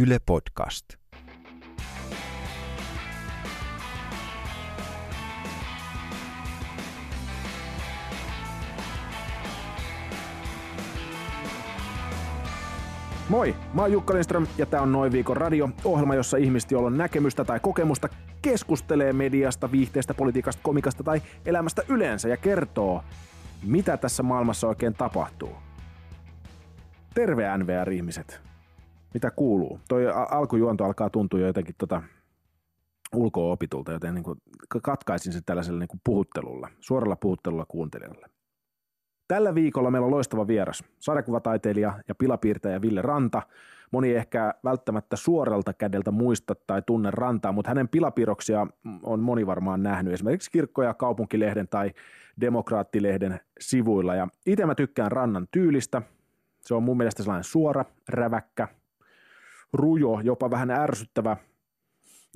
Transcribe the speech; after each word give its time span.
Yle 0.00 0.18
Podcast. 0.26 0.84
Moi, 13.28 13.56
mä 13.74 13.82
oon 13.82 13.92
Jukka 13.92 14.14
Lindström 14.14 14.46
ja 14.58 14.66
tää 14.66 14.82
on 14.82 14.92
Noin 14.92 15.12
viikon 15.12 15.36
radio, 15.36 15.68
ohjelma, 15.84 16.14
jossa 16.14 16.36
ihmiset, 16.36 16.70
joilla 16.70 16.86
on 16.86 16.98
näkemystä 16.98 17.44
tai 17.44 17.60
kokemusta, 17.60 18.08
keskustelee 18.42 19.12
mediasta, 19.12 19.72
viihteestä, 19.72 20.14
politiikasta, 20.14 20.62
komikasta 20.62 21.04
tai 21.04 21.22
elämästä 21.46 21.82
yleensä 21.88 22.28
ja 22.28 22.36
kertoo, 22.36 23.04
mitä 23.62 23.96
tässä 23.96 24.22
maailmassa 24.22 24.68
oikein 24.68 24.94
tapahtuu. 24.94 25.52
Terve 27.14 27.58
NVR-ihmiset. 27.58 28.47
Mitä 29.14 29.30
kuuluu? 29.30 29.80
Toi 29.88 30.04
alkujuonto 30.30 30.84
alkaa 30.84 31.10
tuntua 31.10 31.40
jo 31.40 31.46
jotenkin 31.46 31.74
tota 31.78 32.02
ulkoa 33.14 33.52
opitulta, 33.52 33.92
joten 33.92 34.14
niin 34.14 34.24
katkaisin 34.82 35.32
sen 35.32 35.44
tällaisella 35.46 35.78
niin 35.78 36.00
puhuttelulla, 36.04 36.68
suoralla 36.80 37.16
puhuttelulla 37.16 37.66
kuuntelijalle. 37.68 38.26
Tällä 39.28 39.54
viikolla 39.54 39.90
meillä 39.90 40.04
on 40.04 40.10
loistava 40.10 40.46
vieras, 40.46 40.84
sarjakuvataiteilija 40.98 42.02
ja 42.08 42.14
pilapiirtäjä 42.14 42.82
Ville 42.82 43.02
Ranta. 43.02 43.42
Moni 43.90 44.14
ehkä 44.14 44.54
välttämättä 44.64 45.16
suoralta 45.16 45.72
kädeltä 45.72 46.10
muista 46.10 46.54
tai 46.66 46.82
tunne 46.86 47.10
Rantaa, 47.10 47.52
mutta 47.52 47.70
hänen 47.70 47.88
pilapiirroksia 47.88 48.66
on 49.02 49.20
moni 49.20 49.46
varmaan 49.46 49.82
nähnyt 49.82 50.12
esimerkiksi 50.12 50.50
Kirkko- 50.50 50.82
ja 50.82 50.94
kaupunkilehden 50.94 51.68
tai 51.68 51.92
Demokraattilehden 52.40 53.40
sivuilla. 53.60 54.14
Ja 54.14 54.28
itse 54.46 54.66
mä 54.66 54.74
tykkään 54.74 55.12
Rannan 55.12 55.46
tyylistä. 55.50 56.02
Se 56.60 56.74
on 56.74 56.82
mun 56.82 56.96
mielestä 56.96 57.22
sellainen 57.22 57.44
suora, 57.44 57.84
räväkkä, 58.08 58.68
rujo, 59.72 60.20
jopa 60.20 60.50
vähän 60.50 60.70
ärsyttävä. 60.70 61.36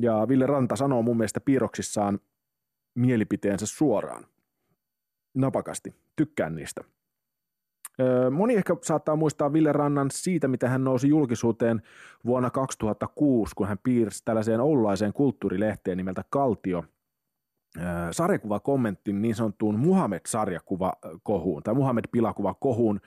Ja 0.00 0.27
Ville 0.28 0.46
Ranta 0.46 0.77
sanoo 0.77 1.02
mun 1.02 1.16
mielestä 1.16 1.40
piirroksissaan 1.40 2.18
mielipiteensä 2.95 3.66
suoraan 3.66 4.26
napakasti. 5.34 5.95
Tykkään 6.16 6.54
niistä. 6.54 6.84
Moni 8.30 8.54
ehkä 8.54 8.76
saattaa 8.82 9.16
muistaa 9.16 9.52
Ville 9.52 9.73
Rannan 9.73 10.10
siitä, 10.10 10.48
mitä 10.48 10.68
hän 10.68 10.84
nousi 10.84 11.09
julkisuuteen 11.09 11.82
vuonna 12.24 12.51
2006, 12.51 13.54
kun 13.57 13.68
hän 13.68 13.79
piirsi 13.82 14.24
tällaiseen 14.24 14.60
oululaiseen 14.60 15.12
kulttuurilehteen 15.12 15.96
nimeltä 15.96 16.24
Kaltio 16.30 16.85
sarjakuvakommentti 18.10 19.12
niin 19.12 19.35
sanottuun 19.35 19.79
Muhammed-sarjakuvakohuun 19.79 21.62
tai 21.62 21.74
Muhammed-pilakuvakohuun. 21.74 23.01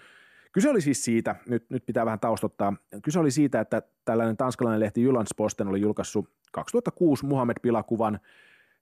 Kyse 0.56 0.70
oli 0.70 0.81
siis 0.81 1.03
siitä, 1.03 1.36
nyt, 1.50 1.70
nyt 1.70 1.86
pitää 1.86 2.06
vähän 2.06 2.20
taustottaa, 2.20 2.73
kyse 3.03 3.20
oli 3.20 3.31
siitä, 3.31 3.59
että 3.59 3.81
tällainen 4.06 4.38
tanskalainen 4.38 4.80
lehti 4.80 5.02
Jyllandsposten 5.02 5.67
oli 5.67 5.81
julkaissut 5.81 6.30
2006 6.52 7.25
Muhammed-pilakuvan, 7.25 8.20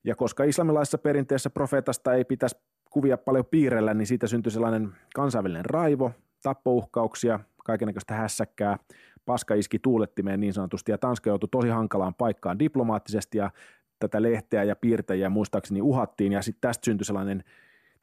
ja 0.04 0.16
koska 0.16 0.44
islamilaisessa 0.44 0.98
perinteessä 0.98 1.50
profeetasta 1.50 2.14
ei 2.14 2.26
pitäisi 2.26 2.56
kuvia 2.90 3.18
paljon 3.18 3.46
piirrellä, 3.46 3.94
niin 3.94 4.08
siitä 4.08 4.28
syntyi 4.28 4.52
sellainen 4.52 4.92
kansainvälinen 5.16 5.66
raivo, 5.66 6.12
tappouhkauksia, 6.44 7.40
kaikenlaista 7.66 8.14
hässäkkää, 8.14 8.78
paska 9.26 9.54
iski 9.54 9.80
tuulettimeen 9.80 10.40
niin 10.40 10.54
sanotusti, 10.54 10.92
ja 10.92 10.98
Tanska 10.98 11.30
joutui 11.30 11.50
tosi 11.52 11.70
hankalaan 11.70 12.14
paikkaan 12.14 12.60
diplomaattisesti, 12.60 13.38
ja 13.38 13.52
tätä 14.00 14.22
lehteä 14.22 14.64
ja 14.64 14.76
piirtäjiä 14.76 15.30
muistaakseni 15.30 15.82
uhattiin, 15.82 16.32
ja 16.32 16.42
sitten 16.42 16.62
tästä 16.62 16.86
syntyi 16.86 17.06
sellainen 17.06 17.44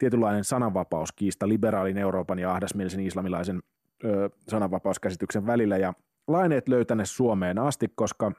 tietynlainen 0.01 0.43
sananvapauskiista 0.43 1.47
liberaalin 1.47 1.97
Euroopan 1.97 2.39
ja 2.39 2.51
ahdasmielisen 2.51 2.99
islamilaisen 2.99 3.59
ö, 4.03 4.29
sananvapauskäsityksen 4.47 5.45
välillä, 5.45 5.77
ja 5.77 5.93
laineet 6.27 6.67
löytäneet 6.67 7.09
Suomeen 7.09 7.59
asti, 7.59 7.91
koska 7.95 8.31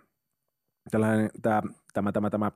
tällainen, 0.91 1.31
tämä, 1.43 1.63
tämä, 1.95 2.13
tämä, 2.13 2.31
tämä 2.31 2.51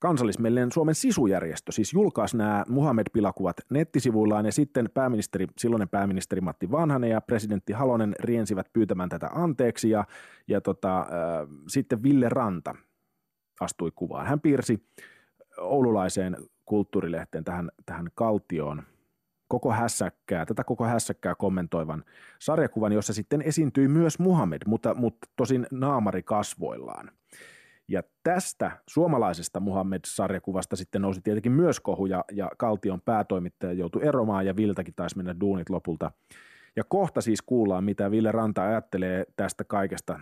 kansallismielinen 0.00 0.72
Suomen 0.72 0.94
sisujärjestö 0.94 1.72
siis 1.72 1.92
julkaisi 1.92 2.36
nämä 2.36 2.64
Muhammed-pilakuvat 2.68 3.56
nettisivuillaan. 3.70 4.46
Ja 4.46 4.52
sitten 4.52 4.90
pääministeri, 4.94 5.46
silloinen 5.58 5.88
pääministeri 5.88 6.40
Matti 6.40 6.70
Vanhanen 6.70 7.10
ja 7.10 7.20
presidentti 7.20 7.72
Halonen 7.72 8.14
riensivät 8.20 8.72
pyytämään 8.72 9.08
tätä 9.08 9.30
anteeksi. 9.34 9.90
Ja, 9.90 10.04
ja 10.48 10.60
tota, 10.60 11.00
äh, 11.00 11.06
sitten 11.68 12.02
Ville 12.02 12.28
Ranta 12.28 12.74
astui 13.60 13.90
kuvaan. 13.94 14.26
Hän 14.26 14.40
piirsi 14.40 14.82
oululaiseen 15.58 16.36
kulttuurilehteen 16.68 17.44
tähän, 17.44 17.70
tähän 17.86 18.08
kaltioon 18.14 18.82
koko 19.48 19.72
hässäkkää, 19.72 20.46
tätä 20.46 20.64
koko 20.64 20.84
hässäkkää 20.84 21.34
kommentoivan 21.34 22.04
sarjakuvan, 22.38 22.92
jossa 22.92 23.12
sitten 23.12 23.42
esiintyi 23.42 23.88
myös 23.88 24.18
Muhammed, 24.18 24.62
mutta, 24.66 24.94
mutta 24.94 25.28
tosin 25.36 25.66
naamari 25.70 26.22
kasvoillaan. 26.22 27.10
Ja 27.88 28.02
tästä 28.22 28.70
suomalaisesta 28.86 29.60
Muhammed-sarjakuvasta 29.60 30.76
sitten 30.76 31.02
nousi 31.02 31.20
tietenkin 31.20 31.52
myös 31.52 31.80
kohu 31.80 32.06
ja, 32.06 32.24
ja 32.32 32.50
Kaltion 32.58 33.00
päätoimittaja 33.00 33.72
joutui 33.72 34.06
eromaan 34.06 34.46
ja 34.46 34.56
Viltäkin 34.56 34.94
taisi 34.94 35.16
mennä 35.16 35.40
duunit 35.40 35.70
lopulta. 35.70 36.12
Ja 36.76 36.84
kohta 36.84 37.20
siis 37.20 37.42
kuullaan, 37.42 37.84
mitä 37.84 38.10
Ville 38.10 38.32
Ranta 38.32 38.64
ajattelee 38.64 39.24
tästä 39.36 39.64
kaikesta 39.64 40.20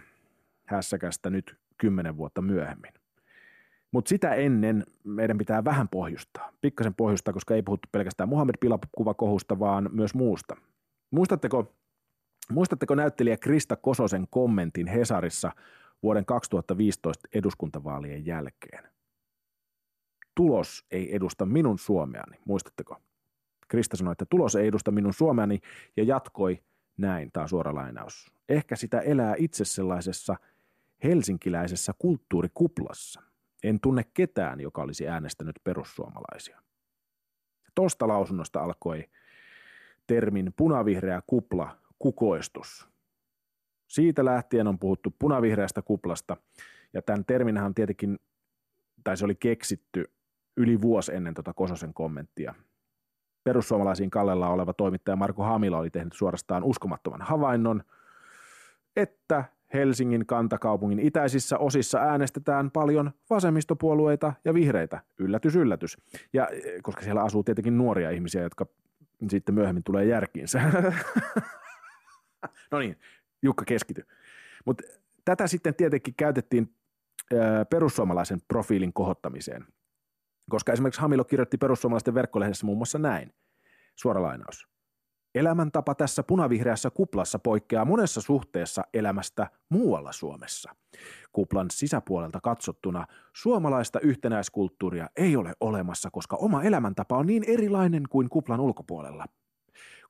hässäkästä 0.64 1.30
nyt 1.30 1.56
kymmenen 1.78 2.16
vuotta 2.16 2.42
myöhemmin. 2.42 2.92
Mutta 3.96 4.08
sitä 4.08 4.34
ennen 4.34 4.84
meidän 5.04 5.38
pitää 5.38 5.64
vähän 5.64 5.88
pohjustaa, 5.88 6.52
pikkasen 6.60 6.94
pohjustaa, 6.94 7.34
koska 7.34 7.54
ei 7.54 7.62
puhuttu 7.62 7.88
pelkästään 7.92 8.28
Muhammed-pilakuvakohusta, 8.28 9.58
vaan 9.58 9.88
myös 9.92 10.14
muusta. 10.14 10.56
Muistatteko, 11.10 11.72
muistatteko 12.50 12.94
näyttelijä 12.94 13.36
Krista 13.36 13.76
Kososen 13.76 14.26
kommentin 14.30 14.86
Hesarissa– 14.86 15.52
vuoden 16.02 16.24
2015 16.24 17.28
eduskuntavaalien 17.34 18.26
jälkeen. 18.26 18.84
Tulos 20.34 20.84
ei 20.90 21.16
edusta 21.16 21.46
minun 21.46 21.78
Suomeani, 21.78 22.38
muistatteko? 22.44 22.96
Krista 23.68 23.96
sanoi, 23.96 24.12
että 24.12 24.26
tulos 24.30 24.56
ei 24.56 24.66
edusta 24.66 24.90
minun 24.90 25.14
Suomeani 25.14 25.58
ja 25.96 26.04
jatkoi 26.04 26.62
näin, 26.96 27.32
tämä 27.32 27.46
suora 27.46 27.74
lainaus. 27.74 28.32
Ehkä 28.48 28.76
sitä 28.76 29.00
elää 29.00 29.34
itse 29.38 29.64
sellaisessa 29.64 30.36
helsinkiläisessä 31.04 31.92
kulttuurikuplassa. 31.98 33.22
En 33.69 33.81
tunne 33.81 34.04
ketään, 34.15 34.60
joka 34.60 34.82
olisi 34.82 35.09
äänestänyt 35.09 35.56
perussuomalaisia. 35.65 36.62
Tuosta 37.75 38.09
lausunnosta 38.09 38.60
alkoi 38.60 39.04
termin 40.06 40.53
punavihreä 40.56 41.22
kupla 41.27 41.77
kukoistus– 41.99 42.88
siitä 43.87 44.25
lähtien 44.25 44.66
on 44.66 44.78
puhuttu 44.78 45.15
punavihreästä 45.19 45.82
kuplasta, 45.82 46.37
ja 46.93 47.03
tämän 47.03 47.25
terminhän 47.25 47.66
on 47.66 47.75
tietenkin, 47.75 48.19
tai 49.04 49.16
se 49.16 49.25
oli 49.25 49.34
keksitty 49.34 50.04
yli 50.56 50.81
vuosi 50.81 51.15
ennen 51.15 51.34
tuota 51.34 51.53
Kososen 51.53 51.94
kommenttia. 51.94 52.54
Perussuomalaisiin 53.44 54.10
kallella 54.10 54.48
oleva 54.48 54.72
toimittaja 54.72 55.16
Marko 55.16 55.43
Hamila 55.43 55.78
oli 55.78 55.91
tehnyt 55.91 56.12
suorastaan 56.12 56.65
uskomattoman 56.65 57.22
havainnon, 57.22 57.83
että 58.97 59.44
Helsingin 59.75 60.27
kantakaupungin 60.27 60.99
itäisissä 60.99 61.59
osissa 61.59 61.99
äänestetään 61.99 62.71
paljon 62.71 63.10
vasemmistopuolueita 63.31 64.32
ja 64.44 64.54
vihreitä. 64.54 65.00
Yllätys, 65.19 65.56
yllätys. 65.56 65.99
Ja 66.32 66.49
koska 66.82 67.03
siellä 67.03 67.22
asuu 67.22 67.44
tietenkin 67.44 67.78
nuoria 67.78 68.10
ihmisiä, 68.10 68.43
jotka 68.43 68.66
sitten 69.31 69.54
myöhemmin 69.54 69.84
tulee 69.84 70.04
järkiinsä. 70.04 70.62
no 72.71 72.78
niin, 72.78 72.97
Jukka 73.43 73.65
keskity. 73.65 74.06
Mutta 74.65 74.84
tätä 75.25 75.47
sitten 75.47 75.75
tietenkin 75.75 76.15
käytettiin 76.16 76.75
perussuomalaisen 77.71 78.41
profiilin 78.48 78.93
kohottamiseen, 78.93 79.65
koska 80.50 80.72
esimerkiksi 80.72 81.00
Hamilo 81.00 81.25
kirjoitti 81.25 81.59
perussuomalaisten 81.59 82.15
verkkolehdessä 82.15 82.66
muun 82.66 82.78
muassa 82.78 82.98
näin, 82.98 83.34
suora 83.94 84.22
lainaus. 84.22 84.69
Elämäntapa 85.36 85.94
tässä 85.94 86.22
punavihreässä 86.22 86.91
kuplassa 86.91 87.38
poikkeaa 87.38 87.84
monessa 87.84 88.20
suhteessa 88.20 88.82
elämästä 88.94 89.50
muualla 89.69 90.12
Suomessa. 90.12 90.76
Kuplan 91.32 91.66
sisäpuolelta 91.70 92.41
katsottuna 92.41 93.06
suomalaista 93.33 94.00
yhtenäiskulttuuria 94.00 95.10
ei 95.16 95.36
ole 95.36 95.53
olemassa, 95.60 96.10
koska 96.10 96.36
oma 96.36 96.62
elämäntapa 96.62 97.16
on 97.16 97.27
niin 97.27 97.44
erilainen 97.47 98.03
kuin 98.10 98.28
kuplan 98.28 98.60
ulkopuolella. 98.60 99.27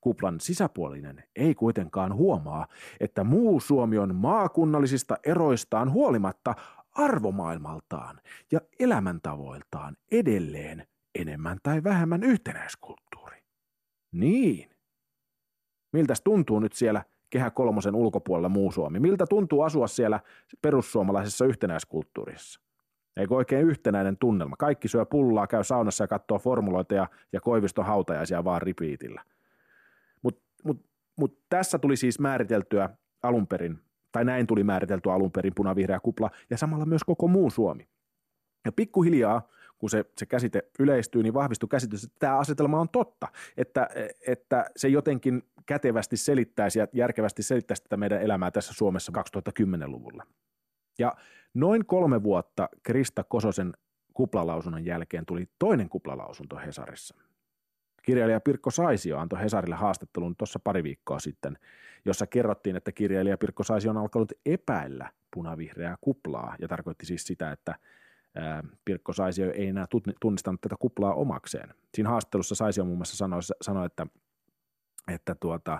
Kuplan 0.00 0.40
sisäpuolinen 0.40 1.25
ei 1.37 1.55
kuitenkaan 1.55 2.14
huomaa, 2.14 2.67
että 3.00 3.25
muu 3.25 3.61
Suomi 3.61 3.99
on 3.99 4.14
maakunnallisista 4.14 5.17
eroistaan 5.26 5.93
huolimatta 5.93 6.55
arvomaailmaltaan 6.93 8.20
ja 8.52 8.61
elämäntavoiltaan 8.78 9.96
edelleen 10.12 10.87
enemmän 11.14 11.58
tai 11.62 11.84
vähemmän 11.84 12.23
yhtenäiskulttuuri. 12.23 13.37
Niin. 14.12 14.75
Miltäs 15.96 16.20
tuntuu 16.20 16.60
nyt 16.60 16.72
siellä 16.72 17.02
Kehä 17.31 17.50
kolmosen 17.50 17.94
ulkopuolella 17.94 18.48
muu 18.48 18.72
Suomi? 18.72 19.00
Miltä 19.00 19.26
tuntuu 19.26 19.62
asua 19.62 19.87
siellä 19.87 20.20
perussuomalaisessa 20.62 21.44
yhtenäiskulttuurissa? 21.44 22.60
Eikö 23.16 23.34
oikein 23.34 23.66
yhtenäinen 23.66 24.16
tunnelma? 24.16 24.56
Kaikki 24.56 24.88
syö 24.88 25.06
pullaa, 25.06 25.46
käy 25.46 25.64
saunassa 25.64 26.04
ja 26.04 26.08
katsoo 26.08 26.38
formuloita 26.38 26.94
ja, 26.94 27.06
ja 27.32 27.40
Koiviston 27.40 27.84
hautajaisia 27.84 28.44
vaan 28.44 28.62
ripiitillä. 28.62 29.22
Mutta 30.22 30.43
mut 31.16 31.38
tässä 31.48 31.78
tuli 31.78 31.96
siis 31.96 32.20
määriteltyä 32.20 32.90
alun 33.22 33.46
perin 33.46 33.78
tai 34.12 34.25
näin 34.25 34.46
tuli 34.46 34.64
määritelty 34.64 35.10
alun 35.10 35.32
perin 35.32 35.54
punavihreä 35.54 36.00
kupla, 36.00 36.31
ja 36.50 36.58
samalla 36.58 36.87
myös 36.87 37.04
koko 37.04 37.28
muu 37.28 37.50
Suomi. 37.50 37.88
Ja 38.64 38.72
pikkuhiljaa, 38.72 39.49
kun 39.78 39.90
se, 39.90 40.05
se 40.17 40.26
käsite 40.26 40.62
yleistyy, 40.78 41.23
niin 41.23 41.34
vahvistui 41.34 41.69
käsitys, 41.69 42.05
että 42.05 42.17
tämä 42.19 42.38
asetelma 42.38 42.81
on 42.81 42.88
totta, 42.88 43.28
että, 43.56 43.88
että 44.26 44.70
se 44.76 44.88
jotenkin 44.88 45.43
kätevästi 45.67 46.17
selittäisi 46.17 46.78
ja 46.78 46.88
järkevästi 46.93 47.43
selittäisi 47.43 47.82
tätä 47.82 47.96
meidän 47.96 48.23
elämää 48.23 48.50
tässä 48.50 48.75
Suomessa 48.75 49.12
2010-luvulla. 49.19 50.26
Ja 50.99 51.17
noin 51.55 51.87
kolme 51.87 52.23
vuotta 52.23 52.69
Krista 52.82 53.25
Kososen 53.25 53.73
kuplalausunnon 54.14 54.84
jälkeen 54.84 55.26
tuli 55.26 55.49
toinen 55.58 55.88
kuplalausunto 55.88 56.56
Hesarissa. 56.56 57.14
Kirjailija 58.02 58.40
Pirkko 58.40 58.70
Saisio 58.70 59.19
antoi 59.19 59.40
Hesarille 59.40 59.76
haastattelun 59.76 60.37
tuossa 60.37 60.58
pari 60.58 60.82
viikkoa 60.82 61.19
sitten, 61.19 61.58
jossa 62.05 62.26
kerrottiin, 62.26 62.76
että 62.76 62.93
kirjailija 62.93 63.38
Pirkko 63.38 63.62
Saisio 63.62 63.90
on 63.90 63.96
alkanut 63.96 64.32
epäillä 64.46 65.11
punavihreää 65.34 65.96
kuplaa 66.00 66.56
ja 66.61 66.69
tarkoitti 66.69 67.06
siis 67.06 67.26
sitä, 67.26 67.52
että 67.52 67.75
Pirkko 68.85 69.12
Saisio 69.12 69.53
ei 69.53 69.67
enää 69.67 69.87
tunnistanut 70.21 70.61
tätä 70.61 70.75
kuplaa 70.79 71.15
omakseen. 71.15 71.75
Siinä 71.94 72.11
haastattelussa 72.11 72.55
Saisio 72.55 72.85
muun 72.85 72.99
muassa 72.99 73.17
sanoi, 73.17 73.41
sanoi 73.62 73.87
että, 73.87 74.06
että 75.09 75.35
tuota, 75.35 75.79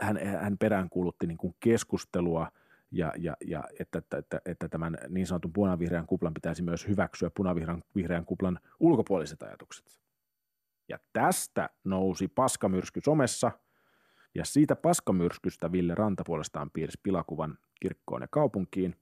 hän, 0.00 0.18
hän 0.40 0.58
peräänkuulutti 0.58 1.26
niin 1.26 1.38
kuin 1.38 1.54
keskustelua 1.60 2.48
ja, 2.90 3.12
ja, 3.18 3.36
ja 3.46 3.64
että, 3.78 3.98
että, 3.98 4.16
että, 4.18 4.40
että 4.44 4.68
tämän 4.68 4.98
niin 5.08 5.26
sanotun 5.26 5.52
punavihreän 5.52 6.06
kuplan 6.06 6.34
pitäisi 6.34 6.62
myös 6.62 6.88
hyväksyä 6.88 7.30
punavihreän 7.36 7.82
vihreän 7.96 8.24
kuplan 8.24 8.58
ulkopuoliset 8.80 9.42
ajatukset. 9.42 10.00
Ja 10.88 10.98
tästä 11.12 11.70
nousi 11.84 12.28
paskamyrsky 12.28 13.00
somessa, 13.04 13.50
ja 14.34 14.44
siitä 14.44 14.76
paskamyrskystä 14.76 15.72
Ville 15.72 15.94
Ranta 15.94 16.22
puolestaan 16.26 16.70
piirsi 16.70 17.00
pilakuvan 17.02 17.58
kirkkoon 17.80 18.22
ja 18.22 18.28
kaupunkiin, 18.30 18.96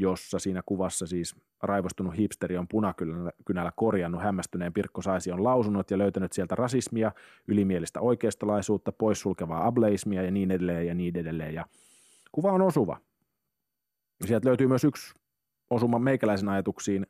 jossa 0.00 0.38
siinä 0.38 0.62
kuvassa 0.66 1.06
siis 1.06 1.36
raivostunut 1.62 2.16
hipsteri 2.16 2.56
on 2.56 2.68
punakynällä 2.68 3.72
korjannut 3.76 4.22
hämmästyneen 4.22 4.72
Pirkko 4.72 5.02
Saision 5.02 5.44
lausunnot 5.44 5.90
ja 5.90 5.98
löytänyt 5.98 6.32
sieltä 6.32 6.54
rasismia, 6.54 7.12
ylimielistä 7.48 8.00
oikeistolaisuutta, 8.00 8.92
poissulkevaa 8.92 9.66
ableismia 9.66 10.22
ja 10.22 10.30
niin 10.30 10.50
edelleen 10.50 10.86
ja 10.86 10.94
niin 10.94 11.16
edelleen. 11.16 11.54
Ja 11.54 11.66
kuva 12.32 12.52
on 12.52 12.62
osuva. 12.62 13.00
Sieltä 14.26 14.48
löytyy 14.48 14.66
myös 14.66 14.84
yksi 14.84 15.14
osuma 15.70 15.98
meikäläisen 15.98 16.48
ajatuksiin. 16.48 17.06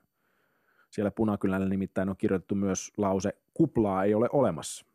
Siellä 0.91 1.11
punakynällä 1.11 1.69
nimittäin 1.69 2.09
on 2.09 2.17
kirjoitettu 2.17 2.55
myös 2.55 2.93
lause, 2.97 3.33
kuplaa 3.55 4.05
ei 4.05 4.15
ole 4.15 4.29
olemassa. 4.33 4.87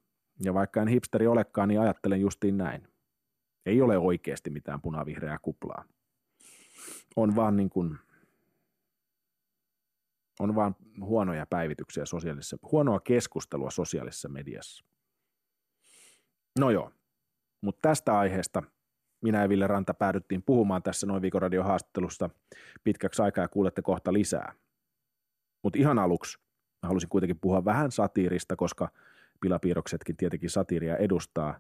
Ja 0.43 0.53
vaikka 0.53 0.81
en 0.81 0.87
hipsteri 0.87 1.27
olekaan, 1.27 1.67
niin 1.67 1.79
ajattelen 1.79 2.21
justiin 2.21 2.57
näin. 2.57 2.87
Ei 3.65 3.81
ole 3.81 3.97
oikeasti 3.97 4.49
mitään 4.49 4.81
punavihreää 4.81 5.37
kuplaa. 5.41 5.85
On 7.15 7.35
vaan 7.35 7.57
niin 7.57 7.69
kuin 7.69 7.97
on 10.39 10.55
vaan 10.55 10.75
huonoja 11.01 11.45
päivityksiä 11.45 12.05
sosiaalisessa, 12.05 12.57
huonoa 12.71 12.99
keskustelua 12.99 13.71
sosiaalisessa 13.71 14.29
mediassa. 14.29 14.85
No 16.59 16.69
joo, 16.69 16.91
mutta 17.61 17.79
tästä 17.81 18.19
aiheesta 18.19 18.63
minä 19.21 19.41
ja 19.41 19.49
Ville 19.49 19.67
Ranta 19.67 19.93
päädyttiin 19.93 20.43
puhumaan 20.43 20.83
tässä 20.83 21.07
noin 21.07 21.21
viikon 21.21 21.41
haastattelusta 21.63 22.29
pitkäksi 22.83 23.21
aikaa 23.21 23.43
ja 23.43 23.47
kuulette 23.47 23.81
kohta 23.81 24.13
lisää. 24.13 24.53
Mutta 25.63 25.79
ihan 25.79 25.99
aluksi 25.99 26.37
mä 26.83 26.87
halusin 26.87 27.09
kuitenkin 27.09 27.39
puhua 27.39 27.65
vähän 27.65 27.91
satiirista, 27.91 28.55
koska 28.55 28.89
pilapiirroksetkin 29.41 30.17
tietenkin 30.17 30.49
satiiria 30.49 30.97
edustaa. 30.97 31.59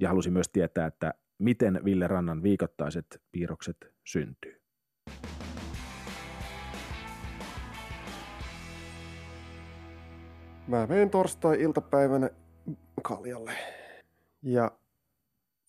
Ja 0.00 0.08
halusin 0.08 0.32
myös 0.32 0.48
tietää, 0.48 0.86
että 0.86 1.14
miten 1.38 1.80
Ville 1.84 2.06
Rannan 2.06 2.42
viikoittaiset 2.42 3.22
piirrokset 3.32 3.76
syntyy. 4.04 4.60
Mä 10.66 10.86
menen 10.86 11.10
torstai-iltapäivänä 11.10 12.30
kaljalle. 13.02 13.52
Ja 14.42 14.70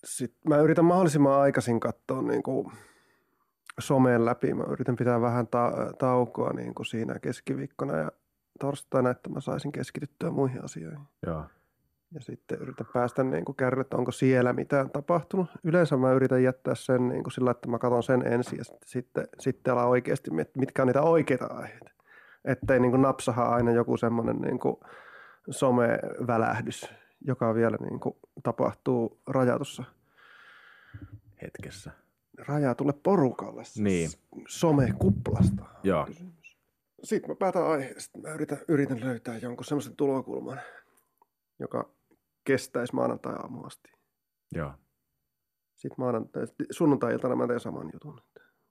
sit 0.03 0.35
mä 0.47 0.57
yritän 0.57 0.85
mahdollisimman 0.85 1.39
aikaisin 1.39 1.79
katsoa 1.79 2.21
niin 2.21 2.43
kuin 2.43 2.71
someen 3.79 4.25
läpi. 4.25 4.53
Mä 4.53 4.63
yritän 4.63 4.95
pitää 4.95 5.21
vähän 5.21 5.47
ta- 5.47 5.93
taukoa 5.99 6.53
niin 6.53 6.75
kuin 6.75 6.85
siinä 6.85 7.19
keskiviikkona 7.19 7.97
ja 7.97 8.11
torstaina, 8.59 9.09
että 9.09 9.29
mä 9.29 9.41
saisin 9.41 9.71
keskityttyä 9.71 10.31
muihin 10.31 10.63
asioihin. 10.63 10.99
Joo. 11.25 11.45
Ja 12.13 12.21
sitten 12.21 12.59
yritän 12.59 12.87
päästä 12.93 13.23
niin 13.23 13.45
kuin 13.45 13.55
kärrylle, 13.55 13.81
että 13.81 13.97
onko 13.97 14.11
siellä 14.11 14.53
mitään 14.53 14.89
tapahtunut. 14.89 15.49
Yleensä 15.63 15.97
mä 15.97 16.11
yritän 16.11 16.43
jättää 16.43 16.75
sen 16.75 17.09
niin 17.09 17.23
kuin 17.23 17.31
sillä, 17.31 17.51
että 17.51 17.69
mä 17.69 17.79
katson 17.79 18.03
sen 18.03 18.33
ensin 18.33 18.57
ja 18.57 18.63
sitten, 18.85 19.27
sitten 19.39 19.73
ala 19.73 19.85
oikeasti, 19.85 20.31
mitkä 20.57 20.81
on 20.81 20.87
niitä 20.87 21.01
oikeita 21.01 21.45
aiheita. 21.45 21.91
Että 22.45 22.73
ei 22.73 22.79
niin 22.79 22.91
kuin 22.91 23.01
napsaha 23.01 23.55
aina 23.55 23.71
joku 23.71 23.97
semmoinen 23.97 24.35
niin 24.35 24.59
kuin 24.59 24.77
somevälähdys, 25.49 26.89
joka 27.21 27.55
vielä 27.55 27.77
niin 27.89 27.99
kuin 27.99 28.15
tapahtuu 28.43 29.21
rajatussa 29.27 29.83
hetkessä. 31.41 31.91
Rajatulle 32.47 32.93
porukalle. 33.03 33.63
Siis 33.63 33.83
niin. 33.83 34.09
Somekuplasta. 34.47 35.65
Joo. 35.83 36.07
Sitten 37.03 37.31
mä 37.31 37.35
päätän 37.35 37.67
aiheesta. 37.67 38.19
Mä 38.19 38.33
yritän, 38.33 38.57
yritän 38.67 38.99
löytää 39.01 39.37
jonkun 39.37 39.65
semmoisen 39.65 39.95
tulokulman, 39.95 40.59
joka 41.59 41.89
kestäisi 42.43 42.95
maanantai-aamu 42.95 43.63
asti. 43.63 43.91
Joo. 44.51 44.73
Sitten 45.75 45.95
maanantai, 45.97 46.43
sunnuntai-iltana 46.71 47.35
mä 47.35 47.47
teen 47.47 47.59
saman 47.59 47.89
jutun. 47.93 48.21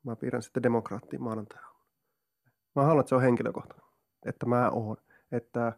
Mä 0.03 0.17
piirrän 0.17 0.43
sitten 0.43 0.63
demokraattiin 0.63 1.23
maanantai 1.23 1.63
Mä 2.75 2.83
haluan, 2.85 3.01
että 3.01 3.09
se 3.09 3.15
on 3.15 3.23
henkilökohtainen. 3.23 3.87
Että 4.27 4.47
mä 4.47 4.71
oon. 4.71 4.97
Että 5.33 5.73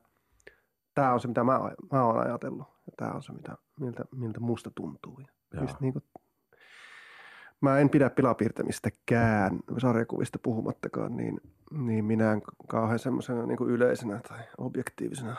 tämä 0.94 1.12
on 1.12 1.20
se, 1.20 1.28
mitä 1.28 1.44
mä, 1.44 1.60
mä 1.92 2.04
oon 2.04 2.26
ajatellut. 2.26 2.66
Ja 2.86 2.92
tämä 2.96 3.10
on 3.12 3.22
se, 3.22 3.32
mitä, 3.32 3.56
miltä, 3.80 4.04
miltä 4.14 4.40
musta 4.40 4.70
tuntuu. 4.74 5.20
Ja 5.54 5.66
niin 5.80 5.92
kuin, 5.92 6.04
mä 7.60 7.78
en 7.78 7.90
pidä 7.90 8.10
pilapiirtämistäkään, 8.10 9.60
sarjakuvista 9.78 10.38
puhumattakaan, 10.42 11.16
niin, 11.16 11.40
niin 11.70 12.04
minä 12.04 12.32
en 12.32 12.42
kauhean 12.68 12.98
semmoisena 12.98 13.46
niin 13.46 13.68
yleisenä 13.68 14.20
tai 14.28 14.38
objektiivisena 14.58 15.36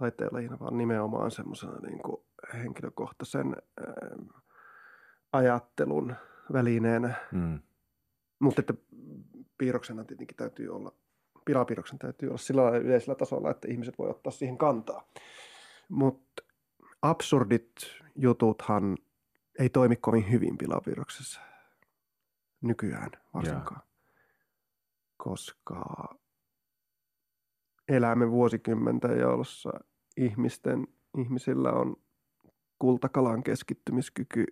taiteenlajina, 0.00 0.58
vaan 0.60 0.78
nimenomaan 0.78 1.30
semmoisena 1.30 1.78
niin 1.78 2.00
henkilökohtaisen 2.54 3.56
ää, 3.86 4.40
ajattelun 5.32 6.14
välineenä. 6.52 7.14
Mm. 7.32 7.60
Mutta 8.38 8.60
että 8.60 8.74
piirroksena 9.58 10.04
tietenkin 10.04 10.36
täytyy 10.36 10.68
olla, 10.68 10.92
pilapiirroksen 11.44 11.98
täytyy 11.98 12.28
olla 12.28 12.38
sillä 12.38 12.70
yleisellä 12.70 13.14
tasolla, 13.14 13.50
että 13.50 13.68
ihmiset 13.68 13.98
voi 13.98 14.10
ottaa 14.10 14.32
siihen 14.32 14.58
kantaa. 14.58 15.08
Mutta 15.88 16.42
absurdit 17.02 17.74
jututhan 18.16 18.96
ei 19.58 19.68
toimi 19.68 19.96
kovin 19.96 20.30
hyvin 20.30 20.58
pilapiirroksessa 20.58 21.40
nykyään 22.60 23.10
varsinkaan. 23.34 23.80
Yeah. 23.80 23.88
Koska 25.16 26.08
elämme 27.88 28.30
vuosikymmentä, 28.30 29.08
jossa 29.08 29.70
ihmisten, 30.16 30.86
ihmisillä 31.18 31.72
on 31.72 31.96
kultakalan 32.78 33.42
keskittymiskyky, 33.42 34.44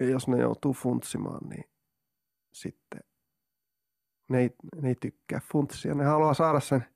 ja 0.00 0.06
jos 0.06 0.28
ne 0.28 0.40
joutuu 0.40 0.72
funtsimaan, 0.72 1.48
niin 1.48 1.64
sitten 2.52 3.00
ne 4.28 4.40
ei, 4.40 4.50
ne 4.82 4.88
ei 4.88 4.94
tykkää 4.94 5.40
funtsia. 5.52 5.94
Ne 5.94 6.04
haluaa 6.04 6.34
saada 6.34 6.60
sen 6.60 6.86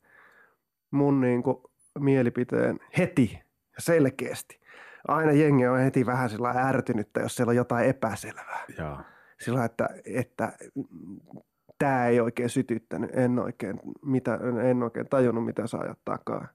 mun 0.90 1.20
niin 1.20 1.42
kuin, 1.42 1.56
mielipiteen 1.98 2.80
heti 2.98 3.40
ja 3.76 3.82
selkeästi. 3.82 4.60
Aina 5.08 5.32
jengi 5.32 5.66
on 5.66 5.78
heti 5.78 6.06
vähän 6.06 6.30
sillä 6.30 6.50
ärtynyttä, 6.50 7.20
jos 7.20 7.36
siellä 7.36 7.50
on 7.50 7.56
jotain 7.56 7.88
epäselvää. 7.88 8.64
Jaa. 8.78 9.04
Sillä 9.40 9.64
että, 9.64 9.88
että 10.04 10.52
tämä 11.78 12.06
ei 12.06 12.20
oikein 12.20 12.48
sytyttänyt, 12.48 13.10
en 13.12 13.38
oikein, 13.38 13.80
mitä, 14.02 14.38
en 14.62 14.82
oikein 14.82 15.08
tajunnut, 15.08 15.44
mitä 15.44 15.66
saa 15.66 15.80
ajattaakaan. 15.80 16.48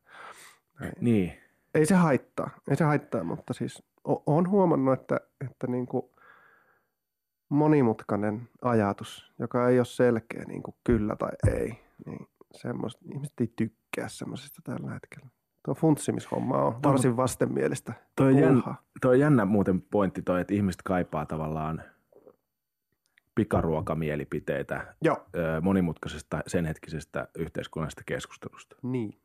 Niin. 1.01 1.33
Ei 1.73 1.85
se 1.85 1.95
haittaa, 1.95 2.49
ei 2.69 2.75
se 2.75 2.83
haittaa, 2.83 3.23
mutta 3.23 3.53
siis 3.53 3.83
olen 4.03 4.49
huomannut, 4.49 4.99
että, 4.99 5.19
että 5.45 5.67
niin 5.67 5.85
kuin 5.85 6.05
monimutkainen 7.49 8.49
ajatus, 8.61 9.33
joka 9.39 9.69
ei 9.69 9.79
ole 9.79 9.85
selkeä 9.85 10.43
niin 10.47 10.63
kuin 10.63 10.75
kyllä 10.83 11.15
tai 11.15 11.31
ei, 11.53 11.79
niin 12.05 12.27
semmoista, 12.51 13.01
ihmiset 13.13 13.33
ei 13.39 13.53
tykkää 13.55 14.07
semmoisesta 14.07 14.61
tällä 14.63 14.91
hetkellä. 14.91 15.29
Tuo 15.65 15.73
funtsimishomma 15.73 16.57
on 16.57 16.83
varsin 16.83 17.17
vastenmielistä. 17.17 17.93
Tuo 18.15 18.25
on, 18.25 18.37
jännä, 18.37 18.75
tuo 19.01 19.11
on 19.11 19.19
jännä 19.19 19.45
muuten 19.45 19.81
pointti 19.81 20.21
toi, 20.21 20.41
että 20.41 20.53
ihmiset 20.53 20.81
kaipaa 20.81 21.25
tavallaan 21.25 21.83
pikaruokamielipiteitä 23.35 24.95
Joo. 25.01 25.25
monimutkaisesta 25.61 26.43
sen 26.47 26.65
hetkisestä 26.65 27.27
yhteiskunnallisesta 27.37 28.03
keskustelusta. 28.05 28.75
Niin. 28.81 29.19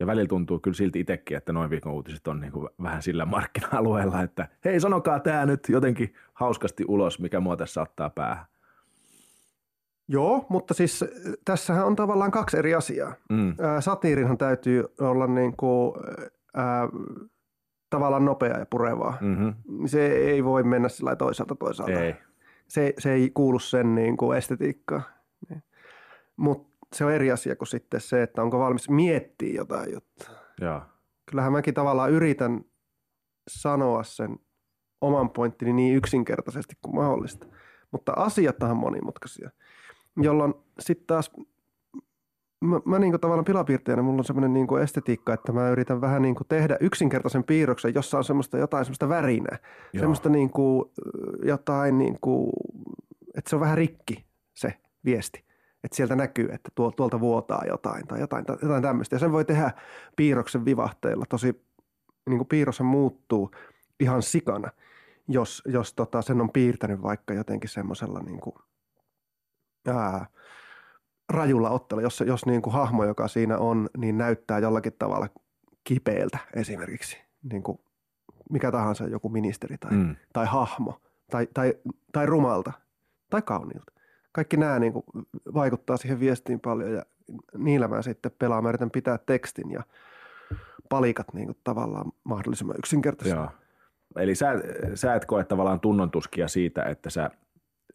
Ja 0.00 0.06
välillä 0.06 0.28
tuntuu 0.28 0.58
kyllä 0.58 0.74
silti 0.74 1.00
itsekin, 1.00 1.36
että 1.36 1.52
noin 1.52 1.70
viikon 1.70 1.92
uutiset 1.92 2.26
on 2.26 2.40
niin 2.40 2.52
kuin 2.52 2.68
vähän 2.82 3.02
sillä 3.02 3.24
markkina-alueella, 3.26 4.22
että 4.22 4.48
hei 4.64 4.80
sanokaa 4.80 5.20
tämä 5.20 5.46
nyt 5.46 5.60
jotenkin 5.68 6.14
hauskasti 6.34 6.84
ulos, 6.88 7.20
mikä 7.20 7.40
mua 7.40 7.56
tässä 7.56 7.82
ottaa 7.82 8.10
päähän. 8.10 8.44
Joo, 10.08 10.46
mutta 10.48 10.74
siis 10.74 11.02
äh, 11.02 11.08
tässähän 11.44 11.86
on 11.86 11.96
tavallaan 11.96 12.30
kaksi 12.30 12.58
eri 12.58 12.74
asiaa. 12.74 13.14
Mm. 13.30 13.56
satiirinhan 13.80 14.38
täytyy 14.38 14.84
olla 15.00 15.26
niin 15.26 15.56
kuin, 15.56 15.94
ää, 16.54 16.88
tavallaan 17.90 18.24
nopea 18.24 18.58
ja 18.58 18.66
purevaa. 18.66 19.18
Mm-hmm. 19.20 19.54
Se 19.86 20.06
ei 20.06 20.44
voi 20.44 20.62
mennä 20.62 20.88
sillä 20.88 21.16
toisaalta 21.16 21.54
toisaalta. 21.54 22.00
Ei. 22.00 22.14
Se, 22.74 22.94
se 22.98 23.12
ei 23.12 23.30
kuulu 23.30 23.58
sen 23.58 23.94
niin 23.94 24.16
kuin 24.16 24.38
estetiikkaan. 24.38 25.02
Mutta 26.36 26.78
se 26.92 27.04
on 27.04 27.12
eri 27.12 27.30
asia 27.32 27.56
kuin 27.56 27.68
sitten 27.68 28.00
se, 28.00 28.22
että 28.22 28.42
onko 28.42 28.58
valmis 28.58 28.90
miettiä 28.90 29.54
jotain 29.54 29.92
juttua. 29.92 30.34
Ja. 30.60 30.88
Kyllähän 31.26 31.52
mäkin 31.52 31.74
tavallaan 31.74 32.10
yritän 32.10 32.64
sanoa 33.48 34.02
sen 34.02 34.38
oman 35.00 35.30
pointtini 35.30 35.72
niin 35.72 35.96
yksinkertaisesti 35.96 36.74
kuin 36.82 36.94
mahdollista. 36.94 37.46
Mutta 37.90 38.12
asiat 38.16 38.62
on 38.62 38.76
monimutkaisia, 38.76 39.50
jolloin 40.16 40.54
sitten 40.80 41.06
taas 41.06 41.30
mä, 42.64 42.80
mä 42.84 42.98
niin 42.98 43.20
tavallaan 43.20 43.44
pilapiirteenä, 43.44 44.02
mulla 44.02 44.20
on 44.20 44.24
semmoinen 44.24 44.52
niin 44.52 44.82
estetiikka, 44.82 45.34
että 45.34 45.52
mä 45.52 45.70
yritän 45.70 46.00
vähän 46.00 46.22
niin 46.22 46.36
tehdä 46.48 46.76
yksinkertaisen 46.80 47.44
piirroksen, 47.44 47.94
jossa 47.94 48.18
on 48.18 48.24
semmoista 48.24 48.58
jotain 48.58 48.84
semmoista 48.84 49.08
värinää. 49.08 49.58
Joo. 49.92 50.00
Semmoista 50.00 50.28
niin 50.28 50.50
kuin, 50.50 50.90
jotain 51.42 51.98
niin 51.98 52.18
kuin, 52.20 52.50
että 53.34 53.50
se 53.50 53.56
on 53.56 53.60
vähän 53.60 53.78
rikki 53.78 54.24
se 54.54 54.74
viesti. 55.04 55.44
Että 55.84 55.96
sieltä 55.96 56.16
näkyy, 56.16 56.48
että 56.52 56.70
tuolta 56.96 57.20
vuotaa 57.20 57.62
jotain 57.66 58.06
tai 58.06 58.20
jotain, 58.20 58.44
jotain 58.62 58.82
tämmöistä. 58.82 59.14
Ja 59.14 59.20
sen 59.20 59.32
voi 59.32 59.44
tehdä 59.44 59.70
piirroksen 60.16 60.64
vivahteilla. 60.64 61.24
Tosi 61.28 61.64
niin 62.28 62.38
kuin 62.38 62.48
piirros 62.48 62.80
muuttuu 62.80 63.50
ihan 64.00 64.22
sikana, 64.22 64.70
jos, 65.28 65.62
jos 65.66 65.94
tota, 65.94 66.22
sen 66.22 66.40
on 66.40 66.50
piirtänyt 66.50 67.02
vaikka 67.02 67.34
jotenkin 67.34 67.70
semmoisella 67.70 68.20
niin 68.20 68.40
kuin, 68.40 68.56
ää, 69.88 70.26
rajulla 71.28 71.70
ottella, 71.70 72.02
jos, 72.02 72.24
jos 72.26 72.46
niin 72.46 72.62
kuin 72.62 72.74
hahmo, 72.74 73.04
joka 73.04 73.28
siinä 73.28 73.58
on, 73.58 73.88
niin 73.96 74.18
näyttää 74.18 74.58
jollakin 74.58 74.92
tavalla 74.98 75.28
kipeältä 75.84 76.38
esimerkiksi, 76.54 77.18
niin 77.52 77.62
kuin 77.62 77.78
mikä 78.50 78.72
tahansa 78.72 79.08
joku 79.08 79.28
ministeri 79.28 79.78
tai, 79.78 79.92
mm. 79.92 80.16
tai 80.32 80.46
hahmo, 80.46 81.00
tai, 81.30 81.48
tai, 81.54 81.74
tai 82.12 82.26
rumalta 82.26 82.72
tai 83.30 83.42
kauniilta. 83.42 83.92
Kaikki 84.32 84.56
nämä 84.56 84.78
niin 84.78 84.92
kuin 84.92 85.04
vaikuttaa 85.54 85.96
siihen 85.96 86.20
viestiin 86.20 86.60
paljon 86.60 86.92
ja 86.92 87.02
niillä 87.58 87.88
mä 87.88 88.02
sitten 88.02 88.32
pelaan. 88.38 88.62
Mä 88.62 88.68
yritän 88.68 88.90
pitää 88.90 89.18
tekstin 89.18 89.70
ja 89.70 89.82
palikat 90.88 91.34
niin 91.34 91.46
kuin 91.46 91.58
tavallaan 91.64 92.12
mahdollisimman 92.24 92.76
yksinkertaisesti. 92.78 93.38
Joo. 93.38 93.50
Eli 94.16 94.34
sä, 94.34 94.52
sä 94.94 95.14
et 95.14 95.24
koe 95.24 95.44
tavallaan 95.44 95.80
tunnontuskia 95.80 96.48
siitä, 96.48 96.82
että 96.82 97.10
sä 97.10 97.30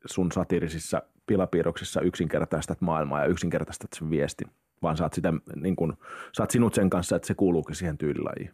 sun 0.06 0.32
satirisissa 0.32 1.02
pilapiirroksissa 1.30 2.02
yksinkertaistat 2.02 2.82
maailmaa 2.82 3.22
ja 3.22 3.26
yksinkertaistat 3.26 3.94
sen 3.94 4.10
viestin, 4.10 4.48
vaan 4.82 4.98
saat, 4.98 5.14
sitä, 5.14 5.34
niin 5.56 5.76
kun, 5.76 5.98
saat 6.34 6.52
sinut 6.52 6.74
sen 6.74 6.90
kanssa, 6.90 7.16
että 7.16 7.28
se 7.28 7.34
kuuluukin 7.34 7.76
siihen 7.76 7.98
tyylilajiin. 7.98 8.54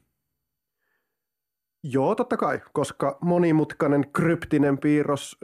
Joo, 1.84 2.16
totta 2.16 2.38
kai, 2.38 2.62
koska 2.74 3.18
monimutkainen 3.22 4.06
kryptinen 4.14 4.78
piirros 4.78 5.38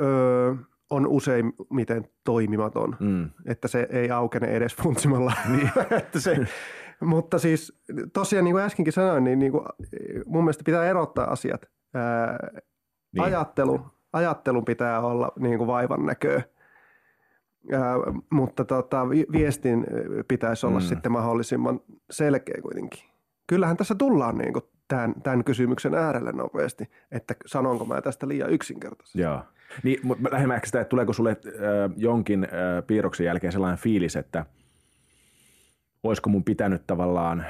öö, 0.00 0.54
on 0.90 1.06
useimmiten 1.06 2.08
toimimaton, 2.24 2.96
mm. 3.00 3.30
että 3.46 3.68
se 3.68 3.86
ei 3.90 4.10
aukene 4.10 4.46
edes 4.46 4.76
funtsimalla. 4.76 5.32
Niin. 5.48 5.70
että 6.00 6.20
se, 6.20 6.36
mutta 7.00 7.38
siis 7.38 7.82
tosiaan 8.12 8.44
niin 8.44 8.54
kuin 8.54 8.64
äskenkin 8.64 8.92
sanoin, 8.92 9.24
niin, 9.24 9.38
niin 9.38 9.52
kuin, 9.52 9.64
mun 10.26 10.44
mielestä 10.44 10.64
pitää 10.64 10.84
erottaa 10.84 11.30
asiat. 11.30 11.66
Ää, 11.94 12.48
niin. 13.12 13.24
Ajattelu 13.24 13.95
ajattelun 14.12 14.64
pitää 14.64 15.00
olla 15.00 15.32
niin 15.38 15.58
kuin 15.58 15.66
vaivan 15.66 16.06
näköä. 16.06 16.42
Mutta 18.30 18.64
tota, 18.64 19.08
viestin 19.08 19.86
pitäisi 20.28 20.66
olla 20.66 20.78
mm. 20.78 20.84
sitten 20.84 21.12
mahdollisimman 21.12 21.80
selkeä 22.10 22.62
kuitenkin. 22.62 23.04
Kyllähän 23.46 23.76
tässä 23.76 23.94
tullaan 23.94 24.38
niin 24.38 24.52
kuin 24.52 24.64
tämän, 24.88 25.14
tämän 25.22 25.44
kysymyksen 25.44 25.94
äärelle 25.94 26.32
nopeasti, 26.32 26.90
että 27.10 27.34
sanonko 27.46 27.84
mä 27.84 28.02
tästä 28.02 28.28
liian 28.28 28.50
yksinkertaisesti. 28.50 29.20
Joo. 29.20 29.42
Niin, 29.82 30.00
mutta 30.02 30.28
lähinnä 30.32 30.54
ehkä 30.54 30.66
sitä, 30.66 30.80
että 30.80 30.88
tuleeko 30.88 31.12
sulle 31.12 31.30
äh, 31.30 31.90
jonkin 31.96 32.44
äh, 32.44 32.86
piirroksen 32.86 33.26
jälkeen 33.26 33.52
sellainen 33.52 33.78
fiilis, 33.78 34.16
että 34.16 34.46
olisiko 36.02 36.30
mun 36.30 36.44
pitänyt 36.44 36.82
tavallaan 36.86 37.46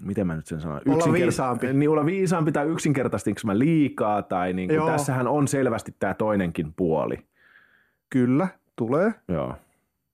miten 0.00 0.26
mä 0.26 0.36
nyt 0.36 0.46
sen 0.46 0.60
sanon? 0.60 0.80
Olla 0.86 0.96
Yksinkert- 0.96 1.12
viisaampi. 1.12 1.72
Niin 1.72 1.90
olla 1.90 2.06
viisaampi 2.06 2.52
tai 2.52 2.66
yksinkertaistinko 2.66 3.40
mä 3.44 3.58
liikaa 3.58 4.22
tai 4.22 4.52
niin 4.52 4.68
kuin, 4.68 4.86
tässähän 4.86 5.28
on 5.28 5.48
selvästi 5.48 5.94
tämä 5.98 6.14
toinenkin 6.14 6.72
puoli. 6.76 7.18
Kyllä, 8.10 8.48
tulee. 8.76 9.14
Joo. 9.28 9.54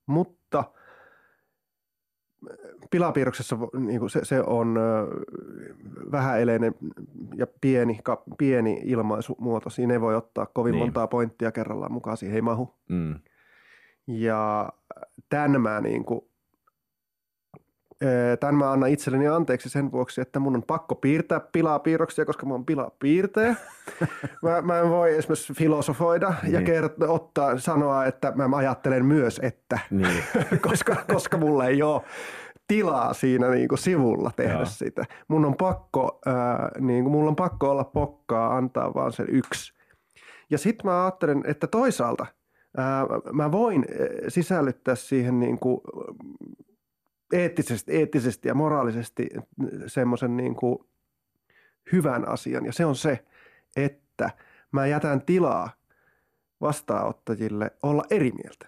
Mutta 0.07 0.65
pilapiirroksessa 2.91 3.57
niin 3.79 4.01
kuin 4.01 4.11
se, 4.11 4.25
se 4.25 4.43
on 4.47 4.79
vähäeleinen 6.13 6.75
ja 7.37 7.47
pieni, 7.61 8.01
ka, 8.03 8.23
pieni 8.39 8.81
ilmaisumuoto. 8.85 9.71
Siinä 9.71 9.93
ei 9.95 10.01
voi 10.01 10.17
ottaa 10.17 10.47
kovin 10.47 10.73
niin. 10.73 10.85
montaa 10.85 11.07
pointtia 11.07 11.53
kerrallaan 11.53 11.93
mukaan, 11.93 12.17
siihen 12.17 12.35
ei 12.35 12.43
mahu. 12.43 12.75
Mm. 12.89 13.15
Ja 14.07 14.73
tämän 15.29 15.61
mä 15.61 15.81
niin 15.81 16.05
kuin 16.05 16.28
Tämän 18.41 18.55
mä 18.55 18.73
annan 18.73 18.91
itselleni 18.91 19.29
anteeksi 19.29 19.69
sen 19.69 19.93
vuoksi, 19.93 20.21
että 20.21 20.41
mun 20.41 20.57
on 20.57 20.63
pakko 20.63 20.95
piirtää 20.95 21.41
pilaa 21.41 21.79
piirroksia, 21.79 22.25
koska 22.25 22.47
mä 22.47 22.55
oon 22.55 22.67
pilaa 22.67 22.91
piirtejä. 22.99 23.55
mä, 24.43 24.63
mä 24.63 24.79
en 24.79 24.91
voi 24.91 25.17
esimerkiksi 25.17 25.53
filosofoida 25.53 26.35
niin. 26.43 26.53
ja 26.53 26.61
kert- 26.61 27.09
ottaa, 27.09 27.59
sanoa, 27.59 28.07
että 28.07 28.33
mä 28.37 28.57
ajattelen 28.57 29.05
myös, 29.05 29.41
että, 29.43 29.79
niin. 29.91 30.23
koska, 30.69 30.97
koska 31.13 31.37
mulla 31.37 31.67
ei 31.67 31.83
ole 31.83 32.03
tilaa 32.69 33.15
siinä 33.15 33.51
niin 33.51 33.69
kuin 33.69 33.79
sivulla 33.79 34.31
tehdä 34.37 34.55
Joo. 34.55 34.65
sitä. 34.65 35.05
Mun 35.29 35.45
on 35.45 35.55
pakko, 35.55 36.21
äh, 36.27 36.35
niin 36.81 37.05
kuin, 37.05 37.13
mulla 37.13 37.29
on 37.29 37.37
pakko 37.37 37.71
olla 37.71 37.85
pokkaa 37.85 38.57
antaa 38.57 38.95
vaan 38.95 39.13
sen 39.13 39.27
yksi. 39.31 39.73
Ja 40.51 40.59
sitten 40.59 40.87
mä 40.87 41.05
ajattelen, 41.05 41.43
että 41.47 41.67
toisaalta 41.67 42.27
mä 43.33 43.53
voin 43.53 43.85
sisällyttää 44.29 44.95
siihen 44.95 45.41
niin 45.41 45.59
kuin 45.59 45.81
eettisesti, 47.33 47.97
eettisesti 47.97 48.49
ja 48.49 48.55
moraalisesti 48.55 49.29
semmoisen 49.87 50.37
niin 50.37 50.55
kuin 50.55 50.79
hyvän 51.93 52.29
asian. 52.29 52.67
Ja 52.67 52.73
se 52.73 52.85
on 52.85 52.97
se, 52.97 53.25
että 53.77 54.31
mä 54.73 54.87
jätän 54.87 55.23
tilaa 55.23 55.71
vastaanottajille 56.61 57.71
olla 57.83 58.05
eri 58.11 58.33
mieltä. 58.33 58.67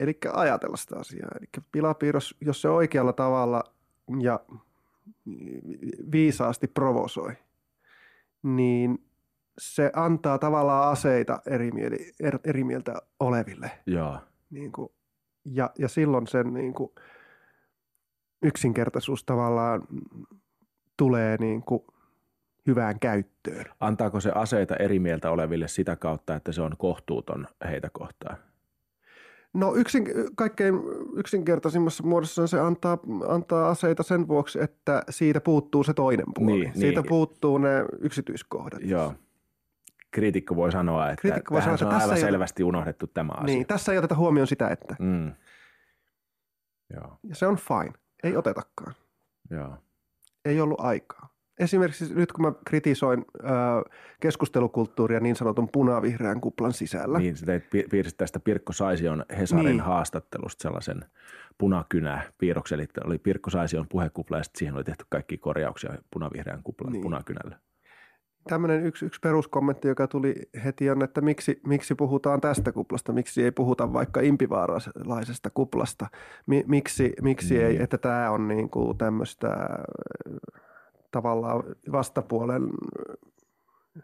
Eli 0.00 0.18
ajatella 0.32 0.76
sitä 0.76 0.98
asiaa. 0.98 1.30
Eli 1.38 1.64
pilapiirros, 1.72 2.36
jos 2.40 2.62
se 2.62 2.68
oikealla 2.68 3.12
tavalla 3.12 3.64
ja 4.20 4.40
viisaasti 6.12 6.66
provosoi, 6.66 7.32
niin 8.42 9.04
se 9.58 9.90
antaa 9.94 10.38
tavallaan 10.38 10.92
aseita 10.92 11.40
eri, 11.46 11.70
mieli, 11.70 12.12
eri 12.44 12.64
mieltä 12.64 12.94
oleville. 13.20 13.70
Jaa. 13.86 14.26
Niin 14.50 14.72
kuin, 14.72 14.92
ja, 15.44 15.70
ja 15.78 15.88
silloin 15.88 16.26
sen 16.26 16.54
niin 16.54 16.74
kuin– 16.74 16.90
yksinkertaisuus 18.42 19.24
tavallaan 19.24 19.82
tulee 20.96 21.36
niin 21.40 21.62
kuin 21.62 21.82
hyvään 22.66 23.00
käyttöön. 23.00 23.64
Antaako 23.80 24.20
se 24.20 24.32
aseita 24.34 24.76
eri 24.76 24.98
mieltä 24.98 25.30
oleville 25.30 25.68
sitä 25.68 25.96
kautta, 25.96 26.36
että 26.36 26.52
se 26.52 26.62
on 26.62 26.76
kohtuuton 26.78 27.46
heitä 27.64 27.90
kohtaan? 27.92 28.36
No 29.54 29.74
yksin, 29.74 30.04
kaikkein 30.36 30.74
yksinkertaisimmassa 31.16 32.02
muodossa 32.06 32.46
se 32.46 32.60
antaa, 32.60 32.98
antaa 33.28 33.68
aseita 33.68 34.02
sen 34.02 34.28
vuoksi, 34.28 34.60
että 34.62 35.02
siitä 35.10 35.40
puuttuu 35.40 35.84
se 35.84 35.94
toinen 35.94 36.26
puoli. 36.34 36.52
Niin, 36.52 36.72
siitä 36.74 37.00
niin. 37.00 37.08
puuttuu 37.08 37.58
ne 37.58 37.84
yksityiskohdat. 38.00 38.80
Joo. 38.82 39.14
Kriitikko 40.10 40.56
voi 40.56 40.72
sanoa, 40.72 41.10
että 41.10 41.20
Kriitikko 41.20 41.54
voi 41.54 41.62
sanoa, 41.62 41.74
että 41.74 41.86
on 41.86 41.94
aivan 41.94 42.16
ei 42.16 42.20
selvästi 42.20 42.64
unohdettu 42.64 43.06
tämä 43.06 43.32
asia. 43.32 43.46
Niin, 43.46 43.66
tässä 43.66 43.92
ei 43.92 43.98
oteta 43.98 44.14
huomioon 44.14 44.46
sitä, 44.46 44.68
että. 44.68 44.96
Mm. 44.98 45.32
Joo. 46.94 47.18
Ja 47.22 47.34
se 47.34 47.46
on 47.46 47.56
fine. 47.56 47.92
Ei 48.22 48.36
otetakaan. 48.36 48.94
Joo. 49.50 49.76
Ei 50.44 50.60
ollut 50.60 50.80
aikaa. 50.80 51.28
Esimerkiksi 51.58 52.14
nyt 52.14 52.32
kun 52.32 52.44
mä 52.44 52.52
kritisoin 52.64 53.24
ö, 53.40 53.44
keskustelukulttuuria 54.20 55.20
niin 55.20 55.36
sanotun 55.36 55.68
punavihreän 55.72 56.40
kuplan 56.40 56.72
sisällä. 56.72 57.18
Niin, 57.18 57.36
sä 57.36 57.46
teit 57.46 57.64
piirsit 57.90 58.16
tästä 58.16 58.40
Pirkko 58.40 58.72
Saision 58.72 59.24
Hesarin 59.38 59.64
niin. 59.64 59.80
haastattelusta 59.80 60.62
sellaisen 60.62 61.04
punakynä 61.58 62.32
piirroksen, 62.38 62.80
eli 62.80 62.88
oli 63.04 63.18
Pirkko 63.18 63.50
Saision 63.50 63.86
puhekupla 63.88 64.36
ja 64.36 64.42
siihen 64.56 64.74
oli 64.74 64.84
tehty 64.84 65.04
kaikki 65.08 65.38
korjauksia 65.38 65.98
punavihreän 66.10 66.62
kuplan 66.62 66.92
niin. 66.92 67.02
punakynälle. 67.02 67.56
Tämmöinen 68.48 68.86
yksi, 68.86 69.06
yksi 69.06 69.20
peruskommentti, 69.20 69.88
joka 69.88 70.06
tuli 70.06 70.34
heti 70.64 70.90
on, 70.90 71.02
että 71.02 71.20
miksi, 71.20 71.60
miksi 71.66 71.94
puhutaan 71.94 72.40
tästä 72.40 72.72
kuplasta, 72.72 73.12
miksi 73.12 73.44
ei 73.44 73.50
puhuta 73.50 73.92
vaikka 73.92 74.20
impivaaralaisesta 74.20 75.50
kuplasta, 75.50 76.06
Mi, 76.46 76.64
miksi, 76.66 77.12
miksi 77.22 77.54
mm. 77.54 77.60
ei, 77.60 77.82
että 77.82 77.98
tämä 77.98 78.30
on 78.30 78.48
niin 78.48 78.70
kuin 78.70 78.98
tämmöistä 78.98 79.48
äh, 79.48 79.66
tavallaan 81.10 81.62
vastapuolen 81.92 82.62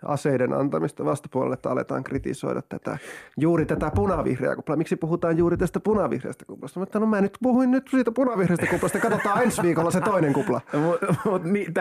aseiden 0.04 0.52
antamista 0.52 1.04
vastapuolelle, 1.04 1.54
että 1.54 1.70
aletaan 1.70 2.04
kritisoida 2.04 2.62
tätä, 2.62 2.98
juuri 3.36 3.66
tätä 3.66 3.90
punavihreää 3.94 4.56
kuplaa. 4.56 4.76
Miksi 4.76 4.96
puhutaan 4.96 5.38
juuri 5.38 5.56
tästä 5.56 5.80
punavihreästä 5.80 6.44
kuplasta? 6.44 6.80
Mutta 6.80 7.00
no 7.00 7.06
mä 7.06 7.20
nyt 7.20 7.38
puhuin 7.42 7.70
nyt 7.70 7.88
siitä 7.90 8.12
punavihreästä 8.12 8.66
kuplasta, 8.66 8.98
katsotaan 8.98 9.42
ensi 9.42 9.62
viikolla 9.62 9.90
se 9.90 10.00
toinen 10.00 10.32
kupla. 10.32 10.60
Mutta 11.30 11.48
niin, 11.48 11.74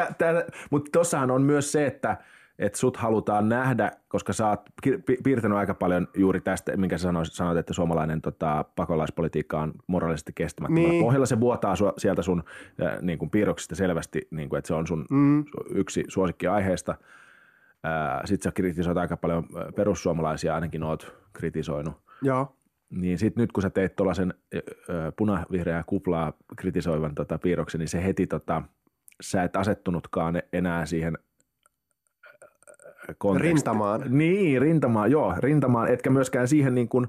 mut 0.71 0.89
tossahan 0.91 1.31
on 1.31 1.41
myös 1.41 1.71
se, 1.71 1.85
että 1.85 2.17
että 2.59 2.79
sut 2.79 2.97
halutaan 2.97 3.49
nähdä, 3.49 3.91
koska 4.07 4.33
sä 4.33 4.49
oot 4.49 4.61
piirtänyt 5.23 5.57
aika 5.57 5.73
paljon 5.73 6.07
juuri 6.13 6.41
tästä, 6.41 6.77
minkä 6.77 6.97
sä 6.97 7.01
sanoit, 7.01 7.31
sanoit 7.31 7.57
että 7.57 7.73
suomalainen 7.73 8.21
tota, 8.21 8.65
pakolaispolitiikka 8.75 9.61
on 9.61 9.73
moraalisesti 9.87 10.31
kestämättömällä 10.35 10.89
niin. 10.89 11.03
pohjalla. 11.03 11.25
Se 11.25 11.39
vuotaa 11.39 11.75
su, 11.75 11.91
sieltä 11.97 12.21
sun 12.21 12.43
äh, 12.83 13.01
niin 13.01 13.19
kuin 13.19 13.29
piirroksista 13.29 13.75
selvästi, 13.75 14.27
niin 14.31 14.49
kuin, 14.49 14.57
että 14.57 14.67
se 14.67 14.73
on 14.73 14.87
sun 14.87 15.05
mm. 15.09 15.45
yksi 15.69 16.03
suosikki 16.07 16.47
aiheesta. 16.47 16.95
Sitten 18.25 18.43
sä 18.43 18.51
kritisoit 18.51 18.97
aika 18.97 19.17
paljon 19.17 19.47
perussuomalaisia, 19.75 20.55
ainakin 20.55 20.83
oot 20.83 21.15
kritisoinut. 21.33 21.93
Joo. 22.21 22.55
Niin 22.89 23.17
sitten 23.17 23.41
nyt 23.41 23.51
kun 23.51 23.61
sä 23.61 23.69
teet 23.69 23.95
tuollaisen 23.95 24.33
punavihreää 25.17 25.83
kuplaa 25.85 26.33
kritisoivan 26.57 27.15
tota, 27.15 27.37
piirroksen, 27.37 27.79
niin 27.79 27.87
se 27.87 28.03
heti 28.03 28.27
tota, 28.27 28.61
sä 29.21 29.43
et 29.43 29.55
asettunutkaan 29.55 30.41
enää 30.53 30.85
siihen 30.85 31.17
konteksti. 33.17 33.47
Rintamaan. 33.47 34.01
Niin, 34.09 34.61
rintamaan, 34.61 35.11
joo, 35.11 35.35
rintamaan, 35.39 35.91
etkä 35.91 36.09
myöskään 36.09 36.47
siihen 36.47 36.75
niin 36.75 36.89
kuin 36.89 37.07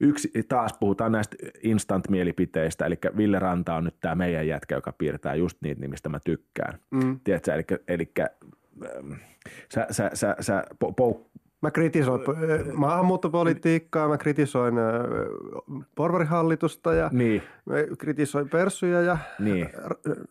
yksi, 0.00 0.30
taas 0.48 0.72
puhutaan 0.80 1.12
näistä 1.12 1.36
instant-mielipiteistä, 1.62 2.86
eli 2.86 2.98
Ville 3.16 3.38
Ranta 3.38 3.74
on 3.74 3.84
nyt 3.84 3.96
tämä 4.00 4.14
meidän 4.14 4.46
jätkä, 4.46 4.74
joka 4.74 4.92
piirtää 4.92 5.34
just 5.34 5.58
niitä, 5.60 5.88
mistä 5.88 6.08
mä 6.08 6.20
tykkään. 6.24 6.78
Mm. 6.90 7.20
Tiedätkö, 7.24 7.52
eli, 7.54 7.64
eli 7.88 8.12
sä, 9.74 9.86
sä, 9.90 10.10
sä, 10.14 10.36
sä 10.40 10.64
pou, 10.84 11.26
Mä 11.66 11.70
kritisoin 11.70 12.20
maahanmuuttopolitiikkaa, 12.74 14.08
mä 14.08 14.18
kritisoin 14.18 14.74
porvarihallitusta 15.94 16.94
ja 16.94 17.10
niin. 17.12 17.42
mä 17.66 17.74
kritisoin 17.98 18.48
perssuja 18.48 19.02
ja 19.02 19.18
niin. 19.38 19.68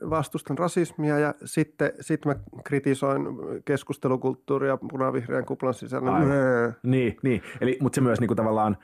vastustan 0.10 0.58
rasismia 0.58 1.20
ja 1.20 1.34
sitten 1.46 1.92
sit 2.01 2.25
mä 2.25 2.36
kritisoin 2.63 3.27
keskustelukulttuuria 3.65 4.77
punavihreän 4.77 5.46
kuplan 5.46 5.74
sisällä. 5.74 6.12
Niin, 6.84 7.18
niin. 7.24 7.42
Eli, 7.62 7.77
mutta 7.82 7.96
se 7.96 8.01
myös 8.01 8.20
niinku 8.20 8.36
tavallaan 8.36 8.77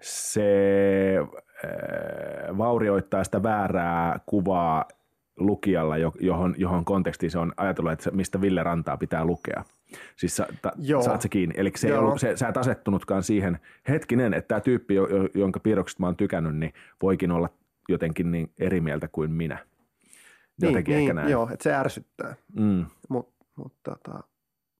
se 0.00 1.18
äh, 1.18 2.58
vaurioittaa 2.58 3.24
sitä 3.24 3.42
väärää 3.42 4.20
kuvaa 4.26 4.84
lukijalla, 5.36 5.96
johon, 6.20 6.54
johon 6.58 6.84
kontekstiin 6.84 7.30
se 7.30 7.38
on 7.38 7.52
ajatellut, 7.56 7.92
että 7.92 8.10
mistä 8.10 8.40
Ville 8.40 8.62
Rantaa 8.62 8.96
pitää 8.96 9.24
lukea. 9.24 9.64
Siis 10.16 10.36
sa, 10.36 10.46
ta, 10.62 10.72
saat 11.04 11.22
se 11.22 11.28
kiinni. 11.28 11.54
Eli 11.58 11.72
se 11.76 11.86
ei 11.88 11.92
ollut, 11.92 12.20
se, 12.20 12.36
sä 12.36 12.48
et 12.48 12.56
asettunutkaan 12.56 13.22
siihen 13.22 13.58
hetkinen, 13.88 14.34
että 14.34 14.48
tämä 14.48 14.60
tyyppi, 14.60 14.94
jonka 15.34 15.60
piirroksista 15.60 16.02
mä 16.02 16.06
oon 16.06 16.16
tykännyt, 16.16 16.56
niin 16.56 16.72
voikin 17.02 17.30
olla 17.30 17.48
jotenkin 17.88 18.30
niin 18.30 18.52
eri 18.58 18.80
mieltä 18.80 19.08
kuin 19.08 19.30
minä. 19.30 19.58
Niin, 20.60 20.70
jotenkin 20.70 20.92
niin, 20.92 21.02
ehkä 21.02 21.14
näin. 21.14 21.30
Joo, 21.30 21.48
että 21.52 21.62
se 21.62 21.74
ärsyttää. 21.74 22.34
Mm. 22.52 22.86
Mut, 23.08 23.34
mut, 23.56 23.74
tota... 23.82 24.20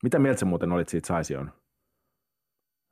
Mitä 0.03 0.19
mieltä 0.19 0.41
sä 0.41 0.47
muuten 0.47 0.73
olit 0.73 0.89
siitä 0.89 1.07
Saision 1.07 1.53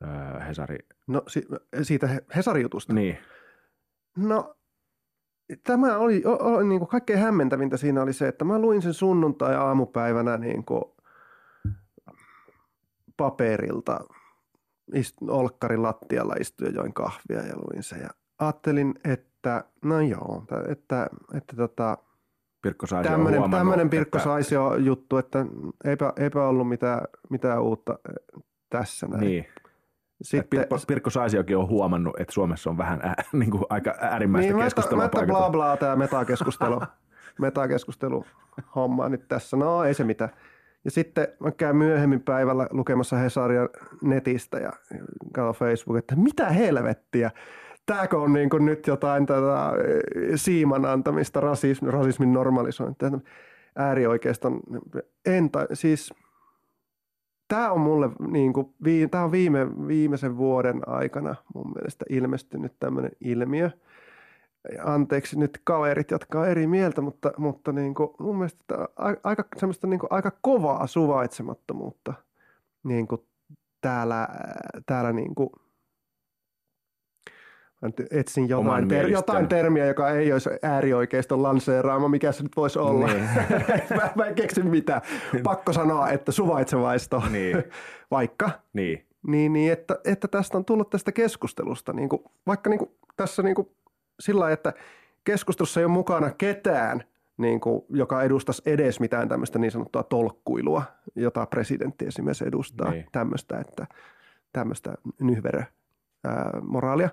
öö, 0.03 0.39
Hesari? 0.39 0.77
No 1.07 1.23
si- 1.27 1.47
siitä 1.81 2.09
Hesari-jutusta? 2.35 2.93
Niin. 2.93 3.17
No 4.17 4.55
tämä 5.63 5.97
oli, 5.97 6.21
oli 6.25 6.67
niin 6.67 6.79
kuin 6.79 6.89
kaikkein 6.89 7.19
hämmentävintä 7.19 7.77
siinä 7.77 8.01
oli 8.01 8.13
se, 8.13 8.27
että 8.27 8.45
mä 8.45 8.59
luin 8.59 8.81
sen 8.81 8.93
sunnuntai 8.93 9.55
aamupäivänä 9.55 10.37
niin 10.37 10.65
kuin 10.65 10.83
paperilta 13.17 13.99
ist, 14.93 15.17
olkkarin 15.27 15.83
lattialla 15.83 16.35
istuin 16.39 16.73
ja 16.73 16.81
join 16.81 16.93
kahvia 16.93 17.41
ja 17.41 17.55
luin 17.55 17.83
sen 17.83 18.01
ja 18.01 18.09
ajattelin, 18.39 18.93
että 19.03 19.63
no 19.83 20.01
joo, 20.01 20.43
että, 20.43 20.71
että, 20.71 21.09
että 21.33 21.55
tota, 21.55 21.97
Pirkko 22.61 22.87
Saisio 22.87 23.11
tämmöinen, 23.11 23.51
tämmöinen 23.51 23.89
Pirkko 23.89 24.17
että... 24.17 24.23
Saisio 24.23 24.75
juttu, 24.75 25.17
että 25.17 25.45
eipä, 25.83 26.13
eipä 26.17 26.47
ollut 26.47 26.69
mitään, 26.69 27.01
mitään 27.29 27.61
uutta 27.61 27.99
tässä 28.69 29.07
näin. 29.07 29.21
Niin. 29.21 29.45
Sitten, 30.21 30.49
Pirkko, 30.49 30.77
Pirkko 30.87 31.09
Saisiokin 31.09 31.57
on 31.57 31.67
huomannut, 31.67 32.19
että 32.19 32.33
Suomessa 32.33 32.69
on 32.69 32.77
vähän 32.77 32.99
ää, 33.03 33.23
niin 33.33 33.51
kuin 33.51 33.63
aika 33.69 33.95
äärimmäistä 34.01 34.53
niin, 34.53 34.63
keskustelua. 34.63 35.03
Mättä 35.03 35.25
bla 35.25 35.49
bla 35.49 35.77
tämä 35.77 35.95
metakeskustelu, 35.95 36.81
metakeskustelu 37.41 38.25
homma 38.75 39.09
nyt 39.09 39.27
tässä. 39.27 39.57
No 39.57 39.83
ei 39.83 39.93
se 39.93 40.03
mitään. 40.03 40.29
Ja 40.85 40.91
sitten 40.91 41.27
mä 41.39 41.51
käyn 41.51 41.75
myöhemmin 41.75 42.21
päivällä 42.21 42.67
lukemassa 42.71 43.15
Hesaria 43.15 43.69
netistä 44.01 44.59
ja 44.59 44.71
katson 45.33 45.53
Facebook, 45.55 45.97
että 45.97 46.15
mitä 46.15 46.49
helvettiä. 46.49 47.31
Tääkö 47.85 48.17
on 48.17 48.33
niin 48.33 48.49
kuin 48.49 48.65
nyt 48.65 48.87
jotain 48.87 49.25
tätä 49.25 49.71
siiman 50.35 50.85
antamista, 50.85 51.39
rasismin, 51.39 51.93
rasismin 51.93 52.33
normalisointia, 52.33 53.11
äärioikeiston, 53.75 54.59
entä, 55.25 55.67
siis 55.73 56.13
tämä 57.47 57.71
on 57.71 57.81
mulle 57.81 58.09
niin 58.27 58.53
kuin, 58.53 58.73
tämä 59.11 59.23
on 59.23 59.31
viime, 59.31 59.87
viimeisen 59.87 60.37
vuoden 60.37 60.81
aikana 60.87 61.35
mun 61.53 61.71
mielestä 61.75 62.05
ilmestynyt 62.09 62.73
tämmöinen 62.79 63.11
ilmiö– 63.21 63.71
anteeksi 64.83 65.39
nyt 65.39 65.61
kaverit, 65.63 66.11
jotka 66.11 66.39
on 66.39 66.47
eri 66.47 66.67
mieltä, 66.67 67.01
mutta, 67.01 67.31
mutta 67.37 67.71
niin 67.71 67.93
kuin, 67.93 68.09
mun 68.19 68.37
mielestä 68.37 68.75
aika, 69.23 69.45
semmoista 69.57 69.87
niin 69.87 69.99
kuin, 69.99 70.13
aika 70.13 70.31
kovaa 70.41 70.87
suvaitsemattomuutta 70.87 72.13
niin 72.83 73.07
kuin 73.07 73.21
täällä, 73.81 74.27
täällä 74.85 75.13
niin 75.13 75.35
kuin, 75.35 75.49
etsin 78.11 78.49
jotain, 78.49 78.87
ter- 78.87 79.09
jotain 79.09 79.47
termiä, 79.47 79.85
joka 79.85 80.09
ei 80.09 80.33
olisi 80.33 80.49
äärioikeiston 80.61 81.43
lanseeraama, 81.43 82.07
mikä 82.07 82.31
se 82.31 82.43
nyt 82.43 82.55
voisi 82.55 82.79
olla. 82.79 83.07
Niin. 83.07 83.29
mä, 83.97 84.09
mä 84.15 84.25
en 84.25 84.35
keksi 84.35 84.63
mitään. 84.63 85.01
Pakko 85.43 85.73
sanoa, 85.73 86.09
että 86.09 86.31
suvaitsevaisto, 86.31 87.23
niin. 87.31 87.63
vaikka. 88.11 88.49
Niin. 88.73 89.05
Niin, 89.27 89.53
niin 89.53 89.71
että, 89.71 89.99
että 90.05 90.27
tästä 90.27 90.57
on 90.57 90.65
tullut 90.65 90.89
tästä 90.89 91.11
keskustelusta, 91.11 91.93
niin 91.93 92.09
kuin, 92.09 92.23
vaikka 92.47 92.69
niin 92.69 92.77
kuin, 92.77 92.91
tässä 93.15 93.43
niin 93.43 93.55
kuin 93.55 93.67
sillä 94.19 94.39
lailla, 94.39 94.53
että 94.53 94.73
keskustelussa 95.23 95.79
ei 95.79 95.85
ole 95.85 95.93
mukana 95.93 96.31
ketään, 96.31 97.03
niin 97.37 97.59
kuin, 97.59 97.85
joka 97.89 98.23
edustaisi 98.23 98.61
edes 98.65 98.99
mitään 98.99 99.29
tämmöistä 99.29 99.59
niin 99.59 99.71
sanottua 99.71 100.03
tolkkuilua, 100.03 100.83
jota 101.15 101.45
presidentti 101.45 102.05
esimerkiksi 102.05 102.47
edustaa, 102.47 102.91
niin. 102.91 103.05
tämmöistä, 103.11 103.59
että 103.59 103.87
tämmöistä 104.53 104.95
nyhverö 105.19 105.63
moraalia. 106.61 107.09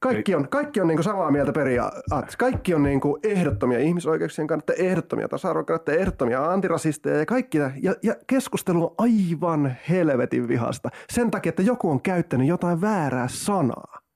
Kaikki 0.00 0.34
on, 0.34 0.48
kaikki 0.48 0.80
on 0.80 0.88
niin 0.88 1.02
samaa 1.02 1.30
mieltä 1.30 1.52
periaatteessa. 1.52 2.38
Kaikki 2.38 2.74
on 2.74 2.82
niin 2.82 3.00
kuin 3.00 3.20
ehdottomia 3.22 3.78
ihmisoikeuksien 3.78 4.46
kannalta, 4.46 4.72
ehdottomia 4.72 5.28
tasa-arvon 5.28 5.64
ehdottomia 5.88 6.52
antirasisteja 6.52 7.16
ja 7.16 7.26
kaikki. 7.26 7.58
Ja, 7.58 7.70
ja 8.02 8.14
keskustelu 8.26 8.84
on 8.84 8.94
aivan 8.98 9.76
helvetin 9.88 10.48
vihasta 10.48 10.88
sen 11.12 11.30
takia, 11.30 11.50
että 11.50 11.62
joku 11.62 11.90
on 11.90 12.02
käyttänyt 12.02 12.48
jotain 12.48 12.80
väärää 12.80 13.28
sanaa 13.28 14.06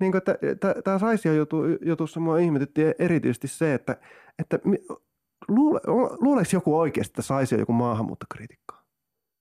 niin 0.00 0.12
kuin, 0.12 0.22
että 0.42 0.74
tämä 0.84 0.98
Saisio 0.98 1.32
jutu, 1.32 1.62
jutussa 1.80 2.20
mua 2.20 2.38
ihmetytti 2.38 2.82
erityisesti 2.98 3.48
se, 3.48 3.74
että, 3.74 3.96
että 4.38 4.58
luule, 5.48 5.80
luuleeko 6.20 6.50
joku 6.52 6.78
oikeasti, 6.78 7.10
että 7.10 7.22
Saisio 7.22 7.58
joku 7.58 7.72
maahanmuuttokriitikko? 7.72 8.74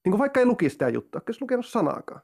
Niin 0.05 0.11
kuin 0.11 0.19
vaikka 0.19 0.39
ei 0.39 0.45
lukisi 0.45 0.73
sitä 0.73 0.89
juttua, 0.89 1.21
jos 1.27 1.41
lukenut 1.41 1.65
sanaakaan. 1.65 2.21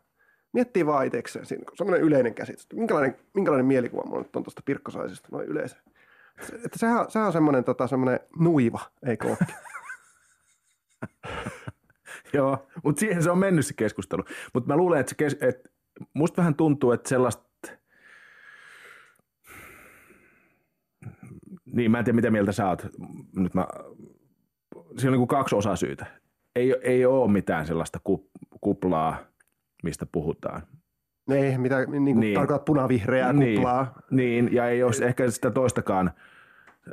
Miettii 0.53 0.85
vaan 0.85 1.05
itsekseen 1.05 1.45
siinä, 1.45 1.63
semmoinen 1.75 2.05
yleinen 2.05 2.33
käsitys. 2.33 2.67
Minkälainen, 2.73 3.15
minkälainen 3.33 3.65
mielikuva 3.65 4.03
mulla 4.05 4.21
nyt 4.21 4.35
on 4.35 4.43
tuosta 4.43 4.61
Pirkko 4.65 4.91
Saisista 4.91 5.27
noin 5.31 5.47
yleensä. 5.47 5.77
Että 6.65 6.79
sehän, 6.79 7.11
sehän 7.11 7.27
on 7.27 7.33
semmoinen, 7.33 7.63
tota, 7.63 7.87
semmoinen 7.87 8.19
nuiva, 8.39 8.79
eikö 9.05 9.27
ole? 9.27 9.37
Joo, 12.33 12.67
mutta 12.83 12.99
siihen 12.99 13.23
se 13.23 13.31
on 13.31 13.37
mennyt 13.37 13.65
se 13.65 13.73
keskustelu. 13.73 14.23
Mutta 14.53 14.67
mä 14.67 14.77
luulen, 14.77 14.99
että, 14.99 15.09
se 15.09 15.15
kes- 15.15 15.37
että 15.41 15.69
musta 16.13 16.37
vähän 16.37 16.55
tuntuu, 16.55 16.91
että 16.91 17.09
sellaista 17.09 17.43
Niin, 21.73 21.91
mä 21.91 21.99
en 21.99 22.05
tiedä 22.05 22.15
mitä 22.15 22.31
mieltä 22.31 22.51
sä 22.51 22.69
oot. 22.69 22.87
Nyt 23.35 23.53
mä, 23.53 23.67
siinä 24.97 25.11
on 25.11 25.19
niin 25.19 25.27
kaksi 25.27 25.55
osasyytä. 25.55 26.05
Ei, 26.55 26.75
ei 26.81 27.05
ole 27.05 27.31
mitään 27.31 27.67
sellaista 27.67 27.99
kuplaa, 28.61 29.17
mistä 29.83 30.05
puhutaan. 30.11 30.61
Ei, 31.29 31.57
mitä 31.57 31.77
niin 31.85 32.03
kuin 32.03 32.19
niin. 32.19 32.35
tarkoitat 32.35 32.65
punavihreää 32.65 33.33
niin. 33.33 33.55
kuplaa. 33.55 33.99
Niin, 34.11 34.53
ja 34.53 34.69
ei 34.69 34.83
ole 34.83 35.05
ehkä 35.05 35.31
sitä 35.31 35.51
toistakaan 35.51 36.11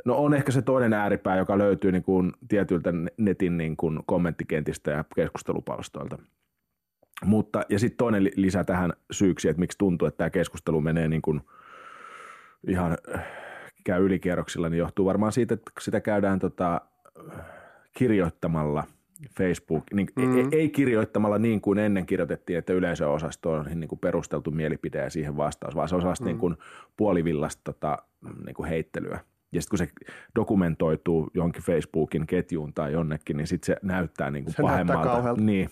No 0.05 0.15
on 0.17 0.33
ehkä 0.33 0.51
se 0.51 0.61
toinen 0.61 0.93
ääripää, 0.93 1.37
joka 1.37 1.57
löytyy 1.57 1.91
niin 1.91 2.03
kuin 2.03 2.33
tietyiltä 2.47 2.93
netin 3.17 3.57
niin 3.57 3.77
kuin 3.77 3.99
kommenttikentistä 4.05 4.91
ja 4.91 5.05
keskustelupalstoilta. 5.15 6.17
Mutta, 7.25 7.61
ja 7.69 7.79
sitten 7.79 7.97
toinen 7.97 8.29
lisä 8.35 8.63
tähän 8.63 8.93
syyksi, 9.11 9.49
että 9.49 9.59
miksi 9.59 9.77
tuntuu, 9.77 10.07
että 10.07 10.17
tämä 10.17 10.29
keskustelu 10.29 10.81
menee 10.81 11.07
niin 11.07 11.21
kuin 11.21 11.41
ihan 12.67 12.97
äh, 13.15 13.27
käy 13.85 14.05
ylikierroksilla, 14.05 14.69
niin 14.69 14.79
johtuu 14.79 15.05
varmaan 15.05 15.31
siitä, 15.31 15.53
että 15.53 15.71
sitä 15.79 16.01
käydään 16.01 16.39
tota, 16.39 16.81
kirjoittamalla 17.97 18.83
Facebook, 19.37 19.83
niin 19.93 20.07
mm. 20.15 20.37
ei, 20.37 20.47
ei 20.51 20.69
kirjoittamalla 20.69 21.37
niin 21.37 21.61
kuin 21.61 21.79
ennen 21.79 22.05
kirjoitettiin, 22.05 22.59
että 22.59 22.73
yleisöosasto 22.73 23.51
on 23.51 23.65
niin 23.75 23.87
kuin 23.87 23.99
perusteltu 23.99 24.51
mielipide 24.51 24.97
ja 24.97 25.09
siihen 25.09 25.37
vastaus, 25.37 25.75
vaan 25.75 25.89
se 25.89 25.95
on 25.95 26.01
sellaista 26.01 26.25
mm. 26.25 26.27
niin 26.27 26.39
kuin 26.39 26.55
puolivillasta 26.97 27.61
tota, 27.63 27.97
niin 28.45 28.55
kuin 28.55 28.69
heittelyä. 28.69 29.19
Ja 29.51 29.61
sitten 29.61 29.77
kun 29.77 29.87
se 29.87 30.11
dokumentoituu 30.35 31.29
johonkin 31.33 31.63
Facebookin 31.63 32.27
ketjuun 32.27 32.73
tai 32.73 32.93
jonnekin, 32.93 33.37
niin 33.37 33.47
sitten 33.47 33.65
se 33.65 33.77
näyttää 33.81 34.31
niin 34.31 34.43
kuin 34.43 34.53
se 34.53 34.61
pahemmalta. 34.61 35.13
Näyttää 35.13 35.45
niin. 35.45 35.69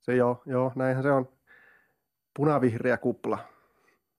Se 0.00 0.16
joo, 0.16 0.42
joo, 0.46 0.72
näinhän 0.74 1.02
se 1.02 1.12
on. 1.12 1.28
Punavihreä 2.36 2.96
kupla. 2.96 3.38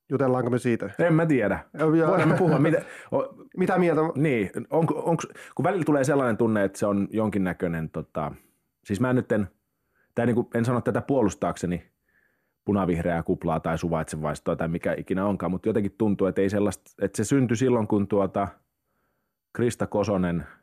Jutellaanko 0.09 0.49
me 0.49 0.59
siitä? 0.59 0.89
En 0.99 1.13
mä 1.13 1.25
tiedä. 1.25 1.59
Voidaan 1.79 2.29
me 2.29 2.37
puhua. 2.37 2.59
Mitä, 2.69 2.81
o, 3.13 3.35
Mitä 3.57 3.77
mieltä? 3.77 4.01
Niin, 4.15 4.49
onko, 4.69 4.93
onko, 5.05 5.23
kun 5.55 5.63
välillä 5.63 5.83
tulee 5.83 6.03
sellainen 6.03 6.37
tunne, 6.37 6.63
että 6.63 6.79
se 6.79 6.85
on 6.85 7.07
jonkinnäköinen, 7.11 7.89
tota, 7.89 8.31
siis 8.85 8.99
mä 8.99 9.13
nyt 9.13 9.31
en, 9.31 9.47
tai 10.15 10.25
niin 10.25 10.35
kuin, 10.35 10.47
en 10.53 10.65
sano 10.65 10.81
tätä 10.81 11.01
puolustaakseni 11.01 11.91
punavihreää 12.65 13.23
kuplaa 13.23 13.59
tai 13.59 13.77
suvaitsevaistoa 13.77 14.55
tai 14.55 14.67
mikä 14.67 14.95
ikinä 14.97 15.25
onkaan, 15.25 15.51
mutta 15.51 15.69
jotenkin 15.69 15.95
tuntuu, 15.97 16.27
että, 16.27 16.41
ei 16.41 16.49
sellaista, 16.49 16.91
että 17.01 17.17
se 17.17 17.23
syntyi 17.23 17.57
silloin, 17.57 17.87
kun 17.87 18.07
tuota 18.07 18.47
Krista 19.53 19.87
Kosonen– 19.87 20.43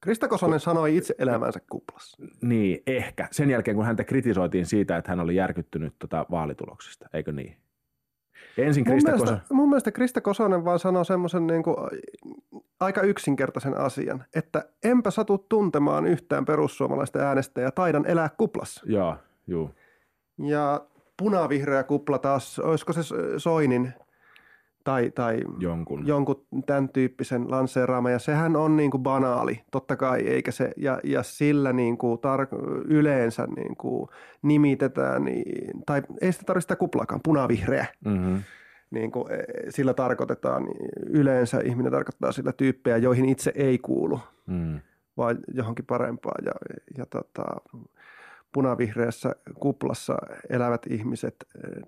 Krista 0.00 0.28
Kosonen 0.28 0.60
sanoi 0.60 0.96
itse 0.96 1.14
elämänsä 1.18 1.60
kuplassa. 1.70 2.22
Niin, 2.42 2.82
ehkä. 2.86 3.28
Sen 3.30 3.50
jälkeen, 3.50 3.76
kun 3.76 3.86
häntä 3.86 4.04
kritisoitiin 4.04 4.66
siitä, 4.66 4.96
että 4.96 5.12
hän 5.12 5.20
oli 5.20 5.36
järkyttynyt 5.36 5.94
tota 5.98 6.26
vaalituloksista, 6.30 7.06
eikö 7.12 7.32
niin? 7.32 7.56
Ensin 8.58 8.84
Krista 8.84 9.10
mun 9.10 9.18
mielestä, 9.18 9.34
Kosonen. 9.34 9.56
Mun 9.56 9.68
mielestä 9.68 9.92
Krista 9.92 10.20
Kosonen 10.20 10.64
vaan 10.64 10.78
sanoi 10.78 11.04
semmoisen 11.04 11.46
niin 11.46 11.62
kuin, 11.62 11.76
aika 12.80 13.00
yksinkertaisen 13.00 13.76
asian, 13.76 14.24
että 14.34 14.64
enpä 14.84 15.10
satu 15.10 15.38
tuntemaan 15.38 16.06
yhtään 16.06 16.44
perussuomalaista 16.44 17.18
äänestäjää, 17.18 17.70
taidan 17.70 18.06
elää 18.06 18.30
kuplassa. 18.36 18.82
Joo, 18.86 19.16
juu. 19.46 19.70
Ja 20.38 20.86
punavihreä 21.16 21.82
kupla 21.82 22.18
taas, 22.18 22.58
olisiko 22.58 22.92
se 22.92 23.00
Soinin 23.36 23.92
tai, 24.84 25.10
tai 25.14 25.40
jonkun. 25.58 26.06
jonkun 26.06 26.46
tämän 26.66 26.88
tyyppisen 26.88 27.50
lanseeraama, 27.50 28.10
ja 28.10 28.18
sehän 28.18 28.56
on 28.56 28.76
niin 28.76 28.90
kuin 28.90 29.02
banaali, 29.02 29.60
totta 29.70 29.96
kai, 29.96 30.20
eikä 30.20 30.50
se, 30.50 30.72
ja, 30.76 31.00
ja 31.04 31.22
sillä 31.22 31.72
niin 31.72 31.98
kuin 31.98 32.18
tar- 32.18 32.84
yleensä 32.84 33.46
niin 33.56 33.76
kuin 33.76 34.08
nimitetään, 34.42 35.24
niin, 35.24 35.82
tai 35.86 36.02
ei 36.20 36.32
sitä 36.32 36.44
tarvitse 36.46 36.64
sitä 36.64 36.76
kuplakaan, 36.76 37.20
punavihreä. 37.24 37.86
Mm-hmm. 38.04 38.42
Niin 38.90 39.10
kuin, 39.10 39.32
e, 39.32 39.36
sillä 39.68 39.94
tarkoitetaan, 39.94 40.64
niin 40.64 40.88
yleensä 41.06 41.60
ihminen 41.60 41.92
tarkoittaa 41.92 42.32
sillä 42.32 42.52
tyyppejä, 42.52 42.96
joihin 42.96 43.24
itse 43.28 43.52
ei 43.54 43.78
kuulu, 43.78 44.20
mm. 44.46 44.80
vaan 45.16 45.38
johonkin 45.54 45.86
parempaan, 45.86 46.44
ja, 46.44 46.52
ja 46.98 47.06
tota, 47.06 47.44
punavihreässä 48.52 49.34
kuplassa 49.60 50.16
elävät 50.50 50.86
ihmiset 50.90 51.34
eh, 51.64 51.82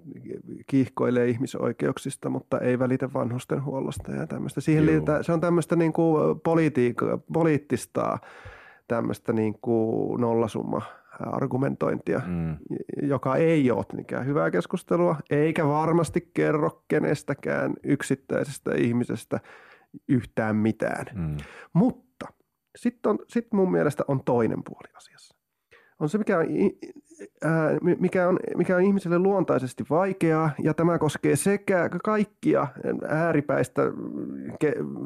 kiihkoilee 0.67 1.29
ihmisoikeuksista, 1.29 2.31
mutta 2.31 2.59
ei 2.59 2.79
välitä 2.79 3.13
vanhusten 3.15 3.65
huollosta 3.65 4.13
ja 4.13 4.27
tämmöistä. 4.27 4.61
Siihen 4.61 4.87
liitää, 4.87 5.23
se 5.23 5.33
on 5.33 5.41
tämmöistä 5.41 5.77
niin 5.77 5.93
kuin 5.93 6.41
poliittista 7.33 8.19
tämmöistä 8.89 9.33
niin 9.33 9.59
kuin 9.63 10.21
nollasumma 10.21 10.83
argumentointia, 11.21 12.21
mm. 12.27 12.57
joka 13.03 13.37
ei 13.37 13.71
ole 13.71 13.85
mikään 13.93 14.27
hyvää 14.27 14.51
keskustelua, 14.51 15.17
eikä 15.31 15.67
varmasti 15.67 16.31
kerro 16.35 16.85
kenestäkään 16.89 17.75
yksittäisestä 17.83 18.71
ihmisestä 18.75 19.41
yhtään 20.09 20.57
mitään. 20.57 21.07
Mm. 21.15 21.37
Mutta 21.73 22.27
sitten 22.77 23.19
sit 23.29 23.53
mun 23.53 23.73
mielestä 23.73 24.05
on 24.09 24.25
toinen 24.25 24.63
puoli 24.65 24.89
asiassa 24.95 25.32
on 26.03 26.09
se, 26.09 26.19
mikä 26.19 26.39
on, 26.39 26.47
mikä, 27.99 28.29
on, 28.29 28.39
mikä 28.57 28.77
on 28.77 28.83
ihmiselle 28.83 29.19
luontaisesti 29.19 29.85
vaikeaa, 29.91 30.51
ja 30.63 30.75
tämä 30.75 30.99
koskee 30.99 31.37
sekä 31.37 31.91
kaikkia 32.05 32.67
ääripäistä 33.09 33.83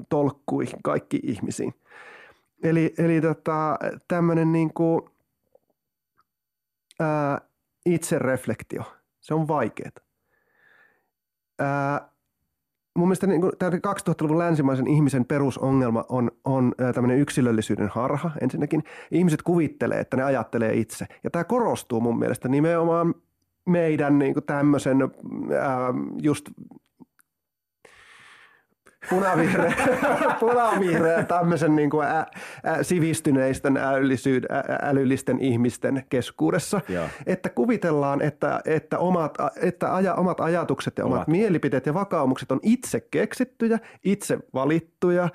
tolkkuihin, 0.09 0.83
kaikki 0.83 1.21
ihmisiin. 1.23 1.75
Eli, 2.63 2.95
eli 2.99 3.21
tota, 3.21 3.79
tämmöinen 4.09 4.53
niin 4.53 4.71
ää, 7.01 7.41
itsereflektio, 7.87 8.83
se 9.21 9.35
on 9.35 9.49
vaikeaa 9.49 9.91
mun 12.97 13.09
mielestä 13.09 13.27
niin 13.27 13.43
tämä 13.59 13.71
2000-luvun 13.71 14.39
länsimaisen 14.39 14.87
ihmisen 14.87 15.25
perusongelma 15.25 16.05
on, 16.09 16.31
on 16.45 16.73
tämmöinen 16.95 17.19
yksilöllisyyden 17.19 17.89
harha 17.89 18.31
ensinnäkin. 18.41 18.83
Ihmiset 19.11 19.43
kuvittelee, 19.43 20.01
että 20.01 20.17
ne 20.17 20.23
ajattelee 20.23 20.75
itse. 20.75 21.07
Ja 21.25 21.31
tämä 21.31 21.45
korostuu 21.45 22.01
mun 22.01 22.19
mielestä 22.19 22.49
nimenomaan 22.49 23.15
meidän 23.67 24.19
niin 24.19 24.35
tämmöisen 24.47 25.03
ää, 25.03 25.95
just 26.23 26.51
punavihreä, 29.11 29.75
punavihreä 30.41 31.25
tämmöisen 31.25 31.77
niin 31.77 31.91
kuin 31.91 32.07
ä, 32.07 32.19
ä, 32.19 32.27
sivistyneisten 32.83 33.77
ä, 33.77 33.91
älyllisten 34.83 35.41
ihmisten 35.41 36.05
keskuudessa. 36.09 36.81
Joo. 36.89 37.09
Että 37.27 37.49
kuvitellaan, 37.49 38.23
että, 38.23 38.61
että, 38.65 38.99
omat, 38.99 39.35
että 39.63 39.95
aja, 39.95 40.15
omat 40.15 40.41
ajatukset 40.41 40.99
ja 40.99 41.05
omat, 41.05 41.17
omat 41.17 41.29
mielipiteet 41.29 41.87
ja 41.87 41.95
vakaumukset 41.95 42.53
on 42.53 42.61
itse 42.63 43.01
keksittyjä, 43.01 43.79
itse 44.05 44.39
valittuja 44.55 45.29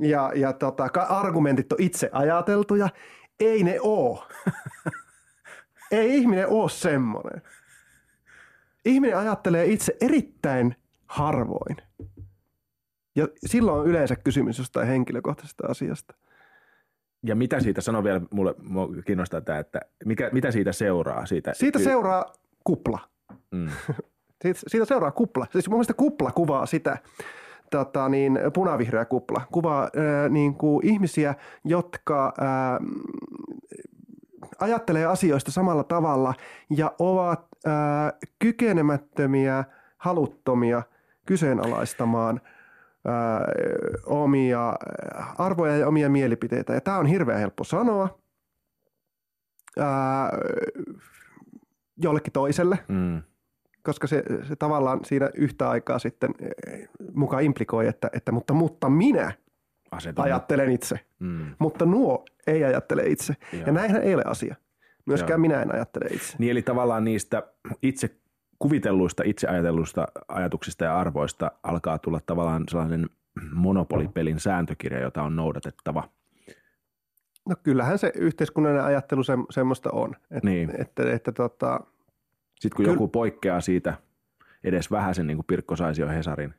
ja, 0.00 0.32
ja 0.34 0.52
tota, 0.52 0.88
argumentit 1.08 1.72
on 1.72 1.80
itse 1.80 2.10
ajateltuja. 2.12 2.88
Ei 3.40 3.62
ne 3.62 3.78
oo. 3.82 4.26
Ei 5.90 6.16
ihminen 6.16 6.48
oo 6.48 6.68
semmoinen. 6.68 7.42
Ihminen 8.84 9.18
ajattelee 9.18 9.66
itse 9.66 9.96
erittäin 10.00 10.76
harvoin. 11.06 11.76
Ja 13.20 13.28
silloin 13.46 13.80
on 13.80 13.86
yleensä 13.86 14.16
kysymys 14.16 14.58
jostain 14.58 14.88
henkilökohtaisesta 14.88 15.66
asiasta. 15.66 16.14
Ja 17.22 17.34
mitä 17.36 17.60
siitä, 17.60 17.80
sano 17.80 18.04
vielä, 18.04 18.20
mulle, 18.30 18.54
kiinnostaa 19.06 19.40
tämä, 19.40 19.58
että 19.58 19.80
mikä, 20.04 20.30
mitä 20.32 20.50
siitä 20.50 20.72
seuraa? 20.72 21.26
Siitä, 21.26 21.54
siitä 21.54 21.78
seuraa 21.78 22.32
kupla. 22.64 22.98
Mm. 23.50 23.68
siitä, 24.42 24.60
siitä 24.66 24.84
seuraa 24.84 25.10
kupla. 25.10 25.46
Siis 25.52 25.68
mun 25.68 25.76
mielestä 25.76 25.94
kupla 25.94 26.30
kuvaa 26.30 26.66
sitä, 26.66 26.98
tota, 27.70 28.08
niin, 28.08 28.38
punavihreä 28.54 29.04
kupla, 29.04 29.42
kuvaa 29.52 29.82
ää, 29.82 30.28
niin 30.28 30.54
kuin 30.54 30.86
ihmisiä, 30.86 31.34
jotka 31.64 32.32
ää, 32.40 32.80
ajattelee 34.58 35.06
asioista 35.06 35.50
samalla 35.50 35.84
tavalla 35.84 36.34
ja 36.76 36.92
ovat 36.98 37.48
ää, 37.66 38.12
kykenemättömiä, 38.38 39.64
haluttomia 39.96 40.82
kyseenalaistamaan– 41.26 42.40
ää, 43.04 43.44
omia 44.06 44.74
arvoja 45.38 45.76
ja 45.76 45.88
omia 45.88 46.10
mielipiteitä. 46.10 46.72
Ja 46.72 46.80
tämä 46.80 46.98
on 46.98 47.06
hirveän 47.06 47.40
helppo 47.40 47.64
sanoa 47.64 48.18
ää, 49.78 50.30
jollekin 52.02 52.32
toiselle, 52.32 52.78
mm. 52.88 53.22
koska 53.82 54.06
se, 54.06 54.22
se 54.48 54.56
tavallaan 54.56 55.00
siinä 55.04 55.30
yhtä 55.34 55.70
aikaa 55.70 55.98
sitten 55.98 56.30
mukaan 57.14 57.42
implikoi, 57.42 57.86
että, 57.86 58.10
että 58.12 58.32
mutta, 58.32 58.54
mutta 58.54 58.90
minä 58.90 59.32
Asetan. 59.90 60.24
ajattelen 60.24 60.70
itse, 60.70 61.00
mm. 61.18 61.54
mutta 61.58 61.86
nuo 61.86 62.24
ei 62.46 62.64
ajattele 62.64 63.02
itse. 63.02 63.36
Joo. 63.52 63.62
Ja 63.66 63.72
näinhän 63.72 64.02
ei 64.02 64.14
ole 64.14 64.22
asia. 64.26 64.54
Myöskään 65.06 65.38
Joo. 65.38 65.38
minä 65.38 65.62
en 65.62 65.74
ajattele 65.74 66.06
itse. 66.06 66.36
Niin 66.38 66.50
eli 66.50 66.62
tavallaan 66.62 67.04
niistä 67.04 67.42
itse 67.82 68.16
kuvitelluista, 68.60 69.22
itse 69.26 69.48
ajatelluista 69.48 70.06
ajatuksista 70.28 70.84
ja 70.84 70.98
arvoista 70.98 71.50
alkaa 71.62 71.98
tulla 71.98 72.20
tavallaan 72.26 72.64
sellainen 72.70 73.10
monopolipelin 73.52 74.40
sääntökirja, 74.40 75.00
jota 75.00 75.22
on 75.22 75.36
noudatettava. 75.36 76.08
No 77.48 77.56
kyllähän 77.62 77.98
se 77.98 78.12
yhteiskunnallinen 78.14 78.84
ajattelu 78.84 79.22
se, 79.22 79.32
semmoista 79.50 79.90
on. 79.92 80.16
Että, 80.30 80.48
niin. 80.48 80.80
että, 80.80 81.12
että, 81.12 81.32
tota, 81.32 81.80
Sitten 82.60 82.76
kun 82.76 82.84
Kyll... 82.84 82.94
joku 82.94 83.08
poikkeaa 83.08 83.60
siitä 83.60 83.94
edes 84.64 84.90
vähäisen, 84.90 85.26
niin 85.26 85.36
kuin 85.36 85.46
Pirkko 85.46 85.76
Saisio 85.76 86.08
Hesarin, 86.08 86.54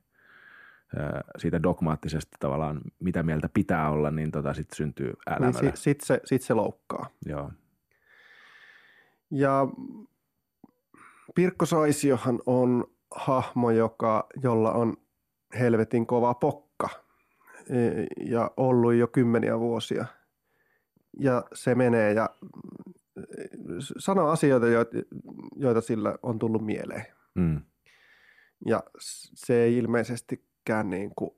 siitä 1.38 1.64
dogmaattisesta 1.64 2.38
tavallaan, 2.40 2.82
mitä 3.00 3.24
mieltä 3.24 3.50
pitää 3.54 3.90
olla, 3.90 4.12
niin 4.12 4.32
tota 4.32 4.54
sitten 4.54 4.76
syntyy 4.76 5.14
älämölä. 5.28 5.52
Niin 5.52 5.54
sitten 5.54 5.82
sit 5.82 6.02
se, 6.02 6.22
sit 6.26 6.42
se 6.42 6.54
loukkaa. 6.54 7.10
Joo. 7.26 7.52
Ja 9.32 9.68
Pirkko 11.36 11.66
Saisiohan 11.66 12.40
on 12.46 12.86
hahmo, 13.16 13.72
joka, 13.72 14.28
jolla 14.44 14.72
on 14.72 14.98
helvetin 15.60 16.08
kova 16.08 16.34
pokka. 16.34 16.90
e, 17.70 17.76
ja 18.26 18.52
ollut 18.58 18.94
jo 18.94 19.08
kymmeniä 19.08 19.60
vuosia. 19.60 20.06
Ja 21.20 21.44
se 21.54 21.76
menee 21.76 22.14
ja 22.14 22.30
sanoo 23.98 24.30
asioita, 24.30 24.68
joita, 24.68 24.98
joita 25.56 25.82
sillä 25.82 26.18
on 26.24 26.40
tullut 26.40 26.66
mieleen. 26.66 27.06
Mm. 27.36 27.62
Ja 28.66 28.84
se 29.34 29.64
ei 29.64 29.78
ilmeisestikään 29.78 30.90
niin 30.90 31.12
kuin 31.16 31.32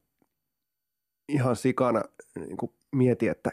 ihan 1.29 1.55
sikana 1.55 2.01
niin 2.35 2.57
kuin 2.57 2.73
mieti, 2.95 3.27
että 3.27 3.51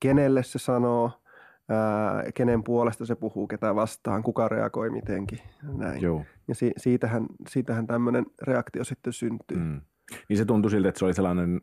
kenelle 0.00 0.42
se 0.42 0.58
sanoo, 0.58 1.22
ää, 1.68 2.24
kenen 2.34 2.64
puolesta 2.64 3.06
se 3.06 3.14
puhuu, 3.14 3.46
ketä 3.46 3.74
vastaan, 3.74 4.22
kuka 4.22 4.48
reagoi 4.48 4.90
mitenkin. 4.90 5.38
Näin. 5.62 6.02
Joo. 6.02 6.24
Ja 6.48 6.54
si- 6.54 6.72
siitähän, 6.76 7.26
siitähän 7.48 7.86
tämmöinen 7.86 8.26
reaktio 8.42 8.84
sitten 8.84 9.12
syntyy. 9.12 9.58
Mm. 9.58 9.80
Niin 10.28 10.36
se 10.36 10.44
tuntui 10.44 10.70
siltä, 10.70 10.88
että 10.88 10.98
se 10.98 11.04
oli 11.04 11.14
sellainen, 11.14 11.60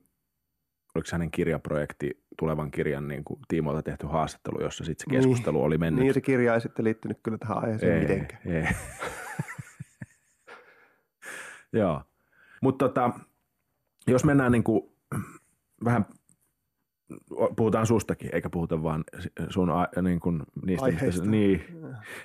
oliko 0.96 1.10
hänen 1.12 1.32
kirjaprojekti, 1.32 2.24
tulevan 2.40 2.72
kirjan 2.72 3.08
niin 3.08 3.24
kuin, 3.24 3.40
tiimoilta 3.48 3.84
tehty 3.84 4.08
haastattelu, 4.08 4.62
jossa 4.62 4.84
sitten 4.84 5.06
se 5.10 5.16
keskustelu 5.18 5.58
niin, 5.58 5.66
oli 5.66 5.78
mennyt. 5.78 6.04
Niin 6.04 6.14
se 6.14 6.22
kirja 6.22 6.54
ei 6.54 6.62
sitten 6.62 6.86
liittynyt 6.86 7.20
kyllä 7.24 7.38
tähän 7.38 7.64
aiheeseen 7.64 7.94
ei, 7.94 8.02
mitenkään. 8.02 8.42
Ei. 8.46 8.68
Joo. 11.80 12.02
Mutta 12.62 12.88
tota, 12.88 13.12
jos 14.08 14.24
mennään 14.24 14.52
niin 14.52 14.64
kuin, 14.64 14.82
vähän, 15.86 16.06
puhutaan 17.58 17.88
sustakin, 17.88 18.30
eikä 18.34 18.50
puhuta 18.50 18.84
vaan 18.84 19.04
sun 19.50 19.70
niin 20.02 20.20
kuin, 20.20 20.44
niistä, 20.66 20.86
Aiheista. 20.86 21.26
niin, 21.26 21.62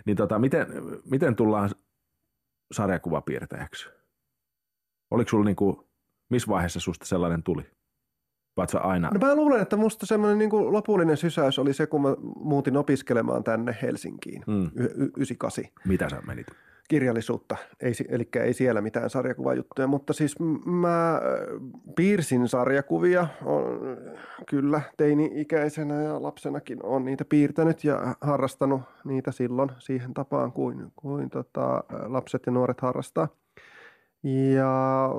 niin 0.04 0.16
tota, 0.16 0.38
miten, 0.38 0.66
miten 1.10 1.36
tullaan 1.36 1.70
sarjakuvapiirtäjäksi? 2.72 3.88
Oliko 5.10 5.28
sulla 5.30 5.44
niin 5.44 5.56
kuin, 5.56 5.76
missä 6.30 6.48
vaiheessa 6.48 6.80
susta 6.80 7.06
sellainen 7.06 7.42
tuli? 7.42 7.62
Vaat 8.56 8.70
aina? 8.74 9.10
No 9.14 9.26
mä 9.26 9.34
luulen, 9.34 9.62
että 9.62 9.76
musta 9.76 10.06
semmoinen 10.06 10.38
niin 10.38 10.50
kuin 10.50 10.72
lopullinen 10.72 11.16
sysäys 11.16 11.58
oli 11.58 11.72
se, 11.74 11.86
kun 11.86 12.02
mä 12.02 12.16
muutin 12.36 12.76
opiskelemaan 12.76 13.44
tänne 13.44 13.76
Helsinkiin, 13.82 14.42
Mm. 14.46 14.64
y- 14.74 14.84
y- 14.84 15.10
98 15.16 15.64
Mitä 15.84 16.08
sä 16.08 16.20
menit? 16.26 16.46
Kirjallisuutta, 16.90 17.56
ei, 17.80 17.92
eli 18.08 18.28
ei 18.40 18.52
siellä 18.52 18.80
mitään 18.80 19.10
sarjakuvajuttuja, 19.10 19.86
mutta 19.86 20.12
siis 20.12 20.36
mä 20.64 21.14
äh, 21.14 21.20
piirsin 21.96 22.48
sarjakuvia, 22.48 23.26
on, 23.44 23.64
kyllä 24.48 24.80
teini-ikäisenä 24.96 26.02
ja 26.02 26.22
lapsenakin 26.22 26.78
on 26.82 27.04
niitä 27.04 27.24
piirtänyt 27.24 27.84
ja 27.84 28.16
harrastanut 28.20 28.82
niitä 29.04 29.32
silloin 29.32 29.70
siihen 29.78 30.14
tapaan 30.14 30.52
kuin, 30.52 30.92
kuin 30.96 31.30
tota, 31.30 31.84
lapset 32.06 32.42
ja 32.46 32.52
nuoret 32.52 32.80
harrastaa. 32.80 33.28
Ja 34.22 35.10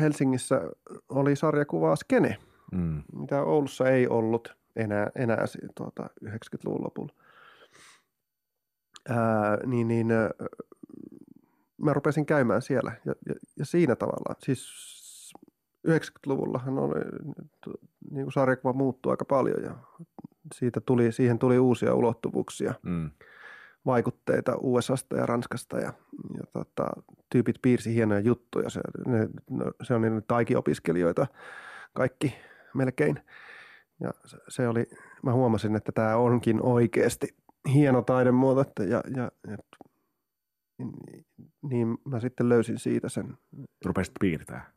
Helsingissä 0.00 0.60
oli 1.08 1.36
sarjakuvaa 1.36 1.96
Skene, 1.96 2.36
Mm. 2.72 3.02
mitä 3.16 3.42
Oulussa 3.42 3.88
ei 3.90 4.08
ollut 4.08 4.56
enää, 4.76 5.10
enää 5.14 5.44
tuota, 5.74 6.10
90-luvun 6.24 6.84
lopulla. 6.84 7.12
Ää, 9.08 9.58
niin, 9.66 9.88
niin 9.88 10.10
ää, 10.10 10.30
mä 11.82 11.92
rupesin 11.92 12.26
käymään 12.26 12.62
siellä 12.62 12.92
ja, 13.04 13.14
ja, 13.28 13.34
ja 13.58 13.64
siinä 13.64 13.96
tavalla, 13.96 14.34
siis 14.38 14.92
90-luvullahan 15.88 16.78
oli, 16.78 17.00
niin 18.10 18.24
kuin 18.24 18.32
sarjakuva 18.32 18.72
muuttui 18.72 19.10
aika 19.12 19.24
paljon 19.24 19.62
ja 19.62 19.74
siitä 20.54 20.80
tuli, 20.80 21.12
siihen 21.12 21.38
tuli 21.38 21.58
uusia 21.58 21.94
ulottuvuuksia, 21.94 22.74
Mm. 22.82 23.10
vaikutteita 23.86 24.56
USAsta 24.60 25.16
ja 25.16 25.26
Ranskasta 25.26 25.78
ja, 25.78 25.92
ja 26.38 26.44
tota, 26.52 26.86
tyypit 27.30 27.56
piirsi 27.62 27.94
hienoja 27.94 28.20
juttuja. 28.20 28.70
Se, 28.70 28.80
ne, 29.06 29.28
no, 29.50 29.72
se 29.82 29.94
on 29.94 30.02
niin 30.02 30.22
taikiopiskelijoita 30.28 31.26
kaikki 31.92 32.34
melkein. 32.74 33.20
Ja 34.00 34.10
se, 34.24 34.36
se 34.48 34.68
oli, 34.68 34.86
mä 35.22 35.32
huomasin, 35.32 35.76
että 35.76 35.92
tämä 35.92 36.16
onkin 36.16 36.62
oikeasti 36.62 37.28
hieno 37.68 38.02
taidemuoto, 38.02 38.60
että 38.60 38.84
ja, 38.84 39.02
ja, 39.16 39.30
ja 39.50 39.56
niin 41.62 41.98
mä 42.04 42.20
sitten 42.20 42.48
löysin 42.48 42.78
siitä 42.78 43.08
sen. 43.08 43.36
Rupesit 43.84 44.14
piirtää. 44.20 44.72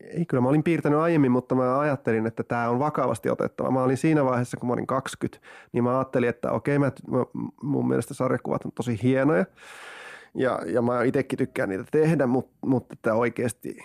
Ei, 0.00 0.26
kyllä 0.26 0.40
mä 0.40 0.48
olin 0.48 0.62
piirtänyt 0.62 0.98
aiemmin, 0.98 1.32
mutta 1.32 1.54
mä 1.54 1.78
ajattelin, 1.78 2.26
että 2.26 2.42
tämä 2.42 2.70
on 2.70 2.78
vakavasti 2.78 3.30
otettava. 3.30 3.70
Mä 3.70 3.82
olin 3.82 3.96
siinä 3.96 4.24
vaiheessa, 4.24 4.56
kun 4.56 4.66
mä 4.66 4.72
olin 4.72 4.86
20, 4.86 5.48
niin 5.72 5.84
mä 5.84 5.98
ajattelin, 5.98 6.28
että 6.28 6.52
okei, 6.52 6.78
mä, 6.78 6.92
mä, 7.10 7.24
mun 7.62 7.88
mielestä 7.88 8.14
sarjakuvat 8.14 8.64
on 8.64 8.72
tosi 8.72 9.02
hienoja. 9.02 9.44
Ja, 10.34 10.58
ja 10.66 10.82
mä 10.82 11.02
itsekin 11.02 11.36
tykkään 11.36 11.68
niitä 11.68 11.84
tehdä, 11.90 12.26
mutta, 12.26 12.66
mutta 12.66 12.92
että 12.92 13.14
oikeasti 13.14 13.76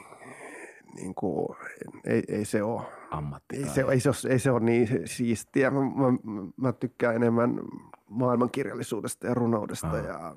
niin 0.95 1.15
kuin, 1.15 1.57
ei, 2.05 2.23
ei 2.27 2.45
se 2.45 2.63
ole 2.63 2.81
Ammatti. 3.11 3.55
ei 3.55 3.65
se, 3.65 3.85
ei, 3.91 3.99
se 3.99 4.09
ole, 4.09 4.31
ei 4.33 4.39
se 4.39 4.51
ole 4.51 4.59
niin 4.59 4.87
siistiä. 5.05 5.71
Mä, 5.71 5.79
mä, 5.79 6.17
mä 6.57 6.73
tykkään 6.73 7.15
enemmän 7.15 7.59
maailmankirjallisuudesta 8.09 9.27
ja 9.27 9.33
runoudesta 9.33 9.87
Aa. 9.87 9.97
ja 9.97 10.35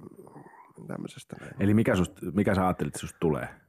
tämmöisestä. 0.87 1.37
näin. 1.41 1.53
Eli 1.61 1.75
mikä, 1.75 1.97
sust, 1.97 2.13
mikä 2.35 2.55
sä 2.55 2.65
ajattelit, 2.67 2.91
että 2.91 2.99
susta 2.99 3.19
tulee 3.21 3.41
Mä 3.41 3.49
ajattelin, 3.49 3.65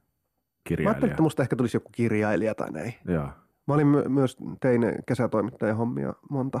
kirjailija? 0.64 1.06
että 1.10 1.22
musta 1.22 1.42
ehkä 1.42 1.56
tulisi 1.56 1.76
joku 1.76 1.90
kirjailija 1.92 2.54
tai 2.54 2.70
näin. 2.70 2.94
Joo. 3.04 3.28
Mä 3.66 3.74
olin 3.74 3.86
my- 3.86 4.08
myös, 4.08 4.36
tein 4.60 4.82
kesätoimittajan 5.06 5.76
hommia 5.76 6.12
monta 6.30 6.60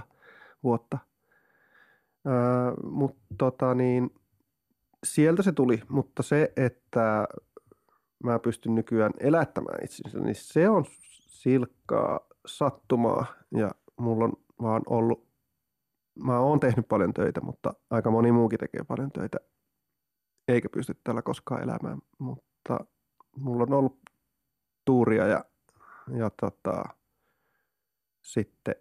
vuotta. 0.62 0.98
Öö, 2.26 2.32
mutta 2.90 3.20
tota 3.38 3.74
niin, 3.74 4.10
sieltä 5.04 5.42
se 5.42 5.52
tuli, 5.52 5.82
mutta 5.88 6.22
se, 6.22 6.52
että 6.56 7.28
mä 8.24 8.38
pystyn 8.38 8.74
nykyään 8.74 9.12
elättämään 9.20 9.84
itsensä, 9.84 10.18
niin 10.18 10.34
se 10.34 10.68
on 10.68 10.84
silkkaa 11.26 12.20
sattumaa 12.46 13.26
ja 13.56 13.70
mulla 14.00 14.24
on 14.24 14.32
vaan 14.62 14.82
ollut, 14.86 15.26
mä 16.14 16.38
oon 16.38 16.60
tehnyt 16.60 16.88
paljon 16.88 17.14
töitä, 17.14 17.40
mutta 17.40 17.74
aika 17.90 18.10
moni 18.10 18.32
muukin 18.32 18.58
tekee 18.58 18.84
paljon 18.84 19.10
töitä, 19.12 19.38
eikä 20.48 20.68
pysty 20.68 20.96
tällä 21.04 21.22
koskaan 21.22 21.62
elämään, 21.62 21.98
mutta 22.18 22.78
mulla 23.36 23.62
on 23.62 23.72
ollut 23.72 24.00
tuuria 24.84 25.26
ja, 25.26 25.44
ja 26.18 26.30
tota, 26.40 26.84
sitten 28.22 28.74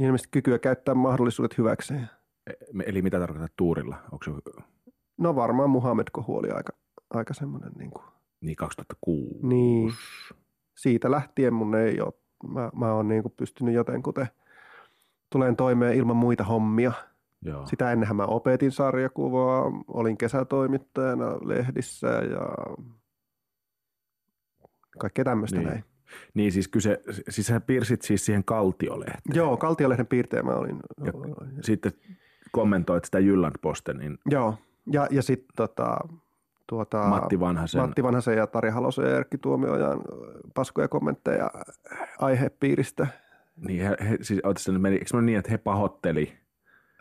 ilmeisesti 0.00 0.28
kykyä 0.30 0.58
käyttää 0.58 0.94
mahdollisuudet 0.94 1.58
hyväkseen. 1.58 2.10
E- 2.46 2.82
Eli 2.86 3.02
mitä 3.02 3.18
tarkoitat 3.18 3.52
tuurilla? 3.56 3.96
Onko 4.12 4.24
se 4.24 4.30
No 5.18 5.34
varmaan 5.36 5.70
Muhammed 5.70 6.06
Kohu 6.12 6.36
oli 6.36 6.50
aika, 6.50 6.72
aika 7.10 7.34
semmoinen 7.34 7.72
niin 7.78 7.90
kuin, 7.90 8.04
niin 8.40 8.56
2006? 8.56 9.46
niin 9.46 9.92
siitä 10.76 11.10
lähtien 11.10 11.54
mun 11.54 11.74
ei 11.74 12.00
ole, 12.00 12.12
mä, 12.48 12.70
mä 12.74 12.92
oon 12.92 13.08
niin 13.08 13.22
kuin 13.22 13.34
pystynyt 13.36 13.74
jotenkuten 13.74 14.26
tuleen 15.30 15.56
toimeen 15.56 15.94
ilman 15.96 16.16
muita 16.16 16.44
hommia. 16.44 16.92
Joo. 17.44 17.66
Sitä 17.66 17.92
ennenhän 17.92 18.16
mä 18.16 18.24
opetin 18.24 18.72
sarjakuvaa, 18.72 19.64
olin 19.88 20.18
kesätoimittajana 20.18 21.26
lehdissä 21.42 22.08
ja 22.08 22.48
kaikkea 24.98 25.24
tämmöistä 25.24 25.58
Niin. 25.58 25.68
näin. 25.68 25.84
Niin 26.34 26.52
siis 26.52 26.68
kyse, 26.68 27.02
siis 27.28 27.46
sä 27.46 27.60
piirsit 27.60 28.02
siis 28.02 28.26
siihen 28.26 28.44
kaltiolehteen. 28.44 29.20
Joo, 29.34 29.56
Kaltiolehden 29.56 30.06
piirtejä 30.06 30.42
mä 30.42 30.52
olin. 30.54 30.76
Ja 31.04 31.12
sitten 31.60 31.92
kommentoit 32.52 33.04
sitä 33.04 33.18
Jylland 33.18 33.54
Postenin 33.62 34.18
Joo, 34.30 34.54
ja, 34.92 35.06
ja 35.10 35.22
sitten 35.22 35.56
tota, 35.56 35.96
tuota, 36.66 37.06
Matti 37.06 37.40
Vanhasen. 37.40 37.80
Matti 37.80 38.02
Vanhasen 38.02 38.36
ja 38.36 38.46
Tari 38.46 38.70
Halosen 38.70 39.04
ja 39.04 39.16
Erkki 39.16 39.38
Tuomiojan 39.38 40.00
paskoja 40.54 40.88
kommentteja 40.88 41.50
aihepiiristä. 42.18 43.06
Niin, 43.56 43.82
he, 43.82 43.96
he, 44.08 44.18
siis, 44.22 44.40
meni, 44.78 44.96
eikö 44.96 45.06
meni 45.14 45.26
niin, 45.26 45.38
että 45.38 45.50
he 45.50 45.58
pahotteli, 45.58 46.32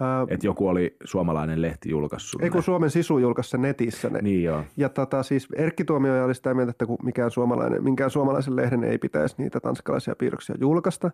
Ää, 0.01 0.25
että 0.29 0.47
joku 0.47 0.67
oli 0.67 0.95
suomalainen 1.03 1.61
lehti 1.61 1.89
julkaissut 1.89 2.41
ei 2.41 2.49
kun 2.49 2.57
ne? 2.57 2.63
Suomen 2.63 2.89
Sisu 2.89 3.17
julkaisi 3.17 3.49
sen 3.49 3.61
netissä 3.61 4.09
ne. 4.09 4.19
Niin 4.21 4.43
joo. 4.43 4.63
Ja 4.77 4.89
tota, 4.89 5.23
siis 5.23 5.47
Erkki 5.55 5.83
Tuomioja 5.83 6.25
oli 6.25 6.35
sitä 6.35 6.53
mieltä, 6.53 6.71
että 6.71 6.85
kun 6.85 6.97
mikään 7.03 7.31
suomalainen, 7.31 7.83
minkään 7.83 8.09
suomalaisen 8.09 8.55
lehden 8.55 8.83
ei 8.83 8.97
pitäisi 8.97 9.35
niitä 9.37 9.59
tanskalaisia 9.59 10.15
piirroksia 10.15 10.55
julkaista. 10.59 11.11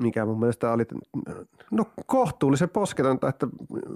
Mikä 0.00 0.24
mun 0.24 0.40
mielestä 0.40 0.72
oli 0.72 0.84
no, 1.70 1.84
kohtuullisen 2.06 2.68
posketonta, 2.68 3.28
että 3.28 3.46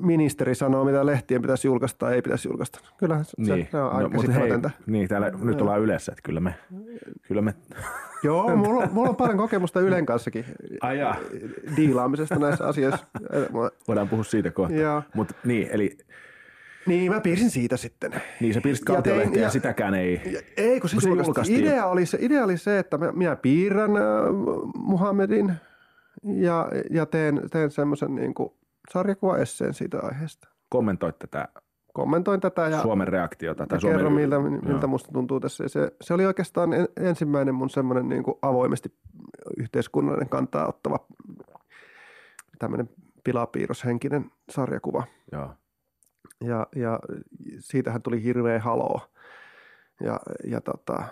ministeri 0.01 0.55
sanoo, 0.55 0.85
mitä 0.85 1.07
lehtien 1.07 1.43
pitäisi 1.43 1.69
julkaista 1.69 1.99
tai 1.99 2.15
ei 2.15 2.23
pitäisi 2.23 2.49
julkaista. 2.49 2.79
Kyllähän 2.97 3.25
se, 3.25 3.33
Niin. 3.39 3.69
se 3.71 3.77
on 3.77 3.93
aika 3.93 4.17
no, 4.17 4.23
hei, 4.35 4.51
niin, 4.87 5.09
täällä 5.09 5.31
nyt 5.43 5.61
ollaan 5.61 5.81
yleensä, 5.81 6.13
että 6.13 6.23
kyllä 6.23 6.41
me, 6.41 6.55
kyllä 7.23 7.43
me 7.43 7.55
Joo, 8.23 8.57
mulla, 8.57 8.83
on- 8.83 8.93
mulla 8.93 9.09
on 9.09 9.17
paljon 9.17 9.39
kokemusta 9.39 9.81
Ylen 9.81 10.07
kanssakin 10.07 10.45
Ai 10.81 10.99
jaa. 10.99 11.17
diilaamisesta 11.77 12.35
näissä 12.39 12.67
asioissa. 12.67 13.07
Voidaan 13.89 14.09
puhua 14.09 14.25
siitä 14.25 14.51
kohta. 14.51 15.03
Mutta 15.15 15.35
niin, 15.45 15.69
eli 15.71 15.99
Niin, 16.87 17.13
mä 17.13 17.21
piirsin 17.21 17.51
siitä 17.51 17.77
sitten. 17.77 18.13
niin 18.41 18.55
sä 18.55 18.61
piirsit 18.61 18.85
kaltiolehtiä 18.85 19.41
ja, 19.43 19.47
ja- 19.47 19.51
sitäkään 19.51 19.95
ei. 19.95 20.21
Ja- 20.33 20.41
Ei, 20.57 20.81
kun 20.81 20.91
se, 20.91 20.95
Kun 20.97 21.03
se 21.03 21.09
julkaistiin. 21.09 21.61
Idea 21.61 21.87
oli 21.87 22.07
se, 22.07 22.19
idea 22.21 22.45
oli 22.45 22.57
se 22.59 22.79
että 22.79 22.99
mä, 22.99 23.13
minä 23.13 23.37
piirrän 23.37 23.91
äh, 23.97 24.03
Muhammedin 24.75 25.53
ja, 26.25 26.69
ja 26.91 27.07
teen, 27.07 27.41
teen 27.51 27.71
semmoisen 27.71 28.15
niin 28.15 28.35
sarjakuvaesseen 28.93 29.75
siitä 29.75 29.99
aiheesta. 30.03 30.49
Kommentoit 30.69 31.19
tätä 31.19 31.49
kommentoin 31.95 32.41
tätä 32.41 32.63
ja, 32.63 32.83
Suomen 32.83 33.09
reaktiota. 33.09 33.67
Tai 33.67 33.77
ja 33.77 33.81
Suomen... 33.81 33.99
kerron, 33.99 34.13
miltä, 34.13 34.39
miltä 34.39 34.87
musta 34.87 35.13
tuntuu 35.13 35.41
tässä. 35.41 35.65
Ja 35.65 35.69
Se, 35.69 35.93
se 36.01 36.15
oli 36.15 36.27
oikeastaan 36.27 36.73
en, 36.73 36.89
ensimmäinen 36.97 37.55
mun 37.55 37.71
semmoinen 37.71 38.09
niin 38.09 38.23
kuin 38.23 38.39
avoimesti 38.43 38.95
yhteiskunnallinen 39.57 40.29
kantaa 40.29 40.69
ottava 40.69 41.07
tämmöinen 42.59 42.89
pilapiirroshenkinen 43.25 44.31
sarjakuva. 44.51 45.05
Joo. 45.33 45.55
Ja, 46.45 46.67
ja 46.77 47.01
siitähän 47.59 48.03
tuli 48.03 48.23
hirveä 48.23 48.61
haloo. 48.61 49.01
Ja, 50.01 50.21
ja 50.45 50.61
tota, 50.61 51.03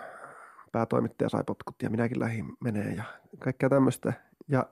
päätoimittaja 0.71 1.29
sai 1.29 1.43
potkut 1.43 1.75
ja 1.83 1.89
minäkin 1.89 2.19
lähdin 2.19 2.45
menee 2.63 2.93
ja 2.93 3.03
kaikkea 3.39 3.69
tämmöistä. 3.69 4.13
Ja 4.47 4.65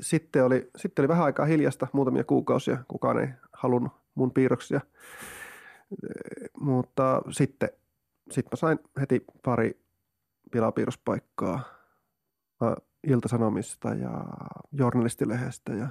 sitten 0.00 0.44
oli, 0.44 0.70
sitten 0.76 1.02
oli 1.02 1.08
vähän 1.08 1.24
aikaa 1.24 1.46
hiljasta, 1.46 1.86
muutamia 1.92 2.24
kuukausia. 2.24 2.84
Kukaan 2.88 3.18
ei 3.18 3.28
halunnut 3.52 3.92
mun 4.14 4.32
piirroksia. 4.32 4.80
Mutta 6.60 7.22
sitten 7.30 7.68
sit 8.30 8.46
mä 8.46 8.56
sain 8.56 8.78
heti 9.00 9.24
pari 9.44 9.80
pilapiirrospaikkaa 10.50 11.78
Mä 12.60 12.76
Iltasanomista 13.06 13.88
ja 13.88 14.24
Journalistilehdestä 14.72 15.72
ja 15.72 15.88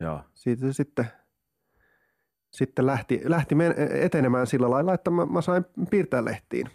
Joo. 0.00 0.20
siitä 0.34 0.66
se 0.66 0.72
sitten, 0.72 1.06
sitten 2.50 2.86
lähti, 2.86 3.20
lähti 3.24 3.54
etenemään 4.00 4.46
sillä 4.46 4.70
lailla, 4.70 4.94
että 4.94 5.10
mä, 5.10 5.26
mä 5.26 5.40
sain 5.40 5.64
piirtää 5.90 6.24
lehtiin. 6.24 6.70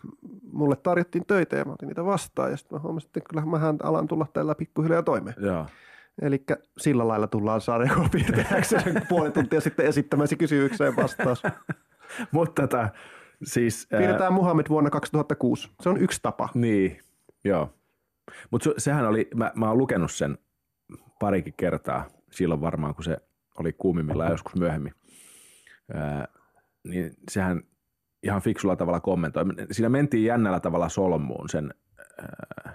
Mulle 0.52 0.76
tarjottiin 0.76 1.26
töitä 1.26 1.56
ja 1.56 1.65
mä 1.65 1.73
otin 1.73 1.88
niitä 1.88 2.06
vastaan 2.06 2.52
ja 2.52 2.58
sitten 2.58 2.76
mä 2.76 2.82
huomasin, 2.82 3.08
että 3.08 3.19
kyllä 3.30 3.45
mähän 3.45 3.78
alan 3.84 4.08
tulla 4.08 4.28
tällä 4.34 4.56
pikkuhiljaa 4.56 5.04
toimeen. 5.04 5.36
Joo. 5.39 5.65
Eli 6.21 6.43
sillä 6.78 7.08
lailla 7.08 7.28
tullaan 7.28 7.62
sarjakuvapiirtäjäksi 7.62 8.76
sen 8.80 9.02
puoli 9.10 9.32
tuntia 9.32 9.62
sitten 9.62 9.86
esittämäsi 9.86 10.36
kysymykseen 10.36 10.95
vastaus. 10.95 11.43
Mutta 12.32 12.62
tota, 12.62 12.89
siis... 13.43 13.88
ää, 13.91 13.99
Piirretään 13.99 14.34
Muhammed 14.34 14.65
vuonna 14.69 14.89
2006. 14.89 15.69
Se 15.82 15.89
on 15.89 15.97
yksi 15.97 16.19
tapa. 16.21 16.49
Niin, 16.54 16.99
joo. 17.43 17.73
Mutta 18.52 18.69
sehän 18.78 19.08
oli, 19.08 19.30
mä, 19.36 19.52
mä 19.56 19.67
oon 19.67 19.78
lukenut 19.78 20.12
sen 20.12 20.38
parikin 21.19 21.54
kertaa 21.58 22.06
silloin 22.32 22.62
varmaan, 22.62 22.95
kun 22.95 23.04
se 23.04 23.17
oli 23.60 23.73
kuumimmillaan 23.73 24.32
joskus 24.32 24.56
myöhemmin. 24.56 24.93
Ää, 25.93 26.28
niin 26.84 27.13
sehän 27.32 27.62
ihan 28.23 28.41
fiksulla 28.41 28.76
tavalla 28.76 28.99
kommentoi. 28.99 29.45
Siinä 29.71 29.89
mentiin 29.89 30.26
jännällä 30.26 30.60
tavalla 30.60 30.89
solmuun 30.89 31.49
sen, 31.49 31.73
ää, 32.17 32.73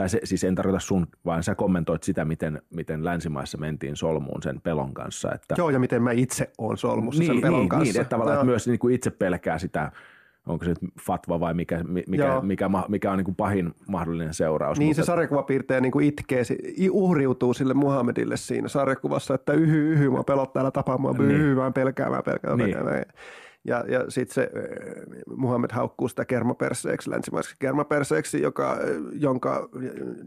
tai 0.00 0.08
se, 0.08 0.20
siis 0.24 0.44
en 0.44 0.54
tarkoita 0.54 0.80
sun, 0.80 1.06
vaan 1.24 1.42
sä 1.42 1.54
kommentoit 1.54 2.02
sitä, 2.02 2.24
miten, 2.24 2.62
miten 2.74 3.04
länsimaissa 3.04 3.58
mentiin 3.58 3.96
solmuun 3.96 4.42
sen 4.42 4.60
pelon 4.60 4.94
kanssa. 4.94 5.32
Että, 5.34 5.54
Joo, 5.58 5.70
ja 5.70 5.78
miten 5.78 6.02
mä 6.02 6.12
itse 6.12 6.50
oon 6.58 6.78
solmussa 6.78 7.18
niin, 7.18 7.32
sen 7.32 7.40
pelon 7.40 7.60
niin, 7.60 7.68
kanssa. 7.68 7.92
Niin, 7.92 8.00
että 8.00 8.10
tavallaan 8.10 8.34
Joo. 8.36 8.42
että 8.42 8.50
myös 8.50 8.66
niin 8.66 8.78
kuin 8.78 8.94
itse 8.94 9.10
pelkää 9.10 9.58
sitä, 9.58 9.92
onko 10.46 10.64
se 10.64 10.70
nyt 10.70 10.78
fatva 11.00 11.40
vai 11.40 11.54
mikä, 11.54 11.84
mi- 11.84 12.04
mikä, 12.08 12.24
Joo. 12.26 12.40
mikä, 12.42 12.70
mikä, 12.88 13.10
on 13.10 13.18
niin 13.18 13.24
kuin 13.24 13.34
pahin 13.34 13.74
mahdollinen 13.88 14.34
seuraus. 14.34 14.78
Niin 14.78 14.88
mutta, 14.88 15.02
se 15.02 15.06
sarjakuvapiirtejä 15.06 15.80
niin 15.80 15.92
kuin 15.92 16.06
itkee, 16.06 16.42
uhriutuu 16.90 17.54
sille 17.54 17.74
Muhammedille 17.74 18.36
siinä 18.36 18.68
sarjakuvassa, 18.68 19.34
että 19.34 19.52
yhy, 19.52 19.92
yhy, 19.92 20.10
mä 20.10 20.24
pelottaa 20.26 20.60
älä 20.60 20.70
tapaa 20.70 20.98
mua, 20.98 21.12
Niin. 21.12 21.30
yhy, 21.30 21.54
mä 21.54 21.70
pelkään, 21.70 22.12
mä 22.12 22.22
pelkään, 22.22 22.58
mä 22.58 22.64
Niin. 22.64 22.76
pelkään. 22.76 23.04
Ja, 23.64 23.84
ja 23.88 24.10
sitten 24.10 24.34
se 24.34 24.42
äh, 24.42 25.36
Muhammed 25.36 25.70
haukkuu 25.72 26.08
sitä 26.08 26.24
kermaperseeksi, 26.24 27.10
länsimaiseksi 27.10 27.56
kermaperseeksi, 27.58 28.42
joka, 28.42 28.72
äh, 28.72 28.78
jonka, 29.12 29.68
äh, 29.76 30.26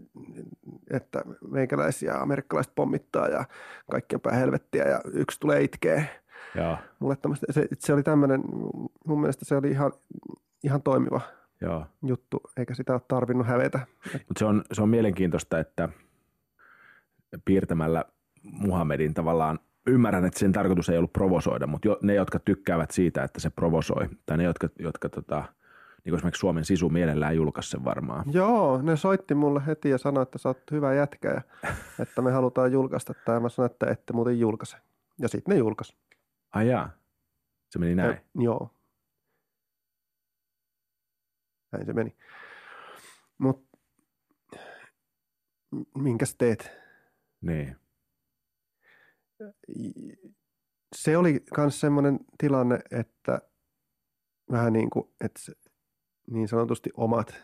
että 0.91 1.22
meikäläisiä 1.52 2.13
amerikkalaiset 2.13 2.76
pommittaa 2.76 3.28
ja 3.28 3.46
kaikkien 3.91 4.22
päin 4.22 4.36
helvettiä 4.36 4.84
ja 4.84 5.02
yksi 5.13 5.39
tulee 5.39 5.63
itkee. 5.63 6.10
Joo, 6.56 6.78
Mulle 7.00 7.15
tämmöistä, 7.15 7.46
se, 7.50 7.67
se 7.80 7.93
oli 7.93 8.04
tämmöinen, 8.04 8.43
mun 9.06 9.19
mielestä 9.19 9.46
se 9.46 9.56
oli 9.56 9.69
ihan, 9.69 9.91
ihan 10.63 10.82
toimiva 10.82 11.22
joo. 11.62 11.86
juttu, 12.06 12.41
eikä 12.58 12.74
sitä 12.74 12.93
ole 12.93 13.02
tarvinnut 13.08 13.48
hävetä. 13.48 13.80
Mutta 14.13 14.39
se 14.39 14.46
on, 14.46 14.63
se 14.72 14.82
on 14.82 14.89
mielenkiintoista, 14.89 15.60
että 15.60 15.89
piirtämällä 17.46 18.06
Muhammedin 18.43 19.13
tavallaan, 19.13 19.60
ymmärrän, 19.88 20.26
että 20.26 20.39
sen 20.39 20.52
tarkoitus 20.52 20.89
ei 20.89 20.98
ollut 20.98 21.13
provosoida, 21.13 21.67
mutta 21.67 21.88
jo, 21.88 21.98
ne, 22.02 22.13
jotka 22.13 22.39
tykkäävät 22.39 22.91
siitä, 22.91 23.24
että 23.24 23.39
se 23.39 23.50
provosoi, 23.50 24.10
tai 24.26 24.38
ne, 24.38 24.43
jotka, 24.43 24.69
jotka 24.80 25.10
tota, 25.10 25.39
niin 26.06 26.12
kuin 26.12 26.15
esimerkiksi 26.15 26.39
Suomen 26.39 26.65
sisu 26.65 26.89
mielellään 26.89 27.36
julkaisi 27.36 27.69
sen 27.69 27.84
varmaan. 27.84 28.26
Joo, 28.32 28.82
ne 28.82 28.98
soitti 28.98 29.36
mulle 29.36 29.62
heti 29.67 29.89
ja 29.89 29.98
sanoi, 29.98 30.24
että 30.24 30.38
sä 30.38 30.50
oot 30.50 30.72
hyvä 30.72 30.93
jätkä 30.93 31.30
ja 31.30 31.41
että 32.04 32.22
me 32.22 32.32
halutaan 32.32 32.72
julkaista 32.72 33.13
tämä. 33.26 33.39
Mä 33.39 33.50
sanoin, 33.50 33.72
että 33.72 33.91
ette 33.91 34.13
muuten 34.13 34.39
julkaise. 34.39 34.78
Ja 35.19 35.28
sitten 35.28 35.54
ne 35.54 35.60
julkaisi. 35.60 35.96
Ai 36.54 36.67
jaa, 36.67 36.89
se 37.69 37.80
meni 37.80 37.96
näin. 37.96 38.10
Ja, 38.10 38.41
joo. 38.41 38.69
Näin 41.72 41.86
se 41.86 41.93
meni. 41.93 42.15
Mutta 43.38 43.78
minkäs 45.98 46.36
teet? 46.36 46.72
Niin, 47.41 47.76
Se 50.96 51.17
oli 51.17 51.43
myös 51.58 51.80
semmoinen 51.80 52.19
tilanne, 52.38 52.80
että 52.91 53.41
vähän 54.52 54.74
niin 54.74 54.89
kuin, 54.89 55.10
että 55.22 55.39
niin 56.32 56.48
sanotusti 56.48 56.89
omat 56.98 57.36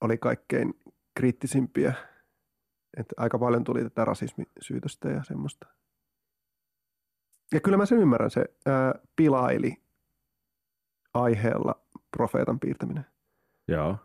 oli 0.00 0.18
kaikkein 0.18 0.74
kriittisimpiä. 1.14 1.94
Että 2.96 3.14
aika 3.16 3.38
paljon 3.38 3.64
tuli 3.64 3.82
tätä 3.82 4.04
rasismisyytöstä 4.04 5.08
ja 5.08 5.24
semmoista. 5.24 5.66
Ja 7.52 7.60
kyllä 7.60 7.76
mä 7.76 7.86
sen 7.86 7.98
ymmärrän, 7.98 8.30
se 8.30 8.44
ää, 8.66 8.94
pilaili 9.16 9.82
aiheella 11.14 11.86
profeetan 12.16 12.60
piirtäminen. 12.60 13.06
joo. 13.68 13.96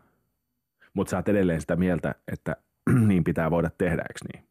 Mutta 0.94 1.10
sä 1.10 1.16
oot 1.16 1.28
edelleen 1.28 1.60
sitä 1.60 1.76
mieltä, 1.76 2.14
että 2.32 2.56
niin 3.08 3.24
pitää 3.24 3.50
voida 3.50 3.70
tehdä, 3.70 4.02
eikö 4.02 4.18
niin? 4.32 4.47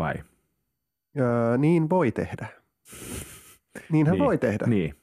Vai? 0.00 0.14
Ää, 1.18 1.56
niin 1.58 1.90
voi 1.90 2.12
tehdä. 2.12 2.46
Niinhän 3.92 4.12
Niin, 4.14 4.24
voi 4.24 4.38
tehdä. 4.38 4.66
Niin, 4.66 4.94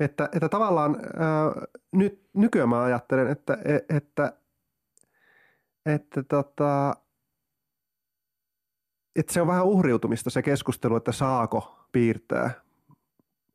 Että, 0.00 0.28
että 0.32 0.48
tavallaan 0.48 0.96
ää, 0.96 1.66
nyt, 1.92 2.28
nykyään 2.34 2.68
mä 2.68 2.82
ajattelen, 2.82 3.28
että, 3.28 3.58
e- 3.64 3.96
että, 3.96 4.32
että, 5.86 6.22
tota, 6.22 6.96
että 9.16 9.32
se 9.32 9.40
on 9.40 9.46
vähän 9.46 9.66
uhriutumista 9.66 10.30
se 10.30 10.42
keskustelu, 10.42 10.96
että 10.96 11.12
saako 11.12 11.86
piirtää 11.92 12.50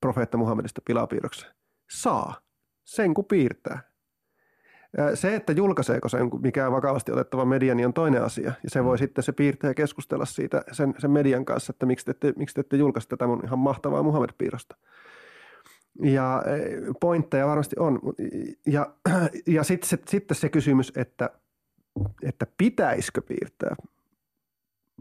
profeetta 0.02 0.38
Muhammedista 0.38 0.82
pilapiirroksen. 0.86 1.52
Saa. 1.90 2.42
Sen 2.86 3.14
kun 3.14 3.26
piirtää. 3.26 3.82
Se, 5.14 5.36
että 5.36 5.52
julkaiseeko 5.52 6.10
sen, 6.10 6.30
mikä 6.42 6.68
on 6.68 6.74
vakavasti 6.74 7.12
otettava 7.12 7.46
media, 7.46 7.76
niin 7.76 7.88
on 7.88 7.94
toinen 7.94 8.24
asia. 8.24 8.54
Ja 8.64 8.70
se 8.70 8.84
voi 8.84 8.98
sitten 8.98 9.24
se 9.24 9.32
piirtää 9.32 9.74
keskustella 9.74 10.26
siitä 10.26 10.64
sen, 10.72 10.94
sen 10.98 11.12
median 11.12 11.46
kanssa, 11.46 11.72
että 11.72 11.86
miksi 11.86 12.06
te 12.06 12.12
ette, 12.12 12.34
miksi 12.36 12.56
te 12.56 12.62
ette 12.62 12.78
julkaise 12.78 13.08
tätä 13.08 13.28
mun 13.28 13.42
ihan 13.46 13.60
mahtavaa 13.60 14.04
Muhammed-piirrosta. 14.04 14.78
Ja 16.02 16.44
eh, 16.46 16.80
pointteja 17.00 17.48
varmasti 17.48 17.76
on. 17.80 18.00
Ja, 18.66 18.94
ja 19.48 19.64
sitten 19.64 19.90
se, 19.90 20.00
sitten 20.08 20.38
se 20.38 20.50
kysymys, 20.50 20.94
että, 20.96 21.30
että 22.24 22.48
pitäisikö 22.58 23.22
piirtää 23.22 23.76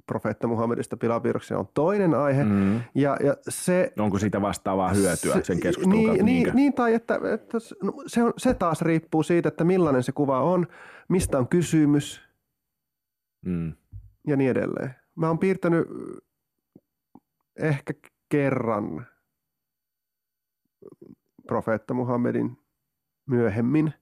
profeetta 0.07 0.47
Muhammedista 0.47 0.97
pilapiirroksia 0.97 1.59
on 1.59 1.69
toinen 1.75 2.15
aihe. 2.15 2.45
Mm. 2.45 2.81
Ja, 2.95 3.17
ja 3.25 3.37
se, 3.49 3.93
onko 3.99 4.19
siitä 4.19 4.41
vastaavaa 4.43 4.93
hyötyä 4.93 5.35
se- 5.35 5.45
sen 5.45 5.61
keskustelun 5.61 5.99
niin, 5.99 6.07
kautta? 6.09 6.25
niin, 6.25 6.51
niin, 6.55 6.73
tai 6.73 6.95
että, 6.95 7.15
että 7.35 7.59
no, 7.83 7.93
se, 8.07 8.23
on, 8.23 8.33
se 8.37 8.55
taas 8.55 8.83
riippuu 8.83 9.23
siitä, 9.23 9.49
että 9.49 9.65
millainen 9.65 10.03
se 10.03 10.13
kuva 10.13 10.41
on, 10.41 10.67
mistä 11.09 11.39
on 11.39 11.49
kysymys 11.49 12.27
Mm. 13.47 13.73
ja 14.27 14.37
niin 14.37 14.51
edelleen. 14.51 14.95
Mä 15.17 15.29
oon 15.29 15.39
piirtänyt 15.39 15.89
ehkä 17.57 17.95
kerran 18.29 19.07
profeetta 21.47 21.95
Muhammedin 21.95 22.59
myöhemmin. 23.27 23.93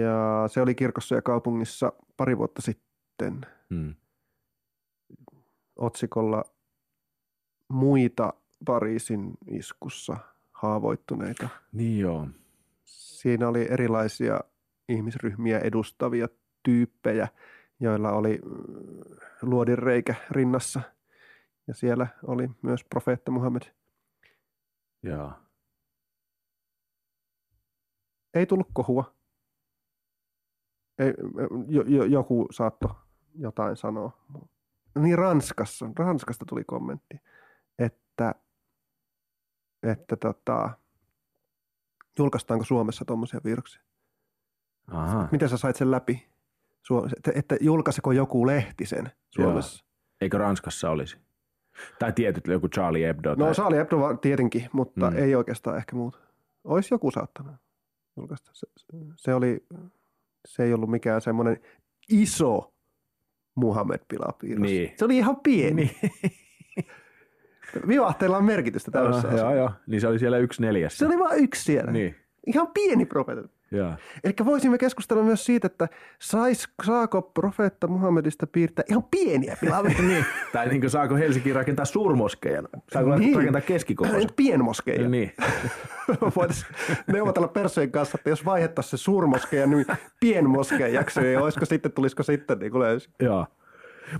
Ja 0.00 0.48
se 0.48 0.60
oli 0.60 0.74
kirkossa 0.74 1.14
ja 1.14 1.22
kaupungissa 1.22 1.92
pari 2.16 2.38
vuotta 2.38 2.62
sitten 2.62 3.46
Mm. 3.70 3.94
Otsikolla 5.80 6.44
muita 7.68 8.32
Pariisin 8.64 9.30
iskussa 9.46 10.16
haavoittuneita. 10.52 11.48
Niin 11.72 12.00
joo. 12.00 12.28
Siinä 12.84 13.48
oli 13.48 13.66
erilaisia 13.70 14.40
ihmisryhmiä 14.88 15.58
edustavia 15.58 16.28
tyyppejä, 16.62 17.28
joilla 17.80 18.12
oli 18.12 18.40
mm, 18.44 18.52
luodinreikä 19.42 20.14
rinnassa. 20.30 20.80
Ja 21.66 21.74
siellä 21.74 22.06
oli 22.22 22.50
myös 22.62 22.84
profeetta 22.84 23.30
Muhammed. 23.30 23.62
Joo. 25.02 25.32
Ei 28.34 28.46
tullut 28.46 28.68
kohua. 28.72 29.14
Ei, 30.98 31.14
jo, 31.68 32.04
joku 32.04 32.48
saatto 32.50 32.96
jotain 33.34 33.76
sanoa. 33.76 34.12
Niin 34.98 35.18
Ranskassa, 35.18 35.86
Ranskasta 35.98 36.44
tuli 36.48 36.64
kommentti. 36.64 37.16
että, 37.78 38.34
että 39.82 40.16
tota, 40.16 40.70
julkaistaanko 42.18 42.64
Suomessa 42.64 43.04
tuommoisia 43.04 43.40
viruksia. 43.44 43.82
Aha. 44.90 45.28
Miten 45.32 45.48
sä 45.48 45.56
sait 45.56 45.76
sen 45.76 45.90
läpi? 45.90 46.30
Suo- 46.82 47.06
että, 47.16 47.32
että 47.34 47.56
julkaiseko 47.60 48.12
joku 48.12 48.46
lehti 48.46 48.86
sen 48.86 49.10
Suomessa? 49.30 49.84
Eikö 50.20 50.38
Ranskassa 50.38 50.90
olisi? 50.90 51.16
Tai 51.98 52.12
tietyt, 52.12 52.46
joku 52.46 52.68
Charlie 52.68 53.06
Hebdo. 53.06 53.30
No 53.34 53.44
tai... 53.44 53.54
Charlie 53.54 53.78
Hebdo 53.78 54.16
tietenkin, 54.16 54.68
mutta 54.72 55.10
Mm. 55.10 55.16
ei 55.16 55.34
oikeastaan 55.34 55.76
ehkä 55.76 55.96
muuta. 55.96 56.18
Olisi 56.64 56.94
joku 56.94 57.10
saattanut 57.10 57.54
julkaista. 58.16 58.50
Se, 58.54 58.66
se, 59.16 59.34
oli, 59.34 59.66
se 60.48 60.62
ei 60.62 60.74
ollut 60.74 60.90
mikään 60.90 61.20
semmoinen 61.20 61.60
iso 62.08 62.74
Muhammed 63.60 64.00
Pilapiirros. 64.08 64.70
Niin. 64.70 64.92
Se 64.96 65.04
oli 65.04 65.16
ihan 65.16 65.36
pieni. 65.36 65.74
Niin. 65.74 65.90
Vivahteilla 67.88 68.36
on 68.36 68.44
merkitystä 68.44 68.90
tämmöisessä 68.90 69.28
joo, 69.28 69.38
joo, 69.38 69.54
joo. 69.54 69.70
Niin 69.86 70.00
se 70.00 70.08
oli 70.08 70.18
siellä 70.18 70.38
yksi 70.38 70.62
neljässä. 70.62 70.98
Se 70.98 71.06
oli 71.06 71.18
vain 71.18 71.44
yksi 71.44 71.64
siellä. 71.64 71.92
Niin, 71.92 72.16
Ihan 72.46 72.66
pieni 72.74 73.06
profeetta. 73.06 73.48
Joo. 73.70 73.94
Eli 74.24 74.34
voisimme 74.44 74.78
keskustella 74.78 75.22
myös 75.22 75.44
siitä, 75.44 75.66
että 75.66 75.88
sais, 76.18 76.68
saako 76.84 77.22
profeetta 77.22 77.86
Muhammedista 77.86 78.46
piirtää 78.46 78.84
ihan 78.88 79.04
pieniä 79.10 79.56
pilaveja. 79.60 80.02
niin. 80.08 80.24
Tai 80.52 80.68
niin 80.68 80.80
kuin 80.80 80.90
saako 80.90 81.16
Helsinki 81.16 81.52
rakentaa 81.52 81.84
suurmoskeijan? 81.84 82.68
Saako 82.92 83.16
niin. 83.16 83.36
rakentaa 83.36 83.60
keskikokoisen? 83.60 84.30
Pienmoskeja. 84.36 85.08
Niin. 85.08 85.32
Voitaisiin 86.36 86.76
neuvotella 87.06 87.48
Perseen 87.48 87.90
kanssa, 87.90 88.18
että 88.18 88.30
jos 88.30 88.44
vaihettaisiin 88.44 88.90
se 88.90 88.96
suurmoskeja 88.96 89.66
niin 89.66 89.86
pienmoskeijaksi, 90.20 91.20
niin 91.20 91.38
olisiko 91.38 91.64
sitten, 91.64 91.92
tulisiko 91.92 92.22
sitten 92.22 92.58
niin 92.58 92.72
kuin 92.72 92.82
löysi. 92.82 93.10
Joo. 93.20 93.46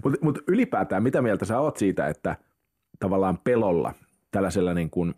Mutta 0.04 0.18
mut 0.22 0.38
ylipäätään, 0.46 1.02
mitä 1.02 1.22
mieltä 1.22 1.44
sä 1.44 1.60
oot 1.60 1.76
siitä, 1.76 2.08
että 2.08 2.36
tavallaan 3.00 3.38
pelolla, 3.38 3.94
tällaisella 4.30 4.74
niin 4.74 4.90
kuin 4.90 5.14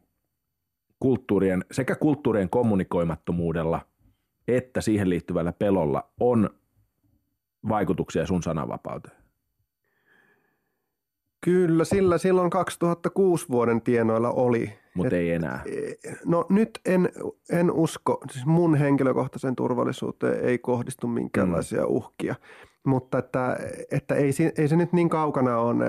kulttuurien, 1.00 1.64
sekä 1.70 1.94
kulttuurien 1.94 2.50
kommunikoimattomuudella 2.50 3.80
että 4.48 4.80
siihen 4.80 5.10
liittyvällä 5.10 5.52
pelolla 5.52 6.10
on 6.20 6.50
vaikutuksia 7.68 8.26
sun 8.26 8.42
sananvapauteen? 8.42 9.22
Kyllä, 11.44 11.84
sillä 11.84 12.18
silloin 12.18 12.50
2006 12.50 13.48
vuoden 13.48 13.82
tienoilla 13.82 14.30
oli. 14.30 14.72
Mutta 14.94 15.16
ei 15.16 15.30
enää. 15.30 15.64
No 16.24 16.46
nyt 16.48 16.80
en, 16.84 17.08
en 17.50 17.70
usko, 17.70 18.20
siis 18.30 18.46
mun 18.46 18.74
henkilökohtaisen 18.74 19.56
turvallisuuteen 19.56 20.44
ei 20.44 20.58
kohdistu 20.58 21.06
minkäänlaisia 21.06 21.86
uhkia. 21.86 22.34
Mutta 22.86 23.18
että, 23.18 23.56
että 23.90 24.14
ei, 24.14 24.30
ei 24.58 24.68
se 24.68 24.76
nyt 24.76 24.92
niin 24.92 25.08
kaukana 25.08 25.58
ole. 25.58 25.84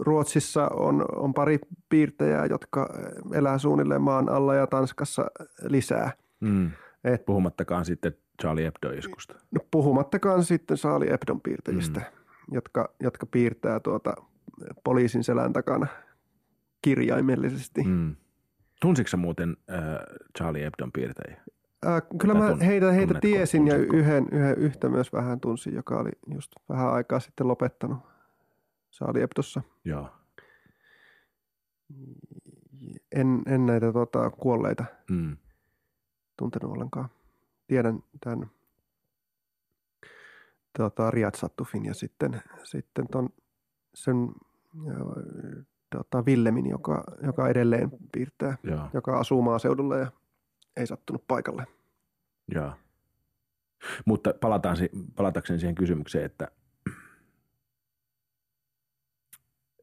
Ruotsissa 0.00 0.68
on, 0.68 1.04
on 1.16 1.34
pari 1.34 1.58
piirtäjää, 1.88 2.46
jotka 2.46 2.88
elää 3.32 3.58
suunnilleen 3.58 4.02
maan 4.02 4.28
alla 4.28 4.54
ja 4.54 4.66
Tanskassa 4.66 5.26
lisää. 5.62 6.12
Mm. 6.40 6.70
Et, 7.04 7.24
Puhumattakaan 7.26 7.84
sitten 7.84 8.12
Charlie 8.42 8.64
Hebdo-iskusta. 8.64 9.34
no, 9.50 9.60
puhumattakaan 9.70 10.44
sitten 10.44 10.76
Saali 10.76 11.12
Ebdon 11.12 11.40
piirtäjistä, 11.40 12.00
mm. 12.00 12.54
jotka, 12.54 12.94
jotka 13.00 13.26
piirtää 13.26 13.80
tuota 13.80 14.14
poliisin 14.84 15.24
selän 15.24 15.52
takana 15.52 15.86
kirjaimellisesti. 16.82 17.82
Mm. 17.82 18.16
Tunsitko 18.80 19.16
muuten 19.16 19.56
äh, 19.70 19.78
Charlie 20.38 20.64
Hebdon 20.64 20.92
piirtäjiä? 20.92 21.40
Äh, 21.86 22.02
kyllä 22.18 22.34
mä 22.34 22.46
heitä, 22.46 22.92
heitä 22.92 23.06
tunnetko, 23.06 23.20
tiesin 23.20 23.66
ja 23.66 23.76
yhden, 23.76 24.28
yhden 24.32 24.58
yhtä 24.58 24.88
myös 24.88 25.12
vähän 25.12 25.40
tunsin, 25.40 25.74
joka 25.74 25.98
oli 25.98 26.10
just 26.34 26.52
vähän 26.68 26.92
aikaa 26.92 27.20
sitten 27.20 27.48
lopettanut 27.48 27.98
Saali 28.90 29.22
Ebdossa. 29.22 29.62
Joo. 29.84 30.08
En, 33.12 33.42
en 33.46 33.66
näitä 33.66 33.92
tota, 33.92 34.30
kuolleita 34.30 34.84
Mm. 35.10 35.36
Tuntenut 36.40 36.72
ollenkaan. 36.72 37.08
Tiedän 37.66 38.02
tämän 38.24 38.50
tota, 40.78 41.10
Riyad 41.10 41.34
Sattufin 41.36 41.84
ja 41.84 41.94
sitten, 41.94 42.42
sitten 42.64 43.08
ton, 43.08 43.28
sen 43.94 44.16
ja, 44.86 44.94
tota, 45.96 46.24
Villemin, 46.26 46.66
joka, 46.70 47.04
joka 47.22 47.48
edelleen 47.48 47.90
piirtää, 48.12 48.58
Joo. 48.62 48.88
joka 48.94 49.18
asuu 49.18 49.42
maaseudulla 49.42 49.96
ja 49.96 50.12
ei 50.76 50.86
sattunut 50.86 51.24
paikalle. 51.28 51.66
Joo. 52.54 52.72
Mutta 54.04 54.34
palataan, 54.40 54.76
palatakseni 55.16 55.58
siihen 55.58 55.74
kysymykseen, 55.74 56.24
että 56.24 56.48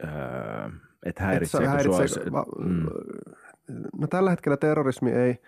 öö, 0.03 0.09
et 1.05 1.19
häiritseekö 1.19 1.65
Et 1.75 1.81
sua? 1.83 1.97
häiritseekö- 1.97 2.23
se- 2.25 2.31
va- 2.31 2.45
mm, 2.59 2.85
No 3.99 4.07
tällä 4.07 4.29
hetkellä 4.29 4.57
terrorismi 4.57 5.11
ei 5.11 5.41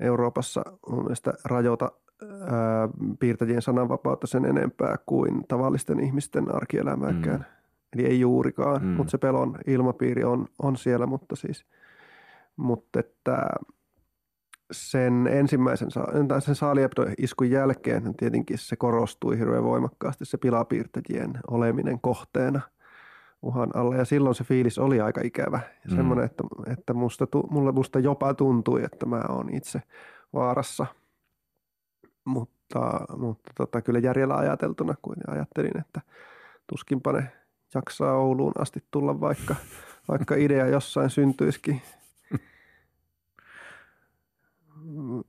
Euroopassa 0.00 0.62
mun 0.90 1.02
mielestä 1.02 1.32
rajoita 1.44 1.92
ää, 2.22 2.88
piirtäjien 3.18 3.62
sananvapautta 3.62 4.26
sen 4.26 4.44
enempää 4.44 4.96
kuin 5.06 5.46
tavallisten 5.48 6.00
ihmisten 6.00 6.54
arkielämääkään. 6.54 7.38
Mm. 7.38 7.44
Eli 7.94 8.06
ei 8.06 8.20
juurikaan, 8.20 8.82
Mm. 8.82 8.88
mutta 8.88 9.10
se 9.10 9.18
pelon 9.18 9.58
ilmapiiri 9.66 10.24
on, 10.24 10.46
on 10.62 10.76
siellä, 10.76 11.06
mutta 11.06 11.36
siis, 11.36 11.66
mutta 12.56 13.00
että 13.00 13.48
sen 14.72 15.26
ensimmäisen, 15.26 15.88
tai 16.28 16.42
sen 16.42 16.54
iskun 17.18 17.50
jälkeen 17.50 18.14
tietenkin 18.16 18.58
se 18.58 18.76
korostui 18.76 19.38
hirveän 19.38 19.64
voimakkaasti 19.64 20.24
se 20.24 20.38
pilapiirtäjien 20.38 21.38
oleminen 21.50 22.00
kohteena 22.00 22.60
uhan 23.44 23.70
alla. 23.74 23.96
Ja 23.96 24.04
silloin 24.04 24.34
se 24.34 24.44
fiilis 24.44 24.78
oli 24.78 25.00
aika 25.00 25.20
ikävä. 25.24 25.60
Ja 25.84 25.90
Mm. 25.90 25.96
semmoinen, 25.96 26.24
että, 26.24 26.44
että 26.66 26.94
musta, 26.94 27.26
mulle 27.50 27.72
musta 27.72 27.98
jopa 27.98 28.34
tuntui, 28.34 28.84
että 28.84 29.06
mä 29.06 29.22
oon 29.28 29.54
itse 29.54 29.82
vaarassa. 30.32 30.86
Mutta, 32.24 32.80
mutta 33.16 33.52
tota, 33.56 33.82
kyllä 33.82 33.98
järjellä 33.98 34.36
ajateltuna, 34.36 34.94
kun 35.02 35.16
ajattelin, 35.26 35.78
että 35.80 36.00
tuskinpa 36.66 37.12
ne 37.12 37.32
jaksaa 37.74 38.16
Ouluun 38.16 38.52
asti 38.58 38.84
tulla, 38.90 39.20
vaikka, 39.20 39.54
vaikka 40.08 40.34
idea 40.34 40.66
jossain 40.66 41.10
syntyisikin. 41.10 41.82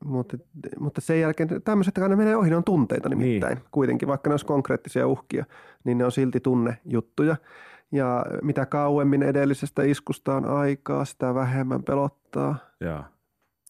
Mutta, 0.06 0.38
mutta 0.80 1.02
sen 1.02 1.22
jälkeen 1.22 1.50
tämmöiset 1.64 1.98
aina 1.98 2.16
menee 2.16 2.36
ohi, 2.36 2.50
ne 2.50 2.56
on 2.56 2.64
tunteita 2.64 3.10
nimittäin. 3.10 3.56
Niin. 3.58 3.68
Kuitenkin, 3.72 4.08
vaikka 4.08 4.30
ne 4.30 4.34
olisi 4.34 4.46
konkreettisia 4.46 5.08
uhkia, 5.08 5.46
niin 5.84 5.98
ne 5.98 6.06
on 6.06 6.12
silti 6.12 6.40
tunnejuttuja. 6.40 7.36
Ja 7.96 8.26
mitä 8.42 8.66
kauemmin 8.66 9.24
edellisestä 9.24 9.84
iskusta 9.84 10.36
on 10.36 10.46
aikaa, 10.46 11.06
sitä 11.06 11.34
vähemmän 11.36 11.84
pelottaa. 11.84 12.56
joo. 12.82 13.04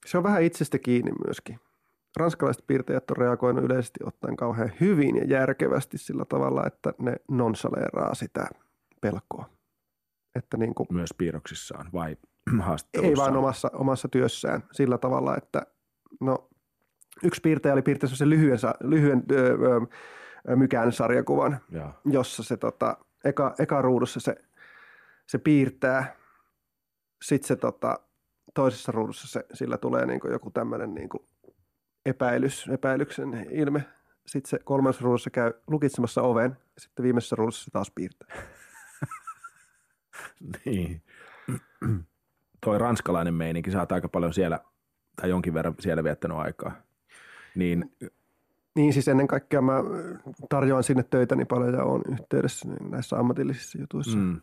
Se 0.05 0.17
on 0.17 0.23
vähän 0.23 0.43
itsestä 0.43 0.80
kiinni 0.80 1.11
myöskin. 1.26 1.59
Ranskalaiset 2.17 2.67
piirtäjät 2.67 3.11
on 3.11 3.17
reagoinut 3.17 3.63
yleisesti 3.63 3.99
ottaen 4.03 4.36
kauhean 4.36 4.71
hyvin 4.82 5.15
ja 5.15 5.26
järkevästi 5.26 5.97
sillä 5.97 6.26
tavalla, 6.26 6.63
että 6.67 6.93
ne 6.99 7.15
nonsaleeraa 7.32 8.15
sitä 8.15 8.47
pelkoa. 9.01 9.49
Että 10.36 10.57
niin 10.57 10.76
kuin, 10.76 10.88
Myös 10.91 11.13
piirroksissaan 11.17 11.89
vai 11.93 12.11
ei 12.53 12.59
haastattelussa? 12.59 13.23
vaan 13.23 13.38
omassa, 13.38 13.71
omassa 13.73 14.07
työssään 14.07 14.63
sillä 14.71 14.97
tavalla, 14.97 15.38
että 15.38 15.61
no, 16.21 16.49
yksi 17.23 17.41
piirtäjä 17.41 17.73
oli 17.73 17.82
piirtänyt 17.82 18.17
sen 18.17 18.30
lyhyen, 18.30 18.59
lyhyen 18.84 19.23
öö, 19.32 19.80
mykään 20.55 20.91
sarjakuvan, 20.91 21.57
Joo. 21.69 21.89
jossa 22.05 22.43
se 22.43 22.57
tota, 22.57 22.97
eka, 23.26 23.55
eka 23.59 23.82
ruudussa 23.82 24.19
se, 24.19 24.36
se 25.28 25.38
piirtää, 25.38 26.15
sitten 27.21 27.47
se 27.47 27.55
tota, 27.55 27.99
toisessa 28.53 28.91
ruudussa 28.91 29.28
se, 29.28 29.45
sillä 29.53 29.78
tulee 29.78 30.05
niin 30.05 30.19
joku 30.32 30.51
tämmöinen 30.51 30.93
niin 30.93 31.09
epäilys, 32.05 32.67
epäilyksen 32.73 33.47
ilme. 33.51 33.86
Sitten 34.26 34.49
se 34.49 34.59
kolmannessa 34.63 35.03
ruudussa 35.03 35.30
käy 35.30 35.53
lukitsemassa 35.67 36.21
oven, 36.21 36.57
ja 36.76 36.82
sitten 36.82 37.03
viimeisessä 37.03 37.36
ruudussa 37.36 37.65
se 37.65 37.71
taas 37.71 37.91
piirtää. 37.95 38.28
Niin. 40.65 41.01
Toi 42.61 42.78
ranskalainen 42.78 43.34
meininki, 43.34 43.71
sä 43.71 43.80
oot 43.80 43.91
aika 43.91 44.09
paljon 44.09 44.34
siellä, 44.34 44.59
tai 45.15 45.30
jonkin 45.30 45.53
verran 45.53 45.76
siellä 45.80 46.03
viettänyt 46.03 46.38
aikaa. 46.38 46.76
Niin, 47.55 47.95
Niin 48.76 48.93
siis 48.93 49.07
ennen 49.07 49.28
kaikkea 49.28 49.61
mä 49.61 49.73
tarjoan 50.49 50.84
sinne 50.84 51.03
töitäni 51.03 51.45
paljon 51.45 51.73
ja 51.73 51.84
olen 51.84 52.03
yhteydessä 52.11 52.67
näissä 52.89 53.19
ammatillisissa 53.19 53.78
jutuissa. 53.82 54.17
Mm. 54.17 54.23
mm, 54.23 54.41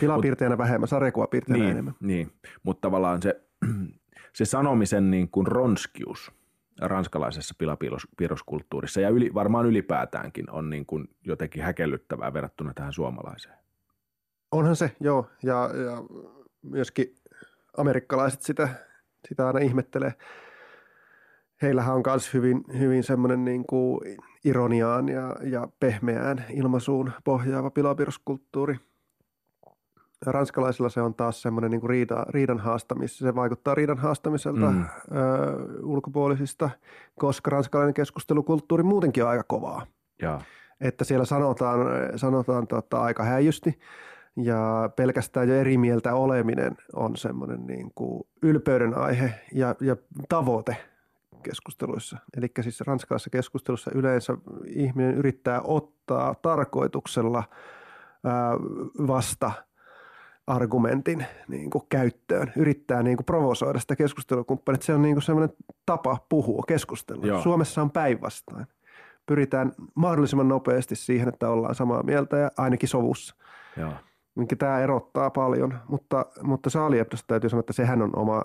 Tilapiirtäjänä 0.00 0.58
vähemmän, 0.58 0.88
sarjakuvapiirtäjänä 0.88 1.64
niin, 1.64 1.70
enemmän. 1.70 1.94
niin. 2.00 2.32
mutta 2.62 2.80
tavallaan 2.80 3.22
se, 3.22 3.40
se 4.38 4.44
sanomisen 4.44 5.10
niin 5.10 5.28
kuin 5.30 5.46
ronskius 5.46 6.32
ranskalaisessa 6.80 7.54
pilapiirroskulttuurissa 7.58 9.00
ja 9.00 9.08
yli, 9.08 9.34
varmaan 9.34 9.66
ylipäätäänkin 9.66 10.50
on 10.50 10.70
niin 10.70 10.86
kuin 10.86 11.08
jotenkin 11.26 11.62
häkellyttävää 11.62 12.32
verrattuna 12.32 12.74
tähän 12.74 12.92
suomalaiseen. 12.92 13.54
Onhan 14.52 14.76
se, 14.76 14.96
joo. 15.00 15.26
Ja, 15.42 15.70
ja 15.84 16.02
myöskin 16.62 17.14
amerikkalaiset 17.76 18.42
sitä, 18.42 18.68
sitä 19.28 19.46
aina 19.46 19.58
ihmettelee. 19.58 20.14
Heillähän 21.62 21.94
on 21.94 22.02
myös 22.06 22.34
hyvin, 22.34 22.64
hyvin 22.78 23.04
semmoinen 23.04 23.44
niin 23.44 23.66
kuin 23.66 24.00
ironiaan 24.44 25.08
ja, 25.08 25.36
ja 25.42 25.68
pehmeään 25.80 26.44
ilmaisuun 26.50 27.12
pohjaava 27.24 27.70
pilapiirroskulttuuri. 27.70 28.76
ranskalaisilla 30.26 30.88
se 30.88 31.00
on 31.00 31.14
taas 31.14 31.42
semmoinen 31.42 31.70
niin 31.70 31.88
riida, 31.88 32.26
riidan 32.28 32.58
haastamis, 32.58 33.18
se 33.18 33.34
vaikuttaa 33.34 33.74
riidan 33.74 33.98
haastamiselta 33.98 34.70
mm. 34.70 34.82
ö, 34.82 34.86
ulkopuolisista, 35.82 36.70
koska 37.18 37.50
ranskalainen 37.50 37.94
keskustelukulttuuri 37.94 38.82
muutenkin 38.82 39.24
on 39.24 39.30
aika 39.30 39.44
kovaa. 39.48 39.86
Ja. 40.22 40.40
Että 40.80 41.04
siellä 41.04 41.24
sanotaan, 41.24 41.80
sanotaan 42.16 42.66
tota, 42.66 43.00
aika 43.00 43.22
häijysti 43.24 43.78
ja 44.36 44.90
pelkästään 44.96 45.48
jo 45.48 45.54
eri 45.54 45.78
mieltä 45.78 46.14
oleminen 46.14 46.76
on 46.92 47.16
semmoinen 47.16 47.66
niin 47.66 47.90
kuin 47.94 48.22
ylpeyden 48.42 48.98
aihe 48.98 49.34
ja, 49.52 49.74
ja 49.80 49.96
tavoite 50.28 50.76
keskusteluissa. 51.42 52.18
Eli 52.36 52.50
siis 52.60 52.80
ranskalaisessa 52.80 53.30
keskustelussa 53.30 53.90
yleensä 53.94 54.36
ihminen 54.66 55.14
yrittää 55.14 55.60
ottaa 55.64 56.34
tarkoituksella 56.34 57.44
vasta 59.06 59.52
argumentin 60.46 61.26
niin 61.48 61.70
kuin 61.70 61.84
käyttöön, 61.88 62.52
yrittää 62.56 63.02
niin 63.02 63.16
kuin 63.16 63.24
provosoida 63.24 63.78
sitä 63.78 63.96
keskustelukumppanit. 63.96 64.82
Se 64.82 64.94
on 64.94 65.02
niin 65.02 65.14
kuin 65.14 65.22
semmoinen 65.22 65.56
tapa 65.86 66.26
puhua, 66.28 66.62
keskustella. 66.68 67.26
Joo. 67.26 67.42
Suomessa 67.42 67.82
on 67.82 67.90
päinvastoin. 67.90 68.66
Pyritään 69.26 69.72
mahdollisimman 69.94 70.48
nopeasti 70.48 70.96
siihen, 70.96 71.28
että 71.28 71.48
ollaan 71.48 71.74
samaa 71.74 72.02
mieltä 72.02 72.36
ja 72.36 72.50
ainakin 72.56 72.88
sovussa. 72.88 73.34
Joo 73.76 73.92
minkä 74.38 74.56
tämä 74.56 74.80
erottaa 74.80 75.30
paljon, 75.30 75.74
mutta, 75.88 76.26
mutta 76.42 76.70
Saali 76.70 76.96
täytyy 77.26 77.50
sanoa, 77.50 77.60
että 77.60 77.72
sehän 77.72 78.02
on 78.02 78.10
oma 78.16 78.42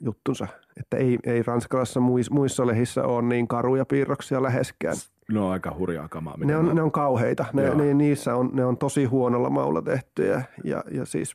juttunsa, 0.00 0.46
että 0.80 0.96
ei, 0.96 1.18
ei 1.24 1.42
ranskalaisissa 1.42 2.00
muissa, 2.00 2.34
muissa 2.34 2.66
lehissä 2.66 3.04
ole 3.04 3.22
niin 3.22 3.48
karuja 3.48 3.84
piirroksia 3.84 4.42
läheskään. 4.42 4.96
No 5.32 5.50
aika 5.50 5.74
hurjaa 5.78 6.08
kamaa. 6.08 6.34
Ne 6.38 6.56
on, 6.56 6.74
ne 6.74 6.82
on 6.82 6.92
kauheita. 6.92 7.44
Ne, 7.52 7.74
ne, 7.74 7.94
niissä 7.94 8.34
on, 8.34 8.50
ne 8.52 8.64
on 8.64 8.78
tosi 8.78 9.04
huonolla 9.04 9.50
maulla 9.50 9.82
tehtyjä 9.82 10.42
ja, 10.64 10.84
ja 10.90 11.06
siis 11.06 11.34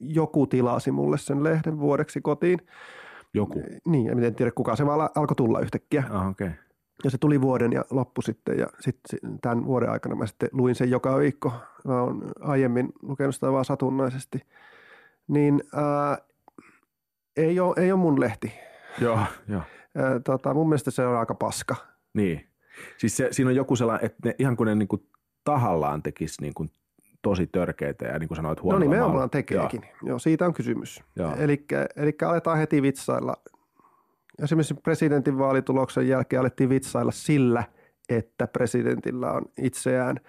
joku 0.00 0.46
tilasi 0.46 0.90
mulle 0.90 1.18
sen 1.18 1.44
lehden 1.44 1.78
vuodeksi 1.78 2.20
kotiin. 2.20 2.58
Joku? 3.34 3.62
Niin, 3.86 4.24
en 4.24 4.34
tiedä 4.34 4.52
kuka, 4.54 4.76
se 4.76 4.86
vaan 4.86 5.10
alkoi 5.14 5.36
tulla 5.36 5.60
yhtäkkiä. 5.60 6.04
Ah, 6.10 6.28
okay. 6.28 6.50
Ja 7.04 7.10
se 7.10 7.18
tuli 7.18 7.40
vuoden 7.40 7.72
ja 7.72 7.84
loppu 7.90 8.22
sitten 8.22 8.58
ja 8.58 8.66
sitten 8.80 9.38
tämän 9.42 9.64
vuoden 9.64 9.90
aikana 9.90 10.14
mä 10.14 10.26
sitten 10.26 10.48
luin 10.52 10.74
sen 10.74 10.90
joka 10.90 11.18
viikko. 11.18 11.52
Mä 11.84 12.02
oon 12.02 12.22
aiemmin 12.40 12.92
lukenut 13.02 13.34
sitä 13.34 13.52
vaan 13.52 13.64
satunnaisesti. 13.64 14.40
Niin 15.28 15.62
ää, 15.74 16.18
ei, 17.36 17.60
ole, 17.60 17.74
ei 17.76 17.92
ole 17.92 18.00
mun 18.00 18.20
lehti. 18.20 18.52
Joo, 19.00 19.18
joo. 19.48 19.62
Ää, 19.96 20.20
tota, 20.20 20.54
mun 20.54 20.68
mielestä 20.68 20.90
se 20.90 21.06
on 21.06 21.16
aika 21.16 21.34
paska. 21.34 21.76
Niin. 22.14 22.46
Siis 22.98 23.16
se, 23.16 23.28
siinä 23.30 23.48
on 23.48 23.56
joku 23.56 23.76
sellainen, 23.76 24.06
että 24.06 24.28
ne, 24.28 24.34
ihan 24.38 24.56
kuin 24.56 24.66
ne 24.66 24.74
niin 24.74 24.88
kuin 24.88 25.08
tahallaan 25.44 26.02
tekisi 26.02 26.42
niin 26.42 26.54
kuin 26.54 26.70
tosi 27.22 27.46
törkeitä 27.46 28.04
ja 28.04 28.18
niin 28.18 28.28
kuin 28.28 28.36
sanoit 28.36 28.62
huonolla 28.62 28.84
No 28.84 28.90
nimenomaan 28.90 29.30
tekeekin. 29.30 29.82
Joo. 29.82 30.08
Joo, 30.08 30.18
siitä 30.18 30.46
on 30.46 30.54
kysymys. 30.54 31.02
Eli 31.96 32.16
aletaan 32.26 32.58
heti 32.58 32.82
vitsailla 32.82 33.36
esimerkiksi 34.42 34.74
presidentin 34.74 35.38
vaalituloksen 35.38 36.08
jälkeen 36.08 36.40
alettiin 36.40 36.68
vitsailla 36.68 37.12
sillä, 37.12 37.64
että 38.08 38.46
presidentillä 38.46 39.32
on 39.32 39.42
itseään 39.62 40.20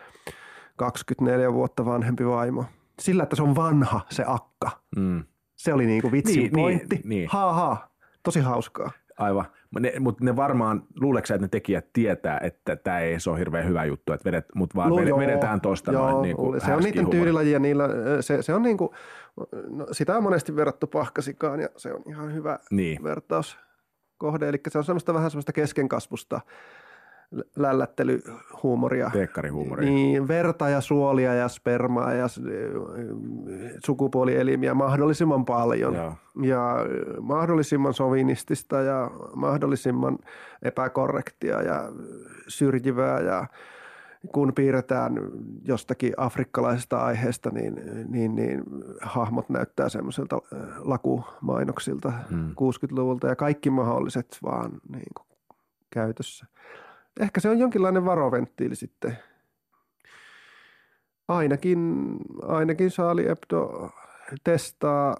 24 0.75 1.53
vuotta 1.53 1.85
vanhempi 1.85 2.25
vaimo. 2.25 2.65
Sillä, 2.99 3.23
että 3.23 3.35
se 3.35 3.43
on 3.43 3.55
vanha 3.55 4.01
se 4.09 4.23
akka. 4.27 4.71
Mm. 4.95 5.23
Se 5.55 5.73
oli 5.73 5.85
niin 5.85 6.01
kuin 6.01 6.11
vitsin 6.11 6.39
niin, 6.39 6.51
pointti. 6.51 6.95
Niin, 6.95 7.09
niin. 7.09 7.29
Ha, 7.31 7.53
ha. 7.53 7.89
Tosi 8.23 8.39
hauskaa. 8.39 8.91
Aivan. 9.17 9.45
Ne, 9.79 9.93
mutta 9.99 10.23
ne 10.23 10.35
varmaan, 10.35 10.83
luuleeko 10.99 11.25
että 11.33 11.37
ne 11.37 11.47
tekijät 11.47 11.93
tietää, 11.93 12.39
että 12.43 12.75
tämä 12.75 12.99
ei 12.99 13.17
ole 13.27 13.39
hirveän 13.39 13.67
hyvä 13.67 13.85
juttu, 13.85 14.13
että 14.13 14.25
vedet, 14.25 14.45
mutta 14.55 14.75
vaan 14.75 14.89
no, 14.89 15.17
vedetään 15.17 15.61
tuosta 15.61 15.91
noin 15.91 16.21
niin 16.21 16.35
kuin 16.35 16.61
Se 16.61 16.73
on 16.73 16.83
niiden 16.83 17.09
tyylilaji 17.09 17.51
ja 17.51 17.59
niillä, 17.59 17.89
se, 18.21 18.41
se 18.41 18.53
on 18.53 18.61
niin 18.61 18.77
kuin, 18.77 18.89
no, 19.69 19.87
sitä 19.91 20.17
on 20.17 20.23
monesti 20.23 20.55
verrattu 20.55 20.87
pahkasikaan 20.87 21.59
ja 21.59 21.69
se 21.77 21.93
on 21.93 22.03
ihan 22.09 22.33
hyvä 22.33 22.59
niin. 22.71 23.03
vertaus 23.03 23.59
kohde, 24.17 24.49
eli 24.49 24.61
se 24.69 24.77
on 24.77 24.83
semmoista 24.83 25.13
vähän 25.13 25.31
semmoista 25.31 25.53
keskenkasvusta 25.53 26.41
lällättelyhuumoria. 27.55 29.09
Teekkarihuumoria. 29.13 29.89
Niin, 29.89 30.27
verta 30.27 30.69
ja 30.69 30.81
suolia 30.81 31.33
ja 31.33 31.47
spermaa 31.47 32.13
ja 32.13 32.27
sukupuolielimiä 33.85 34.73
mahdollisimman 34.73 35.45
paljon. 35.45 35.93
Joo. 35.93 36.13
Ja 36.41 36.75
mahdollisimman 37.21 37.93
sovinistista 37.93 38.81
ja 38.81 39.11
mahdollisimman 39.35 40.17
epäkorrektia 40.61 41.61
ja 41.61 41.89
syrjivää 42.47 43.19
ja 43.19 43.45
kun 44.33 44.53
piirretään 44.53 45.13
jostakin 45.63 46.13
afrikkalaisesta 46.17 46.97
aiheesta, 46.99 47.49
niin, 47.49 47.81
niin, 48.07 48.35
niin 48.35 48.63
hahmot 49.01 49.49
näyttää 49.49 49.89
semmoisilta 49.89 50.35
äh, 50.35 50.59
lakumainoksilta 50.77 52.13
mm. 52.29 52.49
60-luvulta 52.49 53.27
ja 53.27 53.35
kaikki 53.35 53.69
mahdolliset 53.69 54.37
vaan 54.43 54.71
niin 54.89 55.11
kuin 55.15 55.27
käytössä. 55.89 56.45
Ehkä 57.19 57.39
se 57.39 57.49
on 57.49 57.59
jonkinlainen 57.59 58.05
varoventtiili 58.05 58.75
sitten. 58.75 59.17
Ainakin, 61.27 62.11
ainakin 62.41 62.91
Saali 62.91 63.27
Ebdo 63.29 63.89
testaa 64.43 65.17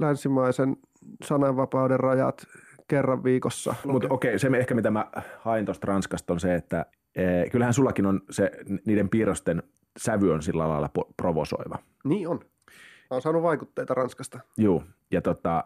länsimaisen 0.00 0.76
sananvapauden 1.24 2.00
rajat 2.00 2.46
kerran 2.88 3.24
viikossa. 3.24 3.74
Mutta 3.84 4.08
okei, 4.10 4.30
okay, 4.30 4.38
se 4.38 4.48
ehkä 4.58 4.74
mitä 4.74 4.90
mä 4.90 5.06
hain 5.38 5.64
tuosta 5.64 5.86
Ranskasta 5.86 6.32
on 6.32 6.40
se, 6.40 6.54
että 6.54 6.86
Eh, 7.16 7.50
kyllähän 7.50 7.74
sullakin 7.74 8.06
on 8.06 8.20
se, 8.30 8.50
niiden 8.86 9.08
piirrosten 9.08 9.62
sävy 9.98 10.32
on 10.32 10.42
sillä 10.42 10.68
lailla 10.68 10.90
provosoiva. 11.16 11.78
Niin 12.04 12.28
on. 12.28 12.40
Mä 12.76 13.06
oon 13.10 13.22
saanut 13.22 13.42
vaikutteita 13.42 13.94
Ranskasta. 13.94 14.40
Joo, 14.56 14.82
ja 15.10 15.22
tota, 15.22 15.64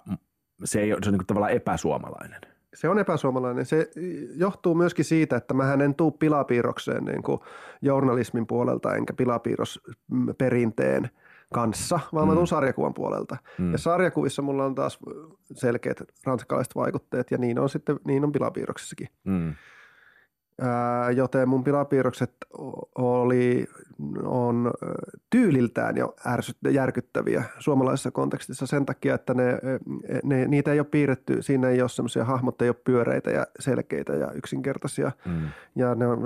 se, 0.64 0.80
ei, 0.80 0.88
se 0.88 1.08
on 1.10 1.12
niin 1.12 1.26
tavallaan 1.26 1.52
epäsuomalainen. 1.52 2.40
Se 2.74 2.88
on 2.88 2.98
epäsuomalainen. 2.98 3.66
Se 3.66 3.90
johtuu 4.36 4.74
myöskin 4.74 5.04
siitä, 5.04 5.36
että 5.36 5.54
mä 5.54 5.72
en 5.72 5.94
tuu 5.94 6.10
pilapiirrokseen 6.10 7.04
niin 7.04 7.22
kuin 7.22 7.40
journalismin 7.82 8.46
puolelta 8.46 8.94
enkä 8.94 9.12
pilapiirrosperinteen 9.12 11.10
kanssa, 11.54 12.00
vaan 12.14 12.26
mm. 12.26 12.28
mä 12.28 12.34
tuun 12.34 12.46
sarjakuvan 12.46 12.94
puolelta. 12.94 13.36
Mm. 13.58 13.72
Ja 13.72 13.78
sarjakuvissa 13.78 14.42
mulla 14.42 14.64
on 14.64 14.74
taas 14.74 14.98
selkeät 15.54 16.02
ranskalaiset 16.24 16.76
vaikutteet 16.76 17.30
ja 17.30 17.38
niin 17.38 17.58
on 17.58 17.68
sitten 17.68 18.00
niin 18.04 18.24
on 18.24 18.32
pilapiirroksissakin. 18.32 19.08
Mm 19.24 19.54
joten 21.16 21.48
mun 21.48 21.64
pilapiirrokset 21.64 22.32
oli, 22.94 23.66
on 24.24 24.70
tyyliltään 25.30 25.96
jo 25.96 26.14
ärsyt, 26.26 26.56
järkyttäviä 26.70 27.44
suomalaisessa 27.58 28.10
kontekstissa 28.10 28.66
sen 28.66 28.86
takia, 28.86 29.14
että 29.14 29.34
ne, 29.34 29.58
ne, 30.22 30.46
niitä 30.46 30.72
ei 30.72 30.80
ole 30.80 30.86
piirretty, 30.90 31.42
siinä 31.42 31.68
ei 31.68 31.80
ole 31.80 31.88
semmoisia 31.88 32.24
hahmot, 32.24 32.62
ei 32.62 32.68
ole 32.68 32.76
pyöreitä 32.84 33.30
ja 33.30 33.46
selkeitä 33.58 34.12
ja 34.12 34.32
yksinkertaisia 34.32 35.12
mm. 35.24 35.48
ja, 35.76 35.94
ne 35.94 36.06
on, 36.06 36.20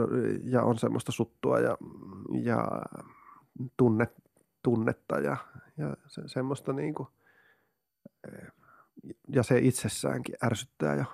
ja 0.45 0.63
on 0.63 0.79
semmoista 0.79 1.13
suttua 1.13 1.59
ja, 1.59 1.77
ja 2.43 2.69
tunne, 3.77 4.09
tunnetta 4.63 5.19
ja, 5.21 5.37
ja 5.77 5.97
se, 6.07 6.23
semmoista 6.27 6.73
niin 6.73 6.95
kuin, 6.95 7.09
ja 9.29 9.43
se 9.43 9.59
itsessäänkin 9.59 10.35
ärsyttää 10.45 10.95
jo. 10.95 11.05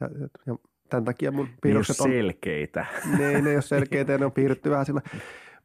Ja, 0.00 0.08
ja 0.46 0.56
Tämän 0.90 1.04
takia 1.04 1.32
mun 1.32 1.48
piirrokset 1.62 1.98
ne 1.98 2.04
on 2.04 2.10
selkeitä. 2.10 2.86
Ne, 3.18 3.40
ne 3.40 3.50
ei 3.50 3.56
ole 3.56 3.62
selkeitä 3.62 4.18
ne 4.18 4.24
on 4.24 4.32
piirretty 4.32 4.70
vähän 4.70 4.86
sillä. 4.86 5.00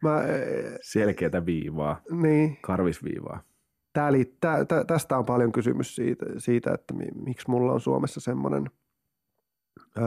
Mä, 0.02 0.24
Selkeätä 0.82 1.46
viivaa, 1.46 2.02
niin. 2.12 2.58
karvisviivaa. 2.62 3.44
Tää 3.94 4.12
li, 4.12 4.36
tää, 4.42 4.66
tä, 4.66 4.84
tästä 4.84 5.18
on 5.18 5.26
paljon 5.26 5.52
kysymys 5.52 5.96
siitä, 5.96 6.26
siitä 6.38 6.74
että 6.74 6.94
mi, 6.94 7.06
miksi 7.26 7.50
mulla 7.50 7.72
on 7.72 7.82
Suomessa 7.82 8.20
semmoinen 8.20 8.72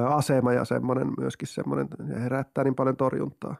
asema 0.08 0.52
ja 0.52 0.64
semmoinen 0.64 1.06
myöskin 1.18 1.48
semmoinen, 1.48 1.88
herättää 2.20 2.64
niin 2.64 2.74
paljon 2.74 2.96
torjuntaa. 2.96 3.56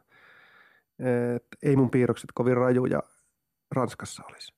Et 1.35 1.47
ei 1.63 1.77
mun 1.77 1.91
piirrokset 1.91 2.31
kovin 2.35 2.57
rajuja 2.57 3.03
Ranskassa 3.71 4.23
olisi. 4.31 4.55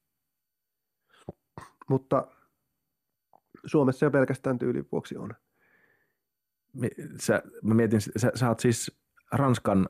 Mutta 1.88 2.26
Suomessa 3.64 4.06
jo 4.06 4.10
pelkästään 4.10 4.58
tyylin 4.58 4.88
vuoksi 4.92 5.16
on 5.16 5.30
sä, 7.20 7.42
mä 7.62 7.74
mietin, 7.74 8.00
sä, 8.00 8.32
sä 8.34 8.48
oot 8.48 8.60
siis 8.60 9.00
Ranskan, 9.32 9.88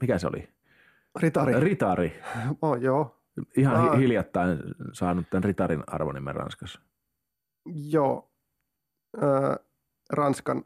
mikä 0.00 0.18
se 0.18 0.26
oli? 0.26 0.48
Ritari. 1.16 1.60
Ritari. 1.60 2.20
Oh, 2.62 2.76
joo. 2.76 3.24
Ihan 3.56 3.88
ah. 3.88 3.98
hiljattain 3.98 4.58
saanut 4.92 5.30
tämän 5.30 5.44
Ritarin 5.44 5.82
arvonimen 5.86 6.34
Ranskassa. 6.34 6.80
Joo. 7.66 8.30
Ranskan 10.10 10.64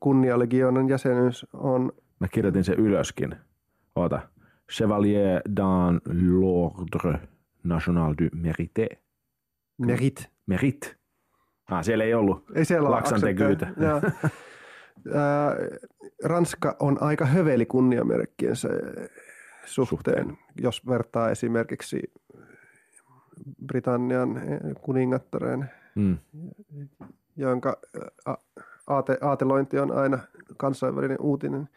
kunnialegionan 0.00 0.88
jäsenyys 0.88 1.46
on... 1.52 1.92
Mä 2.20 2.28
kirjoitin 2.28 2.64
sen 2.64 2.78
ylöskin. 2.78 3.36
Oota. 3.96 4.28
Chevalier 4.72 5.40
dans 5.56 6.02
l'ordre 6.08 7.18
national 7.64 8.14
du 8.18 8.28
mérite. 8.34 8.88
Mérite. 9.78 10.24
Mérite. 10.46 10.96
Ah, 11.72 11.84
siellä 11.84 12.04
ei 12.04 12.14
ollut 12.14 12.44
ei 12.54 12.64
siellä 12.64 12.90
laksantegyitä. 12.90 13.66
Ranska 16.24 16.76
on 16.80 17.02
aika 17.02 17.26
höveli 17.26 17.66
kunniamerkkiensä 17.66 18.68
suhteen, 19.64 20.24
suhteen. 20.24 20.38
jos 20.60 20.86
vertaa 20.86 21.30
esimerkiksi 21.30 22.12
Britannian 23.66 24.36
eh, 24.36 24.60
kuningattareen, 24.80 25.70
mm. 25.94 26.18
jonka 27.36 27.76
aate, 28.86 29.18
aatelointi 29.20 29.78
on 29.78 29.92
aina 29.92 30.18
kansainvälinen 30.56 31.20
uutinen. 31.20 31.68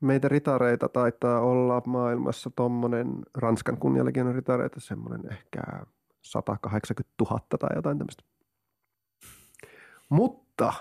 Meitä 0.00 0.28
ritareita 0.28 0.88
taitaa 0.88 1.40
olla 1.40 1.82
maailmassa 1.86 2.50
tuommoinen, 2.56 3.08
Ranskan 3.34 3.76
kunniallakin 3.76 4.26
on 4.26 4.34
ritareita, 4.34 4.80
semmoinen 4.80 5.32
ehkä 5.32 5.60
180 6.22 7.14
000 7.20 7.40
tai 7.58 7.70
jotain 7.76 7.98
tämmöistä. 7.98 8.24
Mutta 10.08 10.72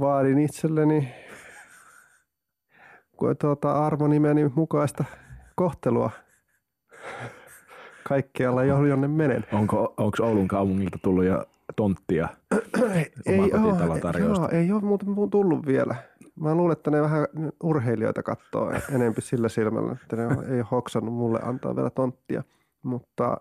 vaadin 0.00 0.38
itselleni 0.38 1.14
tuota, 3.40 3.86
armonimeni 3.86 4.50
mukaista 4.54 5.04
kohtelua 5.54 6.10
kaikkialla, 8.08 8.64
jonne 8.64 9.08
menen. 9.08 9.44
Onko, 9.52 9.94
onko 9.96 10.16
Oulun 10.20 10.48
kaupungilta 10.48 10.98
tullut 11.02 11.24
jo 11.24 11.44
tonttia 11.76 12.28
ei, 13.26 13.38
ole, 13.40 14.18
joo, 14.18 14.48
ei 14.52 14.72
ole 14.72 14.82
muuten 14.82 15.30
tullut 15.30 15.66
vielä. 15.66 15.94
Mä 16.40 16.54
luulen, 16.54 16.72
että 16.72 16.90
ne 16.90 17.02
vähän 17.02 17.26
urheilijoita 17.62 18.22
katsoo 18.22 18.72
enempi 18.94 19.20
sillä 19.20 19.48
silmällä, 19.48 19.92
että 19.92 20.16
ne 20.16 20.22
ei 20.56 20.62
hoksannut 20.70 21.14
mulle 21.14 21.40
antaa 21.42 21.76
vielä 21.76 21.90
tonttia. 21.90 22.42
Mutta 22.82 23.36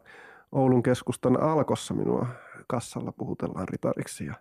Oulun 0.51 0.83
keskustan 0.83 1.41
alkossa 1.41 1.93
minua 1.93 2.27
kassalla 2.69 3.11
puhutellaan 3.11 3.67
ritariksi 3.67 4.25
ja 4.25 4.33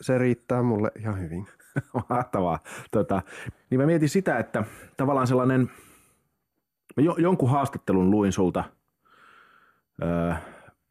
se 0.00 0.18
riittää 0.18 0.62
mulle 0.62 0.90
ihan 0.98 1.20
hyvin. 1.20 1.46
Mahtavaa. 2.10 2.58
Tota, 2.90 3.22
niin 3.70 3.80
mä 3.80 3.86
mietin 3.86 4.08
sitä, 4.08 4.38
että 4.38 4.64
tavallaan 4.96 5.26
sellainen, 5.26 5.70
jo, 6.96 7.14
jonkun 7.18 7.50
haastattelun 7.50 8.10
luin 8.10 8.32
sulta 8.32 8.64
öö, 10.02 10.34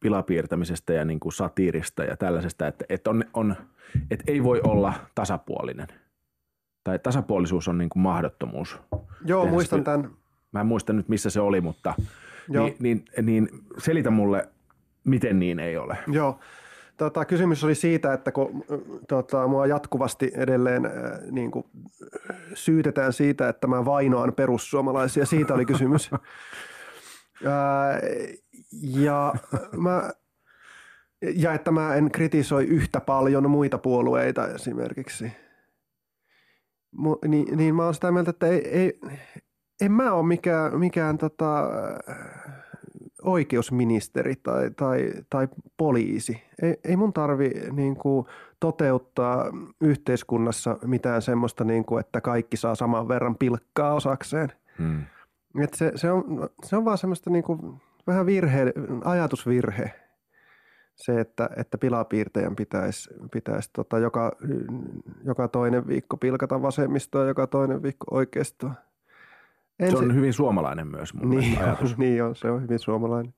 pilapiirtämisestä 0.00 0.92
ja 0.92 1.04
niin 1.04 1.20
kuin 1.20 1.32
satiirista 1.32 2.04
ja 2.04 2.16
tällaisesta, 2.16 2.66
että, 2.66 2.84
että, 2.88 3.10
on, 3.10 3.24
on, 3.34 3.56
että 4.10 4.24
ei 4.26 4.44
voi 4.44 4.60
olla 4.64 4.92
tasapuolinen. 5.14 5.88
Tai 6.84 6.98
tasapuolisuus 6.98 7.68
on 7.68 7.78
niin 7.78 7.90
kuin 7.90 8.02
mahdottomuus. 8.02 8.78
Joo, 9.24 9.42
Tehdä 9.42 9.54
muistan 9.54 9.84
tämän. 9.84 10.10
Mä 10.52 10.60
en 10.60 10.66
muista 10.66 10.92
nyt, 10.92 11.08
missä 11.08 11.30
se 11.30 11.40
oli, 11.40 11.60
mutta 11.60 11.94
niin, 12.48 12.76
niin, 12.78 13.04
niin 13.22 13.48
selitä 13.78 14.10
mulle, 14.10 14.48
miten 15.10 15.38
niin 15.38 15.58
ei 15.58 15.76
ole. 15.76 15.98
Joo. 16.06 16.38
Tota, 16.96 17.24
kysymys 17.24 17.64
oli 17.64 17.74
siitä, 17.74 18.12
että 18.12 18.32
kun 18.32 18.64
tota, 19.08 19.46
mua 19.46 19.66
jatkuvasti 19.66 20.32
edelleen 20.34 20.86
äh, 20.86 20.92
niin 21.30 21.50
kuin, 21.50 21.66
syytetään 22.54 23.12
siitä, 23.12 23.48
että 23.48 23.66
mä 23.66 23.84
vainoan 23.84 24.32
perussuomalaisia. 24.32 25.26
Siitä 25.26 25.54
oli 25.54 25.64
kysymys. 25.64 26.10
Ää, 27.46 28.00
ja, 28.82 29.34
mä, 29.76 30.10
ja 31.34 31.52
että 31.52 31.70
mä 31.70 31.94
en 31.94 32.10
kritisoi 32.10 32.64
yhtä 32.64 33.00
paljon 33.00 33.50
muita 33.50 33.78
puolueita 33.78 34.48
esimerkiksi. 34.48 35.32
Mu, 36.90 37.16
niin, 37.28 37.56
niin 37.56 37.74
mä 37.74 37.84
oon 37.84 37.94
sitä 37.94 38.12
mieltä, 38.12 38.30
että 38.30 38.46
ei, 38.46 38.68
ei, 38.68 39.00
en 39.80 39.92
mä 39.92 40.12
ole 40.12 40.26
mikään, 40.26 40.78
mikään 40.78 41.18
tota, 41.18 41.70
oikeusministeri 43.22 44.36
tai, 44.36 44.70
tai, 44.70 45.12
tai 45.30 45.48
poliisi. 45.76 46.42
Ei, 46.62 46.80
ei 46.84 46.96
mun 46.96 47.12
tarvi 47.12 47.50
niin 47.72 47.96
kuin, 47.96 48.26
toteuttaa 48.60 49.44
yhteiskunnassa 49.80 50.78
mitään 50.84 51.22
semmoista, 51.22 51.64
niin 51.64 51.84
kuin, 51.84 52.00
että 52.00 52.20
kaikki 52.20 52.56
saa 52.56 52.74
saman 52.74 53.08
verran 53.08 53.36
pilkkaa 53.36 53.94
osakseen. 53.94 54.52
Hmm. 54.78 55.02
Et 55.62 55.74
se, 55.74 55.92
se, 55.94 56.10
on, 56.10 56.48
se 56.64 56.76
on 56.76 56.84
vaan 56.84 56.98
semmoista 56.98 57.30
niin 57.30 57.44
kuin, 57.44 57.60
vähän 58.06 58.26
virhe, 58.26 58.72
ajatusvirhe 59.04 59.94
se, 61.00 61.20
että, 61.20 61.50
että 61.56 61.78
pilapiirtäjän 61.78 62.56
pitäisi, 62.56 63.10
pitäisi 63.32 63.70
tota, 63.72 63.98
joka, 63.98 64.32
joka 65.24 65.48
toinen 65.48 65.86
viikko 65.86 66.16
pilkata 66.16 66.62
vasemmistoa, 66.62 67.24
joka 67.24 67.46
toinen 67.46 67.82
viikko 67.82 68.06
oikeistoa. 68.10 68.74
En 69.80 69.90
se 69.90 69.96
on 69.96 70.06
se... 70.06 70.14
hyvin 70.14 70.32
suomalainen 70.32 70.86
myös 70.86 71.14
mun 71.14 71.30
niin, 71.30 71.58
ajatus. 71.62 71.98
niin 71.98 72.24
on, 72.24 72.36
se 72.36 72.50
on 72.50 72.62
hyvin 72.62 72.78
suomalainen. 72.78 73.34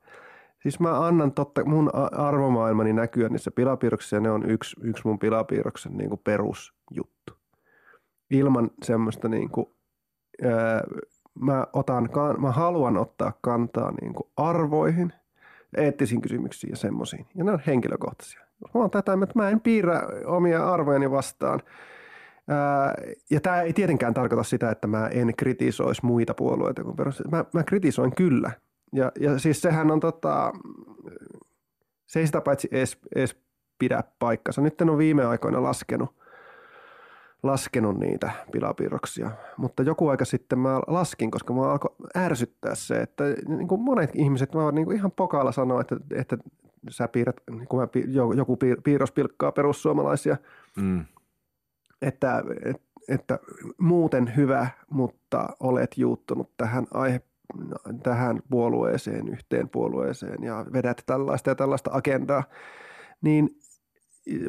Siis 0.63 0.81
mä 0.81 1.07
annan 1.07 1.33
totta, 1.33 1.65
mun 1.65 1.91
arvomaailmani 2.13 2.93
näkyä 2.93 3.29
niissä 3.29 3.51
pilapiirroksissa 3.51 4.17
ja 4.17 4.21
ne 4.21 4.31
on 4.31 4.51
yksi, 4.51 4.77
yksi 4.83 5.03
mun 5.07 5.19
pilapiirroksen 5.19 5.97
niin 5.97 6.09
kuin 6.09 6.21
perusjuttu. 6.25 7.33
Ilman 8.31 8.71
semmoista 8.83 9.29
niin 9.29 9.51
kuin, 9.51 9.67
ää, 10.45 10.83
mä, 11.41 11.67
otan, 11.73 12.09
mä 12.39 12.51
haluan 12.51 12.97
ottaa 12.97 13.33
kantaa 13.41 13.93
niin 14.01 14.15
kuin 14.15 14.29
arvoihin, 14.37 15.13
eettisiin 15.77 16.21
kysymyksiin 16.21 16.71
ja 16.71 16.77
semmoisiin. 16.77 17.27
Ja 17.35 17.45
ne 17.45 17.53
on 17.53 17.63
henkilökohtaisia. 17.67 18.41
Mä 18.75 18.81
oon 18.81 18.91
tätä, 18.91 19.13
että 19.13 19.39
mä 19.39 19.49
en 19.49 19.61
piirrä 19.61 20.03
omia 20.27 20.73
arvojani 20.73 21.11
vastaan. 21.11 21.61
Ja 23.31 23.41
tämä 23.41 23.61
ei 23.61 23.73
tietenkään 23.73 24.15
tarkoita 24.15 24.43
sitä, 24.43 24.71
että 24.71 24.87
mä 24.87 25.09
en 25.09 25.33
kritisoisi 25.37 26.07
muita 26.07 26.35
puolueita 26.35 26.85
kuin 26.85 26.97
perus. 26.97 27.23
Mä, 27.31 27.45
mä 27.53 27.63
kritisoin 27.65 28.15
kyllä. 28.15 28.51
Ja, 28.93 29.13
ja 29.21 29.39
siis 29.39 29.61
sehän 29.61 29.91
on 29.91 30.01
tota, 30.01 30.53
se 32.07 32.21
ei 32.21 32.27
sitä 32.27 32.41
paitsi 32.41 32.69
edes, 32.73 32.99
edes 33.15 33.37
pidä 33.79 34.05
paikkansa. 34.19 34.61
Nyt 34.61 34.81
en 34.81 34.91
ole 34.91 34.99
viime 34.99 35.25
aikoina 35.25 35.63
laskenut 35.63 36.23
laskenut 37.43 37.99
niitä 37.99 38.31
pilapiirroksia. 38.53 39.31
Mutta 39.57 39.83
joku 39.83 40.09
aika 40.09 40.25
sitten 40.25 40.59
mä 40.59 40.81
laskin, 40.87 41.31
koska 41.31 41.55
mä 41.55 41.71
alkoi 41.71 41.97
ärsyttää 42.17 42.75
se, 42.75 43.03
että 43.03 43.25
niin 43.49 43.69
kuin 43.69 43.81
monet 43.81 44.11
ihmiset 44.15 44.55
vaan 44.55 44.75
niin 44.75 44.85
kuin 44.85 44.97
ihan 44.97 45.13
pokaalla 45.13 45.53
sanoo, 45.53 45.81
että, 45.81 45.97
että 46.15 46.37
sä 46.91 47.09
piirrät, 47.09 47.37
kun 47.69 47.81
mä, 47.81 47.89
joku 48.37 48.59
piirros 48.85 49.13
pilkkaa 49.13 49.53
perussuomalaisia, 49.53 50.37
mm. 50.77 51.05
Että, 52.03 52.43
että, 52.65 52.83
että 53.09 53.39
muuten 53.79 54.37
hyvä, 54.37 54.67
mutta 54.91 55.49
olet 55.61 55.99
juuttunut 55.99 56.51
tähän 56.57 56.87
aihe 56.95 57.21
tähän 58.03 58.41
puolueeseen, 58.51 59.29
yhteen 59.29 59.69
puolueeseen 59.69 60.45
ja 60.45 60.67
vedät 60.73 61.03
tällaista 61.07 61.51
ja 61.51 61.55
tällaista 61.55 61.91
agendaa, 61.93 62.45
niin 63.23 63.51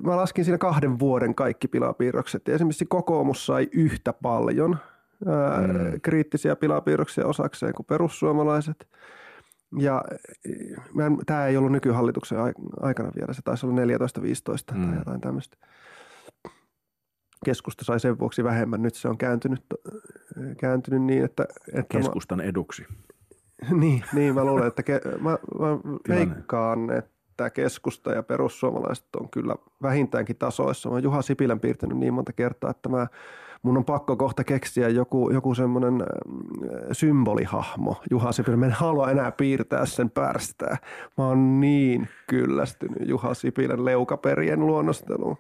mä 0.04 0.16
laskin 0.16 0.46
siinä 0.46 0.58
kahden 0.58 1.00
vuoden 1.00 1.36
kaikki 1.36 1.68
pilapiirrokset. 1.68 2.48
Ja 2.48 2.56
esimerkiksi 2.56 2.86
kokoomus 2.86 3.46
sai 3.46 3.70
yhtä 3.72 4.14
paljon 4.14 4.78
ää, 5.28 5.68
mm. 5.68 6.02
kriittisiä 6.02 6.56
pilapiirroksia 6.56 7.28
osakseen 7.28 7.74
kuin 7.74 7.86
perussuomalaiset. 7.86 8.88
Ja 9.80 10.04
tämä 11.26 11.48
ei 11.48 11.58
ollut 11.58 11.72
nykyhallituksen 11.72 12.38
aikana 12.82 13.12
vielä, 13.16 13.34
se 13.34 13.42
taisi 13.42 13.66
olla 13.66 13.82
14-15 13.82 14.76
mm. 14.76 14.88
tai 14.90 14.98
jotain 15.00 15.22
tämmöistä. 15.22 15.58
Keskusta 17.44 17.86
sai 17.86 18.00
sen 18.00 18.20
vuoksi 18.20 18.44
vähemmän. 18.44 18.82
Nyt 18.82 18.96
se 18.96 19.08
on 19.08 19.18
kääntynyt, 19.18 19.64
kääntynyt 20.58 21.02
niin, 21.02 21.26
että... 21.26 21.46
että 21.74 21.98
Keskustan 21.98 22.38
mä, 22.38 22.44
eduksi. 22.44 22.86
niin, 23.82 24.04
niin, 24.14 24.36
mä 24.36 24.46
luulen, 24.46 24.68
että 24.68 24.84
ke, 24.84 25.02
mä, 25.20 25.38
mä 25.60 25.78
veikkaan, 26.10 26.90
että 26.90 27.50
keskusta 27.50 28.12
ja 28.12 28.24
perussuomalaiset 28.24 29.16
on 29.20 29.30
kyllä 29.30 29.56
vähintäänkin 29.82 30.36
tasoissa. 30.36 30.90
Mä 30.90 31.00
Juha 31.00 31.22
Sipilän 31.22 31.60
piirtänyt 31.60 31.98
niin 31.98 32.14
monta 32.14 32.34
kertaa, 32.34 32.72
että 32.72 32.90
mä, 32.90 33.08
mun 33.64 33.78
on 33.78 33.86
pakko 33.86 34.16
kohta 34.16 34.44
keksiä 34.44 34.90
joku, 34.90 35.30
joku 35.30 35.56
semmoinen 35.56 36.02
äh, 36.02 36.08
symbolihahmo. 36.92 38.02
Juha 38.12 38.32
Sipilä, 38.32 38.58
mä 38.58 38.66
en 38.66 38.72
halua 38.72 39.12
enää 39.12 39.32
piirtää 39.32 39.86
sen 39.86 40.10
pärstää. 40.10 40.78
Mä 41.18 41.28
oon 41.28 41.60
niin 41.60 42.08
kyllästynyt 42.28 43.10
Juha 43.10 43.34
Sipilän 43.34 43.86
leukaperien 43.86 44.60
luonnosteluun. 44.60 45.38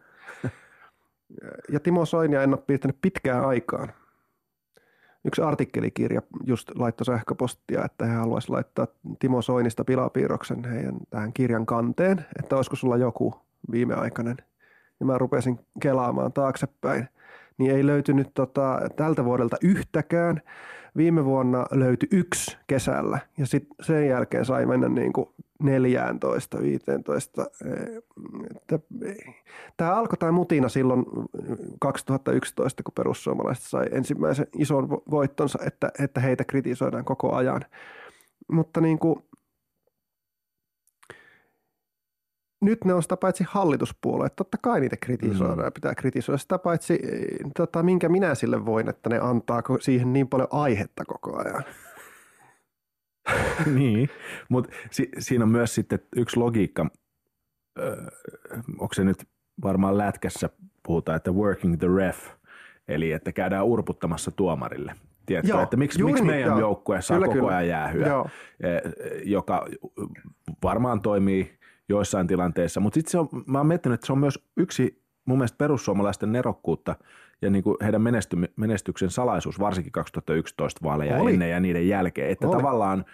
Ja 1.69 1.79
Timo 1.79 2.05
Soinia 2.05 2.43
en 2.43 2.53
ole 2.53 2.63
piirtänyt 2.67 2.97
pitkään 3.01 3.45
aikaan 3.45 3.93
yksi 5.25 5.41
artikkelikirja 5.41 6.21
just 6.43 6.71
laittoi 6.75 7.05
sähköpostia, 7.05 7.86
että 7.86 8.05
he 8.05 8.13
haluaisivat 8.13 8.53
laittaa 8.53 8.88
Timo 9.19 9.41
Soinista 9.41 9.84
pilapiirroksen 9.84 10.63
heidän 10.63 10.97
tähän 11.09 11.34
kirjan 11.34 11.65
kanteen, 11.65 12.25
että 12.39 12.55
olisiko 12.55 12.75
sulla 12.75 12.97
joku 12.97 13.36
viimeaikainen. 13.71 14.38
Ja 14.99 15.05
mä 15.05 15.17
rupesin 15.17 15.59
kelaamaan 15.81 16.34
taaksepäin, 16.34 17.07
niin 17.57 17.75
ei 17.75 17.86
löytynyt 17.86 18.29
tota, 18.34 18.79
tältä 18.95 19.25
vuodelta 19.25 19.57
yhtäkään. 19.61 20.41
Viime 20.97 21.25
vuonna 21.25 21.65
löytyi 21.71 22.09
yksi 22.11 22.57
kesällä 22.67 23.19
ja 23.37 23.45
sitten 23.45 23.75
sen 23.81 24.07
jälkeen 24.07 24.45
sai 24.45 24.65
mennä 24.65 24.89
niin 24.89 25.13
kuin 25.13 25.29
14, 25.63 26.61
15. 26.61 27.45
Tämä 29.77 29.95
alkoi 29.95 30.17
tämä 30.17 30.31
mutina 30.31 30.69
silloin 30.69 31.05
2011, 31.79 32.83
kun 32.83 32.93
perussuomalaiset 32.95 33.63
sai 33.63 33.85
ensimmäisen 33.91 34.47
ison 34.57 34.89
voittonsa, 34.89 35.59
että, 35.65 35.91
että 35.99 36.21
heitä 36.21 36.43
kritisoidaan 36.43 37.05
koko 37.05 37.35
ajan. 37.35 37.61
Mutta 38.51 38.81
niin 38.81 38.99
kuin, 38.99 39.23
nyt 42.64 42.86
ne 42.86 42.93
on 42.93 43.03
sitä 43.03 43.18
paitsi 43.18 43.43
hallituspuolue. 43.47 44.30
Totta 44.30 44.57
kai 44.61 44.80
niitä 44.80 44.97
kritisoidaan 44.97 45.57
mm. 45.57 45.66
ja 45.66 45.72
pitää 45.72 45.95
kritisoida. 45.95 46.38
Sitä 46.38 46.59
paitsi, 46.59 46.99
tota, 47.57 47.84
minkä 47.84 48.09
minä 48.09 48.36
sille 48.36 48.66
voin, 48.66 48.89
että 48.89 49.09
ne 49.09 49.20
antaa 49.20 49.61
siihen 49.80 50.14
niin 50.14 50.28
paljon 50.28 50.47
aihetta 50.51 51.05
koko 51.05 51.38
ajan. 51.38 51.64
niin, 53.80 54.09
mutta 54.49 54.76
si- 54.91 55.11
siinä 55.20 55.43
on 55.43 55.51
myös 55.51 55.76
sitten 55.76 55.99
yksi 56.16 56.38
logiikka, 56.38 56.86
öö, 57.80 58.05
onko 58.80 58.93
se 58.93 59.03
nyt 59.03 59.28
varmaan 59.64 59.97
lätkässä 59.97 60.49
puhutaan, 60.84 61.16
että 61.16 61.32
working 61.32 61.78
the 61.80 61.88
ref, 61.97 62.28
eli 62.88 63.11
että 63.11 63.32
käydään 63.32 63.66
urputtamassa 63.66 64.32
tuomarille. 64.32 64.95
Tiedätkö, 65.26 65.51
joo, 65.51 65.61
että 65.61 65.78
miksi, 65.78 66.03
miksi 66.03 66.24
meidän 66.24 66.51
niin, 66.51 66.59
joukkue 66.59 67.01
saa 67.01 67.18
kyllä, 67.18 67.34
koko 67.34 67.47
ajan 67.47 67.68
jäähyä, 67.68 68.07
joo. 68.07 68.30
E, 68.59 68.68
joka 69.24 69.68
varmaan 70.64 71.01
toimii 71.01 71.57
joissain 71.89 72.27
tilanteissa. 72.27 72.79
Mutta 72.79 72.95
sitten 72.99 73.21
mä 73.47 73.57
oon 73.57 73.67
miettinyt, 73.67 73.93
että 73.93 74.07
se 74.07 74.13
on 74.13 74.19
myös 74.19 74.39
yksi 74.57 75.03
mun 75.25 75.38
mielestä 75.38 75.57
perussuomalaisten 75.57 76.31
nerokkuutta 76.31 76.95
ja 77.41 77.49
niin 77.49 77.63
kuin 77.63 77.77
heidän 77.81 78.01
menesty- 78.01 78.51
menestyksen 78.55 79.09
salaisuus, 79.09 79.59
varsinkin 79.59 79.91
2011 79.91 80.79
vaaleja 80.84 81.17
Oli. 81.17 81.34
ennen 81.34 81.49
ja 81.49 81.59
niiden 81.59 81.88
jälkeen, 81.88 82.29
että 82.29 82.47
Oli. 82.47 82.57
tavallaan 82.57 83.05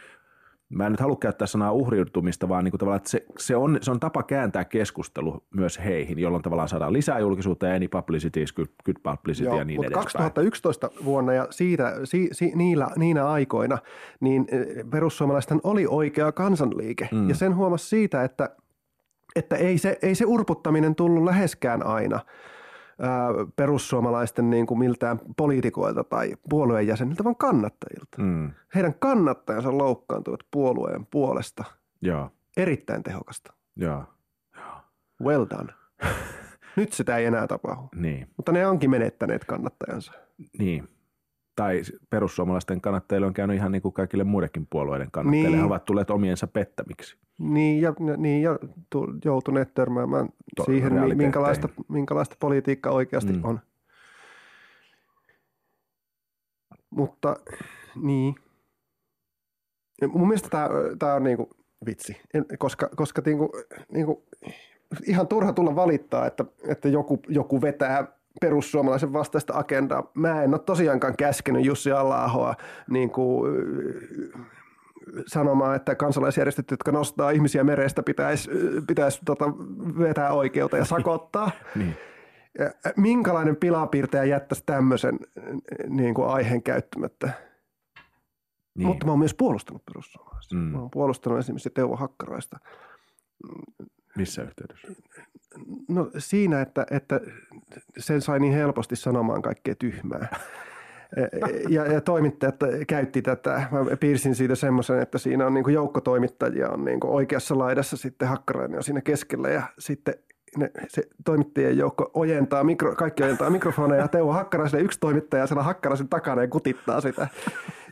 mä 0.69 0.85
en 0.85 0.91
nyt 0.91 0.99
halua 0.99 1.15
käyttää 1.15 1.47
sanaa 1.47 1.71
uhriutumista, 1.71 2.49
vaan 2.49 2.63
niin 2.63 2.71
kuin 2.71 2.79
tavallaan, 2.79 2.97
että 2.97 3.09
se, 3.09 3.25
se, 3.37 3.55
on, 3.55 3.77
se 3.81 3.91
on 3.91 3.99
tapa 3.99 4.23
kääntää 4.23 4.65
keskustelu 4.65 5.43
myös 5.55 5.79
heihin, 5.85 6.19
jolloin 6.19 6.43
tavallaan 6.43 6.69
saadaan 6.69 6.93
lisää 6.93 7.19
julkisuutta 7.19 7.67
ja 7.67 7.75
any 7.75 7.87
publicity 7.87 8.41
is 8.41 8.53
good, 8.53 8.67
good 8.85 8.95
publicity 9.03 9.49
Joo, 9.49 9.57
ja 9.57 9.63
niin 9.63 9.79
mutta 9.79 9.99
2011 9.99 10.91
vuonna 11.05 11.33
ja 11.33 11.47
siitä, 11.49 11.93
si, 12.03 12.29
si, 12.31 12.51
niillä, 12.55 12.87
niinä 12.97 13.27
aikoina, 13.27 13.77
niin 14.19 14.47
eh, 14.51 14.67
perussuomalaisten 14.89 15.59
oli 15.63 15.85
oikea 15.89 16.31
kansanliike. 16.31 17.09
Mm. 17.11 17.29
Ja 17.29 17.35
sen 17.35 17.55
huomasi 17.55 17.89
siitä, 17.89 18.23
että, 18.23 18.49
että 19.35 19.55
ei, 19.55 19.77
se, 19.77 19.97
ei 20.01 20.15
se 20.15 20.25
urputtaminen 20.25 20.95
tullut 20.95 21.23
läheskään 21.23 21.85
aina– 21.85 22.19
perussuomalaisten 23.55 24.49
niin 24.49 24.67
kuin 24.67 24.79
miltään 24.79 25.19
poliitikoilta 25.37 26.03
tai 26.03 26.33
puolueen 26.49 26.87
jäseniltä, 26.87 27.23
vaan 27.23 27.35
kannattajilta. 27.35 28.21
Mm. 28.21 28.51
Heidän 28.75 28.93
kannattajansa 28.99 29.77
loukkaantuvat 29.77 30.39
puolueen 30.51 31.05
puolesta. 31.05 31.63
Ja. 32.01 32.31
Erittäin 32.57 33.03
tehokasta. 33.03 33.53
Ja. 33.75 34.03
Well 35.23 35.45
done. 35.49 35.73
Nyt 36.75 36.93
sitä 36.93 37.17
ei 37.17 37.25
enää 37.25 37.47
tapahdu. 37.47 37.89
Niin. 37.95 38.27
Mutta 38.37 38.51
ne 38.51 38.67
onkin 38.67 38.89
menettäneet 38.89 39.45
kannattajansa. 39.45 40.11
Niin 40.59 40.89
tai 41.59 41.81
perussuomalaisten 42.09 42.81
kannattajille 42.81 43.27
on 43.27 43.33
käynyt 43.33 43.55
ihan 43.55 43.71
niin 43.71 43.81
kuin 43.81 43.93
kaikille 43.93 44.23
muidenkin 44.23 44.67
puolueiden 44.69 45.11
kannattajille. 45.11 45.49
Niin. 45.49 45.59
He 45.59 45.65
ovat 45.65 45.85
tulleet 45.85 46.09
omiensa 46.09 46.47
pettämiksi. 46.47 47.17
Niin 47.37 47.81
ja, 47.81 47.93
niin, 48.17 48.41
ja 48.41 48.59
joutuneet 49.25 49.73
törmäämään 49.73 50.29
to, 50.55 50.63
siihen, 50.63 51.17
minkälaista, 51.17 51.69
minkälaista 51.87 52.35
politiikka 52.39 52.89
oikeasti 52.89 53.33
mm. 53.33 53.45
on. 53.45 53.59
Mutta 56.89 57.35
niin. 57.95 58.35
Ja 60.01 60.07
mun 60.07 60.27
mielestä 60.27 60.49
tämä, 60.49 60.69
tämä 60.99 61.13
on 61.13 61.23
niinku 61.23 61.49
vitsi, 61.85 62.21
koska, 62.59 62.89
koska 62.95 63.21
niinku, 63.25 63.51
niinku, 63.91 64.25
ihan 65.07 65.27
turha 65.27 65.53
tulla 65.53 65.75
valittaa, 65.75 66.27
että, 66.27 66.45
että 66.67 66.89
joku, 66.89 67.19
joku 67.27 67.61
vetää 67.61 68.18
perussuomalaisen 68.39 69.13
vastaista 69.13 69.53
agendaa. 69.57 70.11
Mä 70.13 70.43
en 70.43 70.53
ole 70.53 70.59
tosiaankaan 70.59 71.17
käskenyt 71.17 71.65
Jussi 71.65 71.89
halla 71.89 72.55
niin 72.89 73.09
kuin, 73.09 73.51
sanomaan, 75.27 75.75
että 75.75 75.95
kansalaisjärjestöt, 75.95 76.71
jotka 76.71 76.91
nostaa 76.91 77.29
ihmisiä 77.29 77.63
merestä, 77.63 78.03
pitäisi, 78.03 78.49
pitäisi 78.87 79.19
tota, 79.25 79.45
vetää 79.99 80.33
oikeutta 80.33 80.77
ja 80.77 80.85
sakottaa. 80.85 81.51
niin. 81.75 81.95
Minkälainen 82.97 83.55
pilapiirtäjä 83.55 84.23
jättäisi 84.23 84.63
tämmöisen 84.65 85.19
niin 85.87 86.13
kuin 86.13 86.27
aiheen 86.27 86.63
käyttämättä? 86.63 87.29
Niin. 88.75 88.87
Mutta 88.87 89.05
mä 89.05 89.11
oon 89.11 89.19
myös 89.19 89.33
puolustanut 89.33 89.85
perussuomalaisia. 89.85 90.57
Mm. 90.57 90.63
Mä 90.63 90.79
oon 90.79 90.91
puolustanut 90.91 91.39
esimerkiksi 91.39 91.69
Teuvo 91.69 91.95
Hakkaraista. 91.95 92.59
Missä 94.19 94.43
yhteydessä? 94.43 94.87
No 95.87 96.11
siinä, 96.17 96.61
että, 96.61 96.85
että 96.91 97.21
sen 97.97 98.21
sai 98.21 98.39
niin 98.39 98.53
helposti 98.53 98.95
sanomaan 98.95 99.41
kaikkea 99.41 99.75
tyhmää. 99.75 100.27
Ja, 101.69 101.85
ja 101.85 102.01
toimittajat 102.01 102.55
käytti 102.87 103.21
tätä. 103.21 103.67
Mä 103.71 103.97
piirsin 103.99 104.35
siitä 104.35 104.55
semmoisen, 104.55 105.01
että 105.01 105.17
siinä 105.17 105.47
on 105.47 105.53
niin 105.53 105.73
joukko 105.73 106.01
toimittajia 106.01 106.69
on 106.69 106.85
niin 106.85 106.99
oikeassa 107.03 107.57
laidassa, 107.57 107.97
sitten 107.97 108.27
Hakkarainen 108.27 108.77
on 108.77 108.83
siinä 108.83 109.01
keskellä 109.01 109.49
ja 109.49 109.61
sitten 109.79 110.13
ne, 110.57 110.71
se 110.87 111.03
toimittajien 111.25 111.77
joukko 111.77 112.11
ojentaa, 112.13 112.63
mikro, 112.63 112.95
kaikki 112.95 113.23
ojentaa 113.23 113.49
mikrofoneja 113.49 114.01
ja 114.01 114.07
Teuvo 114.07 114.31
Hakkaraiselle 114.31 114.83
yksi 114.83 114.99
toimittaja 114.99 115.47
siellä 115.47 115.63
Hakkaraisen 115.63 116.09
takana 116.09 116.41
ja 116.41 116.47
kutittaa 116.47 117.01
sitä. 117.01 117.27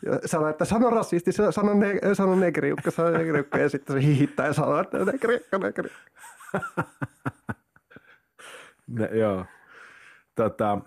Ja 0.08 0.28
sanoo, 0.28 0.50
että 0.50 0.66
sano 0.66 0.90
rasisti, 0.90 1.32
sano, 1.32 1.74
ne, 1.74 2.00
sano 2.14 2.36
negriukka, 2.36 2.92
sano 2.92 3.10
negriukka 3.10 3.58
ja 3.58 3.70
sitten 3.70 3.96
se 3.96 4.08
hihittää 4.08 4.48
ja 4.48 4.54
sanoo, 4.54 4.80
että 4.80 5.06
negriukka, 5.06 5.58
negriukka. 5.58 6.12
ne, 8.88 9.06
joo. 9.06 9.46
Tota, 10.36 10.82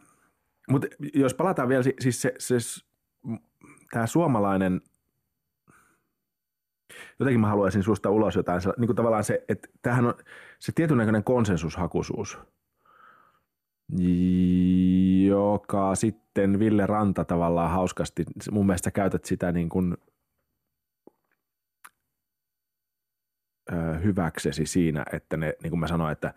mutta 0.71 0.87
jos 1.15 1.35
palataan 1.35 1.69
vielä, 1.69 1.83
siis 2.01 2.23
se, 2.23 2.35
se, 2.39 2.57
tämä 3.91 4.07
suomalainen, 4.07 4.81
jotenkin 7.19 7.41
mä 7.41 7.49
haluaisin 7.49 7.83
suusta 7.83 8.11
ulos 8.11 8.37
jotain, 8.37 8.61
niin 8.77 8.89
kuin 8.89 8.97
tavallaan 8.97 9.25
se, 9.25 9.45
että 9.49 9.69
tämähän 9.83 10.07
on 10.07 10.15
se 10.59 10.73
tietyn 10.73 10.97
näköinen 10.97 11.25
konsensushakuisuus, 11.25 12.39
joka 15.29 15.95
sitten 15.95 16.59
Ville 16.59 16.87
Ranta 16.87 17.25
tavallaan 17.25 17.71
hauskasti, 17.71 18.25
mun 18.51 18.67
mielestä 18.67 18.91
käytät 18.91 19.25
sitä 19.25 19.53
niin 19.53 19.69
kuin 19.69 19.97
hyväksesi 24.05 24.67
siinä, 24.67 25.05
että 25.13 25.37
ne, 25.37 25.55
niin 25.63 25.71
kuin 25.71 25.81
mä 25.81 25.89
sanoin, 25.89 26.13
että, 26.13 26.35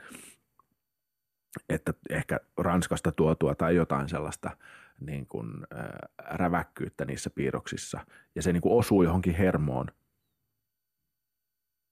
että 1.69 1.93
ehkä 2.09 2.39
Ranskasta 2.57 3.11
tuotua 3.11 3.55
tai 3.55 3.75
jotain 3.75 4.09
sellaista 4.09 4.57
niin 4.99 5.25
kuin, 5.27 5.47
äh, 5.75 5.85
räväkkyyttä 6.19 7.05
niissä 7.05 7.29
piirroksissa. 7.29 8.05
Ja 8.35 8.41
se 8.41 8.53
niin 8.53 8.61
kuin 8.61 8.79
osuu 8.79 9.03
johonkin 9.03 9.35
hermoon. 9.35 9.87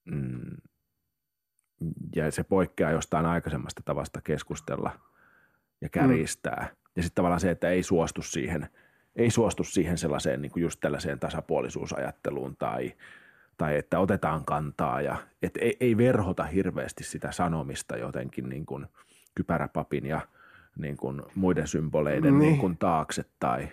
Mm, 0.05 0.57
ja 2.15 2.31
se 2.31 2.43
poikkeaa 2.43 2.91
jostain 2.91 3.25
aikaisemmasta 3.25 3.81
tavasta 3.85 4.21
keskustella 4.21 5.10
ja 5.81 5.89
käristää. 5.89 6.67
Mm. 6.71 6.77
Ja 6.95 7.03
sitten 7.03 7.15
tavallaan 7.15 7.39
se, 7.39 7.51
että 7.51 7.69
ei 7.69 7.83
suostu 7.83 8.21
siihen, 8.21 8.69
ei 9.15 9.31
suostu 9.31 9.63
siihen 9.63 9.97
sellaiseen 9.97 10.41
niin 10.41 10.51
kuin 10.51 10.63
just 10.63 10.79
tällaiseen 10.79 11.19
tasapuolisuusajatteluun 11.19 12.55
tai– 12.57 12.93
tai 13.61 13.77
että 13.77 13.99
otetaan 13.99 14.45
kantaa 14.45 15.01
ja 15.01 15.17
et 15.41 15.57
ei, 15.57 15.77
ei 15.79 15.97
verhota 15.97 16.43
hirveästi 16.43 17.03
sitä 17.03 17.31
sanomista 17.31 17.97
jotenkin 17.97 18.49
niin 18.49 18.65
kuin 18.65 18.87
kypäräpapin 19.35 20.05
ja 20.05 20.21
niin 20.77 20.97
kuin 20.97 21.21
muiden 21.35 21.67
symboleiden 21.67 22.39
niin. 22.39 22.49
Niin 22.49 22.59
kuin 22.59 22.77
taakse 22.77 23.25
tai 23.39 23.67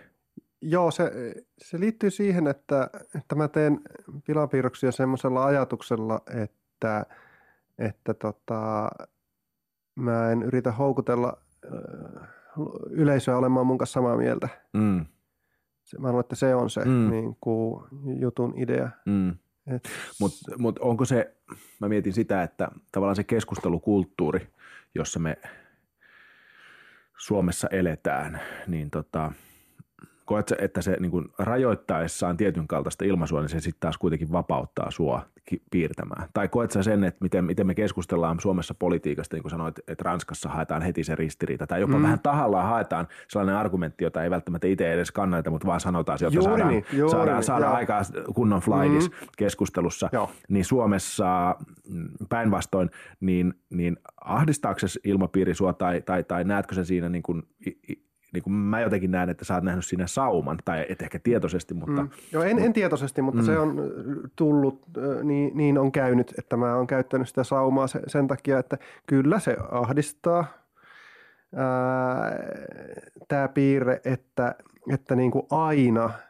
Joo, 0.61 0.91
se, 0.91 1.13
se 1.59 1.81
liittyy 1.81 2.11
siihen, 2.11 2.47
että, 2.47 2.91
että 3.15 3.35
mä 3.35 3.49
teen 3.49 3.81
pilapiirroksia 4.27 4.93
semmoisella 4.93 5.45
ajatuksella, 5.45 6.23
että, 6.43 7.07
että 7.79 8.15
tota, 8.15 8.89
mä 9.95 10.31
en 10.31 10.43
yritä 10.43 10.73
houkutella 10.73 11.39
yleisöä 12.91 13.37
olemaan 13.37 13.67
mun 13.67 13.79
kanssa 13.79 13.95
samaa 13.95 14.17
mieltä. 14.17 14.49
Mm. 14.73 15.07
Mä 15.99 16.09
luulen, 16.09 16.21
että 16.21 16.37
se 16.37 16.55
on 16.55 16.71
se 16.71 16.85
mm. 16.85 17.11
niin 17.11 17.37
kuin, 17.41 17.85
jutun 18.21 18.55
idea. 18.57 18.91
Mm. 19.07 19.37
Mutta 20.21 20.39
mut 20.59 20.79
onko 20.79 21.05
se, 21.05 21.37
mä 21.81 21.89
mietin 21.89 22.13
sitä, 22.13 22.43
että 22.43 22.69
tavallaan 22.93 23.17
se 23.17 23.25
keskustelukulttuuri, 23.25 24.49
jossa 24.95 25.19
me 25.19 25.37
Suomessa 27.19 27.69
eletään, 27.71 28.41
niin 28.67 28.91
tota, 28.91 29.33
koetko 30.29 30.55
että 30.59 30.83
se 30.83 30.97
niin 31.01 31.11
kuin 31.11 31.29
rajoittaessaan 31.39 32.37
tietyn 32.37 32.69
kaltaista 32.69 33.05
ilmaisua, 33.05 33.41
niin 33.41 33.49
se 33.49 33.61
sitten 33.61 33.81
taas 33.81 33.99
kuitenkin 33.99 34.33
vapauttaa 34.33 34.91
sua 34.91 35.23
piirtämään? 35.71 36.29
Tai 36.35 36.49
koet 36.49 36.71
sä 36.71 36.83
sen, 36.83 37.05
että 37.05 37.19
miten, 37.21 37.45
miten 37.45 37.67
me 37.67 37.75
keskustellaan 37.75 38.41
Suomessa 38.41 38.75
politiikasta, 38.75 39.37
niin 39.37 39.43
kuin 39.43 39.51
sanoit, 39.51 39.79
että 39.79 40.05
Ranskassa 40.05 40.49
haetaan 40.49 40.83
heti 40.83 41.05
se 41.05 41.15
ristiriita, 41.15 41.67
tai 41.67 41.81
jopa 41.81 41.97
mm. 41.97 42.03
vähän 42.03 42.21
tahallaan 42.21 42.69
haetaan 42.69 43.09
sellainen 43.29 43.57
argumentti, 43.57 44.05
jota 44.05 44.23
ei 44.23 44.31
välttämättä 44.31 44.67
itse 44.67 44.93
edes 44.93 45.11
kannata, 45.11 45.51
mutta 45.51 45.67
vaan 45.67 45.81
sanotaan, 45.81 46.19
jotta 46.21 46.37
juuri 46.37 46.51
saadaan, 46.51 46.71
niin, 46.71 47.11
saadaan, 47.11 47.43
saadaan 47.43 47.77
aikaa 47.77 48.03
kunnon 48.35 48.61
flaidis 48.61 49.11
mm. 49.11 49.17
keskustelussa, 49.37 50.09
Joo. 50.13 50.31
niin 50.49 50.65
Suomessa 50.65 51.57
mm, 51.89 52.09
päinvastoin, 52.29 52.91
niin, 53.21 53.55
niin 53.71 53.97
ahdistaako 54.25 54.79
se 54.81 55.01
ilmapiiri 55.05 55.55
sua, 55.55 55.73
tai, 55.73 56.03
tai, 56.03 56.25
tai 56.25 56.45
näetkö 56.45 56.75
se 56.75 56.85
siinä 56.85 57.09
niin 57.09 57.23
kuin 57.23 57.43
niin 58.33 58.43
kuin 58.43 58.53
mä 58.53 58.81
jotenkin 58.81 59.11
näen, 59.11 59.29
että 59.29 59.45
sä 59.45 59.55
oot 59.55 59.65
nähnyt 59.65 59.87
siinä 59.87 60.07
sauman, 60.07 60.59
tai 60.65 60.87
et 60.89 61.03
ehkä 61.03 61.19
tietoisesti, 61.19 61.75
mutta... 61.75 62.03
Mm. 62.03 62.09
Joo, 62.33 62.43
en, 62.43 62.59
en 62.59 62.73
tietoisesti, 62.73 63.23
mutta 63.23 63.41
mm. 63.41 63.47
se 63.47 63.59
on 63.59 63.91
tullut, 64.37 64.83
niin, 65.23 65.57
niin 65.57 65.79
on 65.79 65.93
käynyt, 65.93 66.35
että 66.39 66.57
mä 66.57 66.77
oon 66.77 66.87
käyttänyt 66.87 67.29
sitä 67.29 67.45
saumaa 67.45 67.87
sen, 67.87 68.03
sen 68.07 68.29
takia, 68.29 68.59
että 68.59 68.79
kyllä 69.07 69.39
se 69.39 69.57
ahdistaa 69.71 70.45
tämä 73.29 73.49
piirre, 73.49 74.01
että, 74.05 74.55
että 74.93 75.17
niin 75.17 75.31
kuin 75.31 75.47
aina– 75.51 76.11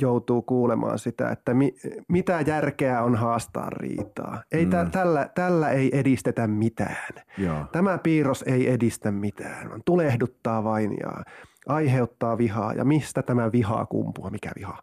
joutuu 0.00 0.42
kuulemaan 0.42 0.98
sitä, 0.98 1.30
että 1.30 1.54
mi, 1.54 1.74
mitä 2.08 2.40
järkeä 2.46 3.02
on 3.02 3.14
haastaa 3.14 3.70
riitaa. 3.70 4.42
Ei 4.52 4.64
mm. 4.64 4.70
tä, 4.70 4.86
tällä, 4.92 5.30
tällä 5.34 5.70
ei 5.70 5.98
edistetä 5.98 6.46
mitään. 6.46 7.14
Joo. 7.38 7.64
Tämä 7.72 7.98
piirros 7.98 8.42
ei 8.42 8.70
edistä 8.70 9.10
mitään, 9.10 9.68
vaan 9.68 9.82
tulehduttaa 9.84 10.64
vain 10.64 10.96
ja 11.00 11.24
aiheuttaa 11.66 12.38
vihaa. 12.38 12.72
Ja 12.72 12.84
mistä 12.84 13.22
tämä 13.22 13.52
vihaa 13.52 13.86
kumpua? 13.86 14.30
Mikä 14.30 14.50
viha? 14.58 14.82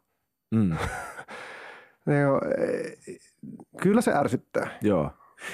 Mm. 0.51 0.72
jo, 2.22 2.41
kyllä 3.82 4.01
se 4.01 4.14
ärsyttää. 4.14 4.68
Joo. 4.82 5.12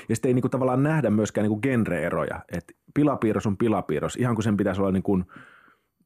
Ja 0.10 0.16
sitten 0.16 0.30
ei 0.30 0.34
niinku 0.34 0.50
tavallaan 0.50 0.84
nähdä 0.84 1.10
myöskään 1.10 1.44
niinku 1.44 1.60
genre-eroja. 1.62 2.40
että 2.52 2.74
pilapiirros 2.94 3.48
on 3.48 3.58
pilapiirros, 3.58 4.16
ihan 4.16 4.36
kuin 4.36 4.44
sen 4.44 4.58
pitäisi 4.58 4.82
olla 4.82 4.92
niinku– 4.92 5.24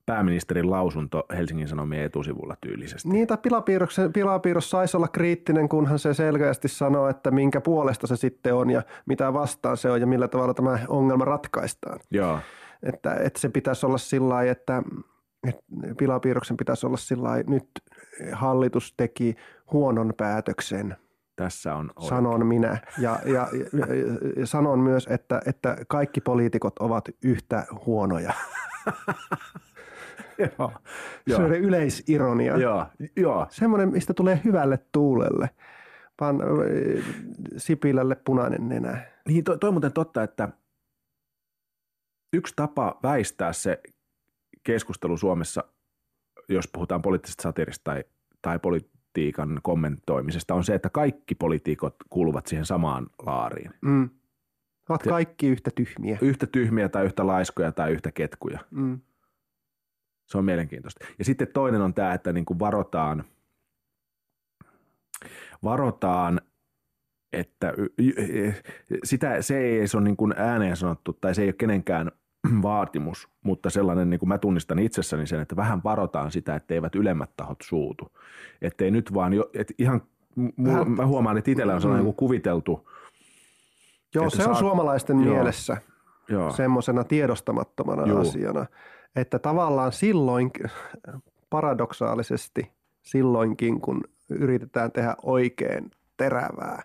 pääministerin 0.08 0.72
lausunto 0.72 1.26
Helsingin 1.38 1.68
Sanomien 1.68 2.04
etusivulla 2.04 2.56
tyylisesti. 2.62 3.10
Niin, 3.10 3.28
tai 3.28 3.38
pilapiirros, 3.38 3.98
pilapiirros 4.14 4.70
saisi 4.70 4.98
olla 4.98 5.08
kriittinen, 5.08 5.70
kunhan 5.70 6.00
se 6.00 6.14
selkeästi 6.14 6.68
sanoo, 6.68 7.10
että 7.10 7.32
minkä 7.32 7.62
puolesta 7.62 8.08
se 8.08 8.16
sitten 8.16 8.56
on 8.56 8.70
ja 8.70 8.82
mitä 9.06 9.34
vastaan 9.34 9.78
se 9.78 9.92
on 9.92 10.02
ja 10.02 10.08
millä 10.08 10.28
tavalla 10.28 10.54
tämä 10.54 10.80
ongelma 10.88 11.26
ratkaistaan. 11.26 12.00
Joo. 12.12 12.40
Että, 12.84 13.14
että 13.14 13.40
se 13.40 13.50
pitäisi 13.50 13.86
olla 13.86 13.98
sillä 13.98 14.30
lailla, 14.30 14.52
että, 14.52 14.84
että 15.48 15.64
pilapiirroksen 15.98 16.58
pitäisi 16.58 16.86
olla 16.86 16.98
sillä 16.98 17.24
lailla, 17.24 17.52
nyt 17.52 17.70
hallitus 18.32 18.94
teki 18.98 19.36
huonon 19.72 20.14
päätöksen– 20.18 20.96
tässä 21.38 21.76
on 21.76 21.92
oikein. 21.96 22.10
Sanon 22.10 22.46
minä. 22.46 22.78
Ja, 22.98 23.20
ja, 23.26 23.48
ja, 23.74 23.88
ja 24.40 24.48
sanon 24.48 24.80
myös, 24.80 25.08
että, 25.10 25.42
että 25.46 25.78
kaikki 25.88 26.22
poliitikot 26.22 26.80
ovat 26.80 27.10
yhtä 27.24 27.66
huonoja. 27.86 28.34
joo, 30.40 30.72
se 31.28 31.36
on 31.36 31.54
yleisironia. 31.54 32.58
Joo, 32.58 32.86
joo. 33.16 33.48
Semmoinen, 33.50 33.92
mistä 33.92 34.14
tulee 34.14 34.42
hyvälle 34.44 34.80
tuulelle. 34.92 35.50
Pan 36.18 36.40
Sipilälle 37.58 38.16
punainen 38.16 38.70
nenä. 38.70 39.02
Niin, 39.28 39.44
toi, 39.44 39.58
toi 39.58 39.72
muuten 39.72 39.94
totta, 39.94 40.24
että 40.24 40.50
yksi 42.34 42.54
tapa 42.56 43.00
väistää 43.04 43.54
se 43.54 43.82
keskustelu 44.64 45.18
Suomessa, 45.18 45.64
jos 46.50 46.68
puhutaan 46.68 47.02
poliittisesta 47.02 47.44
satirista 47.44 47.84
tai, 47.84 48.04
tai 48.42 48.60
politiikan 48.60 49.60
kommentoimisesta, 49.64 50.54
on 50.54 50.64
se, 50.64 50.76
että 50.76 50.90
kaikki 50.90 51.36
poliitikot 51.36 51.96
kuuluvat 52.10 52.48
siihen 52.48 52.66
samaan 52.66 53.08
laariin. 53.26 53.74
Mm. 53.82 54.10
Ovat 54.90 55.04
kaikki 55.04 55.48
yhtä 55.48 55.72
tyhmiä. 55.76 56.18
Yhtä 56.22 56.48
tyhmiä 56.48 56.90
tai 56.90 57.06
yhtä 57.06 57.28
laiskoja 57.28 57.72
tai 57.72 57.92
yhtä 57.92 58.12
ketkuja. 58.12 58.60
Mm. 58.72 59.00
Se 60.28 60.38
on 60.38 60.46
mielenkiintoista. 60.46 61.06
Ja 61.20 61.26
sitten 61.26 61.48
toinen 61.54 61.82
on 61.82 61.94
tämä, 61.94 62.14
että 62.14 62.34
niin 62.34 62.46
kuin 62.46 62.60
varotaan, 62.60 63.24
varotaan 65.64 66.42
että 67.34 67.74
sitä, 69.04 69.42
se 69.42 69.58
ei 69.58 69.80
ole 69.96 70.04
niin 70.04 70.18
kuin 70.18 70.34
ääneen 70.38 70.78
sanottu 70.78 71.14
tai 71.14 71.36
se 71.36 71.42
ei 71.42 71.48
ole 71.48 71.54
kenenkään 71.54 72.12
vaatimus, 72.62 73.28
mutta 73.44 73.70
sellainen, 73.70 74.10
niin 74.10 74.20
kuin 74.20 74.28
mä 74.28 74.38
tunnistan 74.38 74.80
itsessäni 74.80 75.28
sen, 75.28 75.42
että 75.42 75.56
vähän 75.56 75.84
varotaan 75.84 76.32
sitä, 76.32 76.56
että 76.56 76.74
eivät 76.74 76.96
ylemmät 76.96 77.30
tahot 77.38 77.58
suutu. 77.64 78.12
Että 78.62 78.86
ei 78.86 78.92
nyt 78.92 79.14
vaan, 79.14 79.34
jo, 79.34 79.50
että 79.54 79.74
ihan, 79.78 80.02
mä 80.98 81.06
huomaan, 81.06 81.38
että 81.38 81.52
itsellä 81.52 81.76
on 81.76 81.82
sellainen 81.82 82.06
mm. 82.06 82.14
kuviteltu. 82.14 82.90
Joo, 84.16 84.30
se 84.30 84.38
on 84.38 84.46
saat, 84.46 84.58
suomalaisten 84.58 85.24
joo, 85.24 85.34
mielessä 85.34 85.78
semmoisena 86.56 87.04
tiedostamattomana 87.04 88.08
joo. 88.08 88.22
asiana 88.22 88.66
että 89.16 89.40
tavallaan 89.40 89.92
silloin, 89.92 90.52
paradoksaalisesti 91.50 92.72
silloinkin, 93.02 93.82
kun 93.82 94.04
yritetään 94.30 94.92
tehdä 94.92 95.16
oikein 95.24 95.92
terävää 96.18 96.84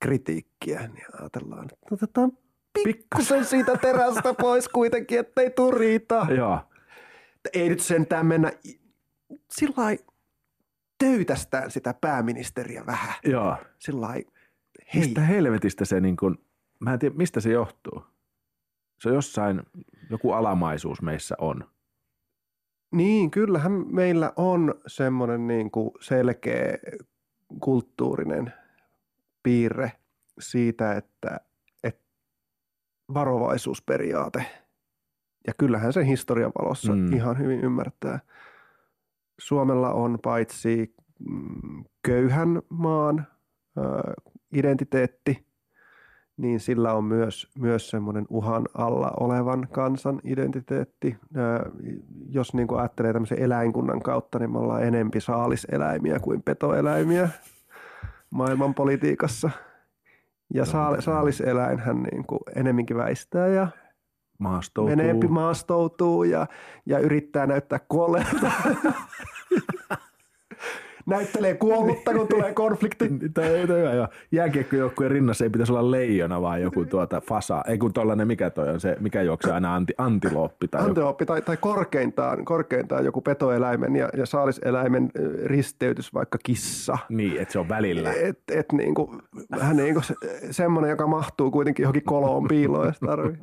kritiikkiä, 0.00 0.80
niin 0.80 1.06
ajatellaan, 1.20 1.64
että 1.64 1.86
otetaan 1.90 2.32
pikkusen 2.84 3.44
siitä 3.44 3.76
terästä 3.76 4.34
pois 4.34 4.68
kuitenkin, 4.68 5.18
ettei 5.18 5.50
tule 5.50 5.78
riitaa. 5.78 6.26
Joo. 6.30 6.58
Ei 7.52 7.68
nyt 7.68 7.80
sentään 7.80 8.26
mennä 8.26 8.52
sillä 9.50 9.96
töytästään 10.98 11.70
sitä 11.70 11.94
pääministeriä 12.00 12.86
vähän. 12.86 13.14
Joo. 13.24 13.56
Sillä. 13.78 14.08
Mistä 14.94 15.20
helvetistä 15.20 15.84
se 15.84 16.00
niin 16.00 16.16
kuin, 16.16 16.38
mä 16.80 16.92
en 16.92 16.98
tiedä, 16.98 17.14
mistä 17.14 17.40
se 17.40 17.50
johtuu? 17.50 18.04
Se 18.98 19.08
on 19.08 19.14
jossain, 19.14 19.62
joku 20.12 20.32
alamaisuus 20.32 21.02
meissä 21.02 21.34
on. 21.38 21.64
Niin, 22.90 23.30
kyllähän 23.30 23.84
meillä 23.86 24.32
on 24.36 24.74
semmoinen 24.86 25.46
niin 25.46 25.70
kuin 25.70 25.90
selkeä 26.00 26.78
kulttuurinen 27.60 28.52
piirre 29.42 29.92
siitä, 30.40 30.92
että, 30.92 31.40
että 31.82 32.04
varovaisuusperiaate. 33.14 34.44
Ja 35.46 35.52
kyllähän 35.58 35.92
se 35.92 36.06
historian 36.06 36.52
valossa 36.58 36.94
mm. 36.94 37.12
ihan 37.12 37.38
hyvin 37.38 37.60
ymmärtää. 37.60 38.20
Suomella 39.38 39.92
on 39.92 40.18
paitsi 40.22 40.94
mm, 41.28 41.84
köyhän 42.02 42.62
maan 42.68 43.26
identiteetti– 44.52 45.46
niin 46.36 46.60
sillä 46.60 46.92
on 46.92 47.04
myös, 47.04 47.48
myös 47.58 47.90
semmoinen 47.90 48.26
uhan 48.28 48.68
alla 48.74 49.12
olevan 49.20 49.68
kansan 49.72 50.20
identiteetti. 50.24 51.16
Jos 52.28 52.54
niin 52.54 52.68
kuin 52.68 52.80
ajattelee 52.80 53.12
tämmöisen 53.12 53.38
eläinkunnan 53.38 54.02
kautta, 54.02 54.38
niin 54.38 54.52
me 54.52 54.58
ollaan 54.58 54.82
enempi 54.82 55.20
saaliseläimiä 55.20 56.20
kuin 56.20 56.42
petoeläimiä 56.42 57.28
maailman 58.30 58.74
politiikassa. 58.74 59.50
Ja 60.54 60.64
saaliseläinhän 61.00 62.02
niin 62.02 62.26
kuin 62.26 62.40
enemminkin 62.56 62.96
väistää 62.96 63.48
ja 63.48 63.68
maastoutuu. 64.38 64.96
Meneempi 64.96 65.28
maastoutuu 65.28 66.24
ja, 66.24 66.46
ja 66.86 66.98
yrittää 66.98 67.46
näyttää 67.46 67.80
kuolleelta. 67.88 68.52
näyttelee 71.06 71.54
kuollutta, 71.54 72.14
kun 72.14 72.28
tulee 72.28 72.54
konflikti. 72.54 73.10
Tämä 73.34 73.46
ei 73.46 73.62
hyvä, 73.62 73.92
joo. 73.92 74.08
Jääkiekkojoukkueen 74.32 75.10
rinnassa 75.10 75.44
ei 75.44 75.50
pitäisi 75.50 75.72
olla 75.72 75.90
leijona, 75.90 76.42
vaan 76.42 76.62
joku 76.62 76.84
tuota 76.84 77.20
fasa. 77.20 77.62
Ei 77.66 77.78
kun 77.78 77.92
tollainen, 77.92 78.26
mikä 78.26 78.50
toi 78.50 78.68
on 78.68 78.80
se, 78.80 78.96
mikä 79.00 79.22
juoksee 79.22 79.52
aina 79.52 79.74
anti, 79.74 79.94
antilooppi. 79.98 80.68
Tai 80.68 80.82
antilooppi 80.82 81.26
tai, 81.26 81.42
tai 81.42 81.56
korkeintaan, 81.56 82.44
korkeintaan 82.44 83.04
joku 83.04 83.20
petoeläimen 83.20 83.96
ja, 83.96 84.08
ja 84.16 84.26
saaliseläimen 84.26 85.10
risteytys, 85.44 86.14
vaikka 86.14 86.38
kissa. 86.42 86.98
Niin, 87.08 87.40
että 87.40 87.52
se 87.52 87.58
on 87.58 87.68
välillä. 87.68 88.12
Et, 88.12 88.38
et 88.50 88.72
niin 88.72 88.94
kuin, 88.94 89.22
vähän 89.50 89.76
niin 89.76 89.94
kuin 89.94 90.04
se, 90.04 90.14
semmoinen, 90.50 90.90
joka 90.90 91.06
mahtuu 91.06 91.50
kuitenkin 91.50 91.82
johonkin 91.82 92.04
koloon 92.04 92.48
piiloon, 92.48 92.86
jos 92.86 93.00
tarvii. 93.00 93.38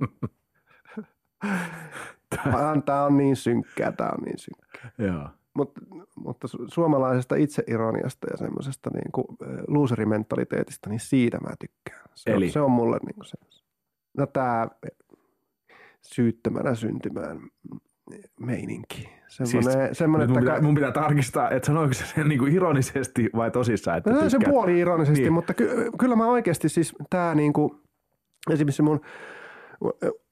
Tämä 2.85 3.03
on 3.03 3.17
niin 3.17 3.35
synkkää, 3.35 3.91
tämä 3.91 4.09
on 4.09 4.23
niin 4.23 4.37
synkkää. 4.37 4.91
Joo. 4.97 5.29
Mutta, 5.53 5.81
mutta 6.15 6.47
suomalaisesta 6.67 7.35
itseironiasta 7.35 8.27
ja 8.31 8.37
semmoisesta 8.37 8.89
niin 8.93 9.11
kuin 9.11 9.25
looserimentaliteetista, 9.67 10.89
niin 10.89 10.99
siitä 10.99 11.37
mä 11.39 11.49
tykkään. 11.59 12.09
Se, 12.15 12.31
Eli? 12.31 12.45
On, 12.45 12.51
se 12.51 12.61
on 12.61 12.71
mulle 12.71 12.97
niin 13.05 13.15
kuin 13.15 13.25
se. 13.25 13.37
No 14.17 14.25
tämä 14.25 14.67
syyttömänä 16.01 16.75
syntymään 16.75 17.39
meininki. 18.39 19.09
Semmoinen, 19.27 19.87
siis, 19.87 19.97
semmoinen, 19.97 20.29
mun, 20.29 20.39
että 20.39 20.51
pitää, 20.51 20.61
mun 20.61 20.75
pitää 20.75 20.91
tarkistaa, 20.91 21.49
että 21.49 21.67
sanoiko 21.67 21.93
se 21.93 22.05
sen 22.05 22.27
niin 22.27 22.39
kuin 22.39 22.53
ironisesti 22.53 23.29
vai 23.35 23.51
tosissaan? 23.51 23.97
Että 23.97 24.09
no, 24.09 24.29
se 24.29 24.37
puoli 24.45 24.79
ironisesti, 24.79 25.21
niin. 25.21 25.33
mutta 25.33 25.53
ky- 25.53 25.91
kyllä 25.99 26.15
mä 26.15 26.27
oikeasti 26.27 26.69
siis 26.69 26.95
tämä 27.09 27.35
niin 27.35 27.53
kuin, 27.53 27.71
esimerkiksi 28.49 28.81
mun 28.81 29.01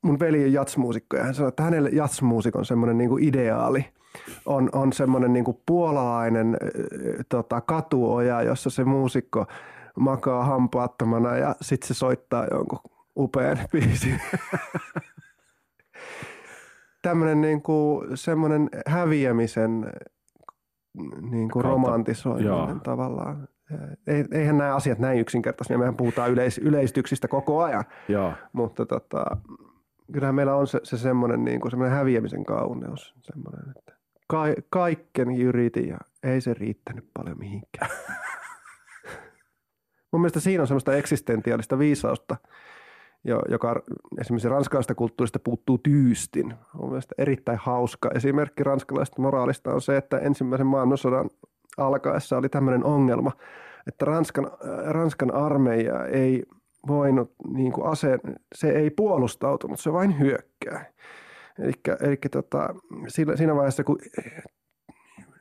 mun 0.01 0.19
veli 0.19 0.43
on 0.43 0.53
jatsmuusikko 0.53 1.17
ja 1.17 1.23
hän 1.23 1.33
sanoi, 1.33 1.49
että 1.49 1.63
hänelle 1.63 1.89
jatsmuusikon 1.89 2.65
semmoinen 2.65 2.97
niin 2.97 3.09
kuin 3.09 3.23
ideaali 3.23 3.85
on, 4.45 4.69
on 4.73 4.93
semmoinen 4.93 5.33
niin 5.33 5.45
kuin 5.45 5.61
puolalainen 5.65 6.57
tota, 7.29 7.61
katuoja, 7.61 8.41
jossa 8.41 8.69
se 8.69 8.83
muusikko 8.83 9.45
makaa 9.99 10.43
hampaattomana 10.43 11.37
ja 11.37 11.55
sitten 11.61 11.87
se 11.87 11.93
soittaa 11.93 12.47
jonkun 12.51 12.79
upean 13.17 13.57
biisin. 13.71 14.21
Tämmöinen 17.01 17.41
niin 17.41 17.61
kuin, 17.61 18.17
semmoinen 18.17 18.69
häviämisen 18.87 19.91
niin 21.31 21.49
kuin 21.49 21.65
romantisoiminen 21.65 22.79
tavallaan. 22.79 23.47
Eihän 24.31 24.57
nämä 24.57 24.75
asiat 24.75 24.99
näin 24.99 25.19
yksinkertaisia. 25.19 25.77
Mehän 25.77 25.95
puhutaan 25.95 26.31
yleis- 26.31 26.61
yleistyksistä 26.61 27.27
koko 27.27 27.63
ajan. 27.63 27.83
Joo. 28.07 28.33
Mutta 28.53 28.85
tota, 28.85 29.25
kyllähän 30.11 30.35
meillä 30.35 30.55
on 30.55 30.67
se, 30.67 30.79
se 30.83 30.97
semmoinen, 30.97 31.45
niin 31.45 31.61
kuin 31.61 31.71
semmoinen 31.71 31.97
häviämisen 31.97 32.45
kauneus. 32.45 33.15
Semmoinen, 33.21 33.73
että 33.77 33.96
ka- 34.27 34.61
kaikken 34.69 35.35
yritin 35.35 35.89
ja 35.89 35.97
ei 36.23 36.41
se 36.41 36.53
riittänyt 36.53 37.09
paljon 37.13 37.37
mihinkään. 37.39 37.91
Mun 40.11 40.21
mielestä 40.21 40.39
siinä 40.39 40.63
on 40.63 40.67
semmoista 40.67 40.95
eksistentiaalista 40.95 41.79
viisausta, 41.79 42.35
joka 43.49 43.81
esimerkiksi 44.21 44.49
ranskalaisesta 44.49 44.95
kulttuurista 44.95 45.39
puuttuu 45.39 45.77
tyystin. 45.77 46.53
On 46.77 46.89
mielestä 46.89 47.15
erittäin 47.17 47.59
hauska 47.61 48.09
esimerkki 48.15 48.63
ranskalaisesta 48.63 49.21
moraalista 49.21 49.73
on 49.73 49.81
se, 49.81 49.97
että 49.97 50.17
ensimmäisen 50.17 50.67
maailmansodan 50.67 51.29
alkaessa 51.77 52.37
oli 52.37 52.49
tämmöinen 52.49 52.85
ongelma, 52.85 53.31
että 53.87 54.05
Ranskan, 54.05 54.45
äh, 54.45 54.93
Ranskan 54.93 55.33
armeija 55.33 56.05
ei 56.05 56.43
voinut, 56.87 57.35
niin 57.53 57.71
kuin 57.71 57.87
ase, 57.87 58.19
se 58.55 58.69
ei 58.69 58.89
puolustautunut, 58.89 59.79
se 59.79 59.93
vain 59.93 60.19
hyökkää. 60.19 60.85
Eli 62.01 62.17
tota, 62.31 62.75
siinä 63.07 63.55
vaiheessa, 63.55 63.83
kun 63.83 63.99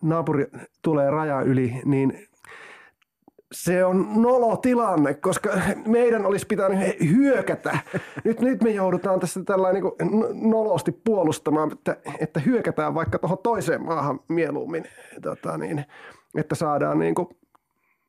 naapuri 0.03 0.47
tulee 0.83 1.11
raja 1.11 1.41
yli, 1.41 1.81
niin 1.85 2.27
se 3.53 3.85
on 3.85 4.23
nolo 4.23 4.57
tilanne, 4.57 5.15
koska 5.15 5.51
meidän 5.87 6.27
olisi 6.27 6.47
pitänyt 6.47 6.79
hyökätä. 7.17 7.79
Nyt, 8.25 8.41
nyt 8.41 8.63
me 8.63 8.71
joudutaan 8.71 9.21
tässä 9.21 9.45
tällainen 9.45 9.83
niin 9.83 10.51
nolosti 10.51 10.93
puolustamaan, 10.93 11.73
että, 11.73 11.97
että 12.19 12.41
hyökätään 12.41 12.95
vaikka 12.95 13.19
tuohon 13.19 13.39
toiseen 13.39 13.85
maahan 13.85 14.21
mieluummin, 14.29 14.85
tota 15.23 15.59
niin, 15.59 15.85
että 16.39 16.55
saadaan 16.55 16.99
niin 16.99 17.15
kuin, 17.15 17.29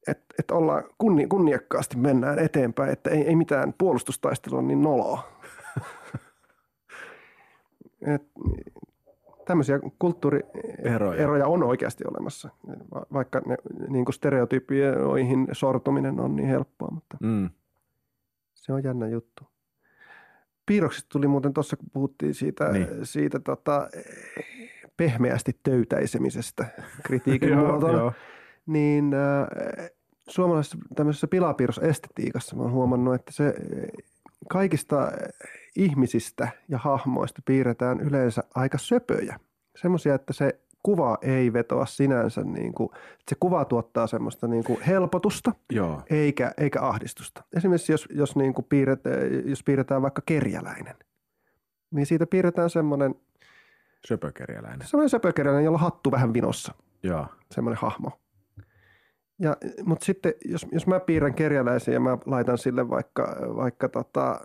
että, 0.08 0.26
että 0.40 0.56
ollaan 0.56 0.84
kunni, 0.98 1.28
kunniakkaasti 1.28 1.98
mennään 1.98 2.40
eteenpäin, 2.40 2.92
että 2.92 3.10
ei, 3.10 3.28
ei 3.28 3.36
mitään 3.36 3.74
puolustustaistelua 3.78 4.62
niin 4.62 4.82
noloa. 4.82 5.37
Et, 8.02 8.24
tämmöisiä 9.48 9.80
kulttuurieroja 10.00 11.22
Eroja 11.22 11.48
on 11.48 11.64
oikeasti 11.64 12.04
olemassa, 12.08 12.50
vaikka 13.14 13.42
ne 13.46 13.58
niin 13.90 14.06
kuin 14.06 14.14
stereotypioihin 14.14 15.48
sortuminen 15.52 16.20
on 16.20 16.36
niin 16.36 16.50
helppoa, 16.50 16.92
mutta 16.92 17.18
mm. 17.22 17.50
se 18.54 18.74
on 18.74 18.84
jännä 18.84 19.08
juttu. 19.08 19.44
Piirroksista 20.66 21.10
tuli 21.10 21.28
muuten 21.28 21.54
tuossa, 21.54 21.78
kun 21.78 21.90
puhuttiin 21.94 22.34
siitä, 22.34 22.72
niin. 22.72 22.88
siitä 23.04 23.40
tota, 23.40 23.90
pehmeästi 24.98 25.60
töytäisemisestä 25.64 26.66
kritiikin 27.06 27.58
muotona, 27.58 28.12
niin 28.66 29.14
äh, 29.14 29.90
suomalaisessa 30.28 30.78
tämmöisessä 30.96 31.28
pilapiirrosestetiikassa 31.28 32.56
mä 32.56 32.62
oon 32.62 32.72
huomannut, 32.72 33.16
että 33.16 33.32
se 33.32 33.54
kaikista 34.50 35.12
ihmisistä 35.78 36.48
ja 36.70 36.78
hahmoista 36.78 37.42
piirretään 37.46 38.00
yleensä 38.00 38.44
aika 38.56 38.78
söpöjä. 38.78 39.40
Semmoisia, 39.76 40.16
että 40.16 40.34
se 40.34 40.60
kuva 40.84 41.18
ei 41.22 41.54
vetoa 41.54 41.86
sinänsä, 41.86 42.44
niin 42.44 42.74
kuin, 42.74 42.90
että 42.94 43.30
se 43.30 43.36
kuva 43.40 43.66
tuottaa 43.66 44.08
semmoista 44.08 44.48
niin 44.48 44.64
kuin 44.64 44.82
helpotusta 44.82 45.52
Joo. 45.72 46.02
Eikä, 46.10 46.52
eikä 46.58 46.82
ahdistusta. 46.82 47.44
Esimerkiksi 47.58 47.92
jos, 47.92 48.08
jos, 48.12 48.36
niin 48.36 48.54
kuin 48.54 48.66
piirretään, 48.70 49.50
jos 49.50 49.64
piirretään 49.64 50.02
vaikka 50.02 50.22
kerjäläinen, 50.26 50.96
niin 51.92 52.06
siitä 52.06 52.28
piirretään 52.28 52.70
semmoinen 52.70 53.16
Söpökerjäläinen. 54.08 54.88
Semmoinen 54.88 55.10
söpökerjäläinen, 55.10 55.66
jolla 55.66 55.76
on 55.76 55.82
hattu 55.82 56.12
vähän 56.12 56.34
vinossa. 56.34 56.74
Joo. 57.04 57.26
Semmoinen 57.52 57.82
hahmo. 57.82 58.12
Ja, 59.40 59.58
mutta 59.86 60.06
sitten 60.06 60.34
jos, 60.46 60.66
jos 60.72 60.88
mä 60.88 61.00
piirrän 61.00 61.34
kerjäläisen 61.34 61.94
ja 61.94 62.00
mä 62.00 62.18
laitan 62.26 62.58
sille 62.58 62.90
vaikka, 62.90 63.36
vaikka 63.56 63.90
tota, 63.90 64.40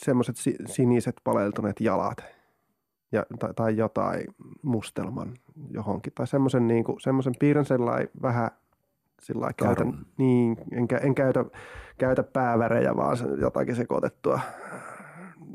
semmoiset 0.00 0.36
siniset 0.66 1.16
paleltuneet 1.24 1.80
jalat 1.80 2.24
ja, 3.12 3.26
tai, 3.38 3.54
tai 3.54 3.76
jotain 3.76 4.24
mustelman 4.62 5.34
johonkin. 5.70 6.12
Tai 6.14 6.26
semmoisen, 6.26 6.68
niin 6.68 6.84
kuin, 6.84 7.00
semmoisen 7.00 7.34
piirrän 7.38 7.64
sellainen 7.64 8.08
vähän 8.22 8.50
sillä 9.22 9.50
käytän, 9.56 9.92
niin, 10.18 10.56
en, 10.72 10.86
en 11.02 11.14
käytä, 11.14 11.44
käytä 11.98 12.22
päävärejä, 12.22 12.96
vaan 12.96 13.16
jotakin 13.40 13.76
sekoitettua 13.76 14.40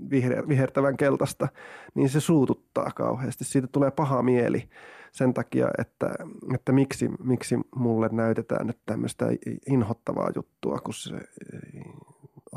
viher, 0.10 0.48
vihertävän 0.48 0.98
keltaista, 0.98 1.48
niin 1.96 2.10
se 2.10 2.20
suututtaa 2.20 2.92
kauheasti. 2.96 3.44
Siitä 3.44 3.68
tulee 3.68 3.92
paha 3.92 4.22
mieli 4.22 4.70
sen 5.12 5.34
takia, 5.34 5.68
että, 5.78 6.10
että 6.56 6.72
miksi, 6.72 7.10
miksi 7.24 7.56
mulle 7.76 8.10
näytetään 8.12 8.68
nyt 8.68 8.80
tämmöistä 8.86 9.26
inhottavaa 9.70 10.30
juttua, 10.36 10.78
kun 10.78 10.94
se 10.94 11.16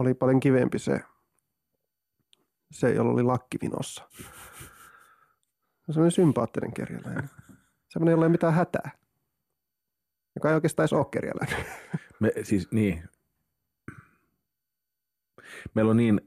oli 0.01 0.15
paljon 0.15 0.41
kivempi 0.41 0.79
se, 0.79 1.01
se 2.71 2.93
jolla 2.93 3.13
oli 3.13 3.23
lakkivinossa. 3.23 4.09
Se 5.91 6.01
on 6.01 6.11
sympaattinen 6.11 6.73
kerjäläinen. 6.73 7.31
Semmoinen, 7.89 8.13
jolla 8.13 8.25
ei 8.25 8.31
mitään 8.31 8.55
hätää. 8.55 8.91
Joka 10.35 10.49
ei 10.49 10.55
oikeastaan 10.55 10.85
edes 10.85 10.93
ole 10.93 11.07
kerjäläinen. 11.11 11.67
Me, 12.21 12.33
siis 12.43 12.69
niin. 12.71 13.09
Meillä 15.75 15.91
on 15.91 15.97
niin, 15.97 16.21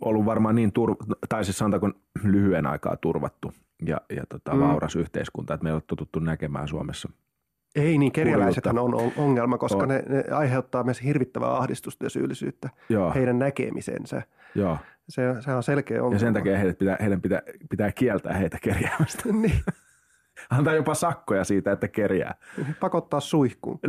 ollut 0.00 0.24
varmaan 0.24 0.54
niin, 0.54 0.72
turv, 0.72 0.94
tai 1.28 1.44
siis 1.44 1.58
sanotaanko 1.58 1.98
lyhyen 2.22 2.66
aikaa 2.66 2.96
turvattu 2.96 3.52
ja, 3.86 4.00
ja 4.10 4.24
tota, 4.28 4.54
mm. 4.54 4.60
vauras 4.60 4.96
yhteiskunta, 4.96 5.54
että 5.54 5.64
me 5.64 5.70
ei 5.70 5.74
ole 5.74 5.82
totuttu 5.86 6.18
näkemään 6.18 6.68
Suomessa– 6.68 7.08
ei 7.76 7.98
niin, 7.98 8.12
kerjäläisethän 8.12 8.78
on 8.78 9.12
ongelma, 9.16 9.58
koska 9.58 9.82
on. 9.82 9.88
Ne, 9.88 10.02
ne 10.08 10.24
aiheuttaa 10.30 10.84
myös 10.84 11.02
hirvittävää 11.02 11.56
ahdistusta 11.56 12.04
ja 12.04 12.10
syyllisyyttä 12.10 12.70
Joo. 12.88 13.12
heidän 13.14 13.38
näkemisensä. 13.38 14.22
Joo. 14.54 14.78
Se, 15.08 15.22
se 15.40 15.52
on 15.52 15.62
selkeä 15.62 15.96
ongelma. 15.96 16.14
Ja 16.14 16.18
sen 16.18 16.34
takia 16.34 16.58
heidät 16.58 16.78
pitää, 16.78 16.96
heidän 17.00 17.20
pitää, 17.20 17.42
pitää 17.70 17.92
kieltää 17.92 18.34
heitä 18.34 18.58
kerjäämästä. 18.62 19.22
niin. 19.32 19.62
Antaa 20.50 20.74
jopa 20.74 20.94
sakkoja 20.94 21.44
siitä, 21.44 21.72
että 21.72 21.88
kerjää. 21.88 22.34
Pakottaa 22.80 23.20
suihkuun. 23.20 23.78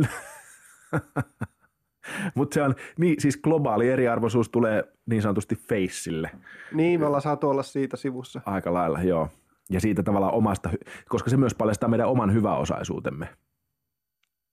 Mutta 2.34 2.54
se 2.54 2.62
on, 2.62 2.74
niin, 2.98 3.20
siis 3.20 3.36
globaali 3.36 3.88
eriarvoisuus 3.88 4.48
tulee 4.48 4.84
niin 5.06 5.22
sanotusti 5.22 5.56
feissille. 5.56 6.30
Niin, 6.72 7.00
me 7.00 7.06
ollaan 7.06 7.22
saatu 7.22 7.48
olla 7.48 7.62
siitä 7.62 7.96
sivussa. 7.96 8.40
Aika 8.46 8.74
lailla, 8.74 9.02
joo. 9.02 9.28
Ja 9.70 9.80
siitä 9.80 10.02
tavallaan 10.02 10.34
omasta, 10.34 10.70
koska 11.08 11.30
se 11.30 11.36
myös 11.36 11.54
paljastaa 11.54 11.88
meidän 11.88 12.08
oman 12.08 12.34
hyväosaisuutemme. 12.34 13.28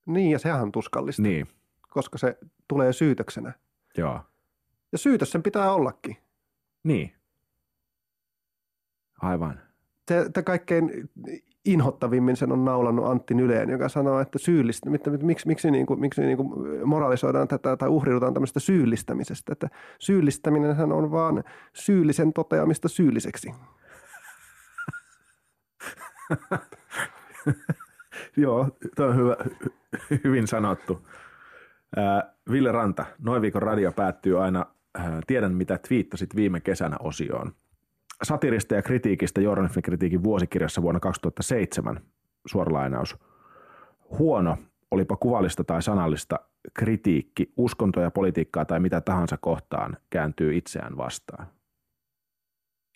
Niin, 0.05 0.31
ja 0.31 0.39
sehän 0.39 0.61
on 0.61 0.71
tuskallista. 0.71 1.21
Niin. 1.21 1.47
Koska 1.89 2.17
se 2.17 2.37
tulee 2.67 2.93
syytöksenä. 2.93 3.53
Joo. 3.97 4.19
Ja 4.91 4.97
syytös 4.97 5.31
sen 5.31 5.43
pitää 5.43 5.71
ollakin. 5.71 6.17
Niin. 6.83 7.13
Aivan. 9.21 9.59
Se, 10.07 10.29
te 10.33 10.43
kaikkein 10.43 11.09
inhottavimmin 11.65 12.35
sen 12.35 12.51
on 12.51 12.65
naulannut 12.65 13.05
Antti 13.05 13.33
Nyleen, 13.33 13.69
joka 13.69 13.89
sanoo, 13.89 14.19
että 14.19 14.39
syyllistä, 14.39 14.89
miksi, 14.89 15.09
miksi, 15.23 15.47
miksi, 15.47 15.71
niin 15.71 15.85
kuin, 15.85 15.99
miksi 15.99 16.21
niin 16.21 16.37
kuin 16.37 16.87
moralisoidaan 16.87 17.47
tätä 17.47 17.77
tai 17.77 17.89
uhriudutaan 17.89 18.33
tämmöistä 18.33 18.59
syyllistämisestä. 18.59 19.53
Että 19.53 19.69
syyllistäminen 19.99 20.91
on 20.91 21.11
vaan 21.11 21.43
syyllisen 21.73 22.33
toteamista 22.33 22.87
syylliseksi. 22.87 23.51
Joo, 28.37 28.69
tuo 28.95 29.05
on 29.05 29.15
hyvä, 29.15 29.35
hyvin 30.23 30.47
sanottu. 30.47 31.07
Ville 32.51 32.71
Ranta, 32.71 33.05
noin 33.19 33.41
viikon 33.41 33.61
radio 33.61 33.91
päättyy 33.91 34.43
aina 34.43 34.65
Tiedän, 35.27 35.53
mitä 35.53 35.77
twiittasit 35.87 36.35
viime 36.35 36.59
kesänä 36.59 36.97
osioon. 36.99 37.51
Satirista 38.23 38.75
ja 38.75 38.81
kritiikistä 38.81 39.41
journalismin 39.41 39.83
kritiikin 39.83 40.23
vuosikirjassa 40.23 40.81
vuonna 40.81 40.99
2007, 40.99 42.01
suoralainaus. 42.47 43.17
Huono, 44.19 44.57
olipa 44.91 45.15
kuvallista 45.17 45.63
tai 45.63 45.81
sanallista, 45.81 46.39
kritiikki, 46.73 47.53
uskontoja, 47.57 48.11
politiikkaa 48.11 48.65
tai 48.65 48.79
mitä 48.79 49.01
tahansa 49.01 49.37
kohtaan 49.37 49.97
kääntyy 50.09 50.57
itseään 50.57 50.97
vastaan. 50.97 51.47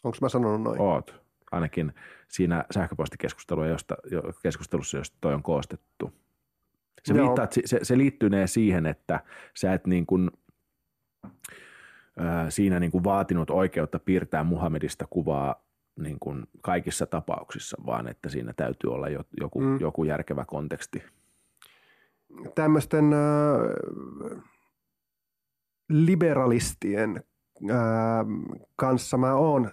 Onko 0.04 0.18
mä 0.22 0.30
sanonut 0.30 0.62
noin? 0.62 0.82
Oot 0.82 1.29
ainakin 1.52 1.94
siinä 2.28 2.66
sähköpostikeskustelussa, 2.72 3.70
josta, 3.70 3.96
keskustelussa, 4.44 4.98
josta 4.98 5.18
toi 5.22 5.34
on 5.34 5.44
koostettu. 5.44 6.14
Se, 7.04 7.14
viittaa, 7.14 7.48
se, 7.66 7.80
se 7.84 7.98
liittynee 7.98 8.48
siihen, 8.48 8.86
että 8.86 9.20
sä 9.54 9.74
et 9.74 9.88
niin 9.88 10.06
kuin, 10.06 10.32
äh, 11.26 12.46
siinä 12.50 12.80
niin 12.80 12.92
kuin 12.92 13.04
vaatinut 13.04 13.50
oikeutta 13.50 14.00
piirtää 14.00 14.44
Muhammedista 14.44 15.08
kuvaa 15.10 15.64
niin 16.00 16.18
kuin 16.20 16.48
kaikissa 16.62 17.06
tapauksissa, 17.06 17.78
vaan 17.86 18.08
että 18.08 18.30
siinä 18.30 18.54
täytyy 18.54 18.94
olla 18.94 19.08
joku, 19.40 19.62
mm. 19.62 19.80
joku 19.80 20.04
järkevä 20.04 20.46
konteksti. 20.46 21.04
Tämmöisten 22.56 23.14
äh, 23.14 24.44
liberalistien 25.90 27.24
äh, 27.72 28.26
kanssa 28.76 29.18
mä 29.18 29.34
oon 29.34 29.72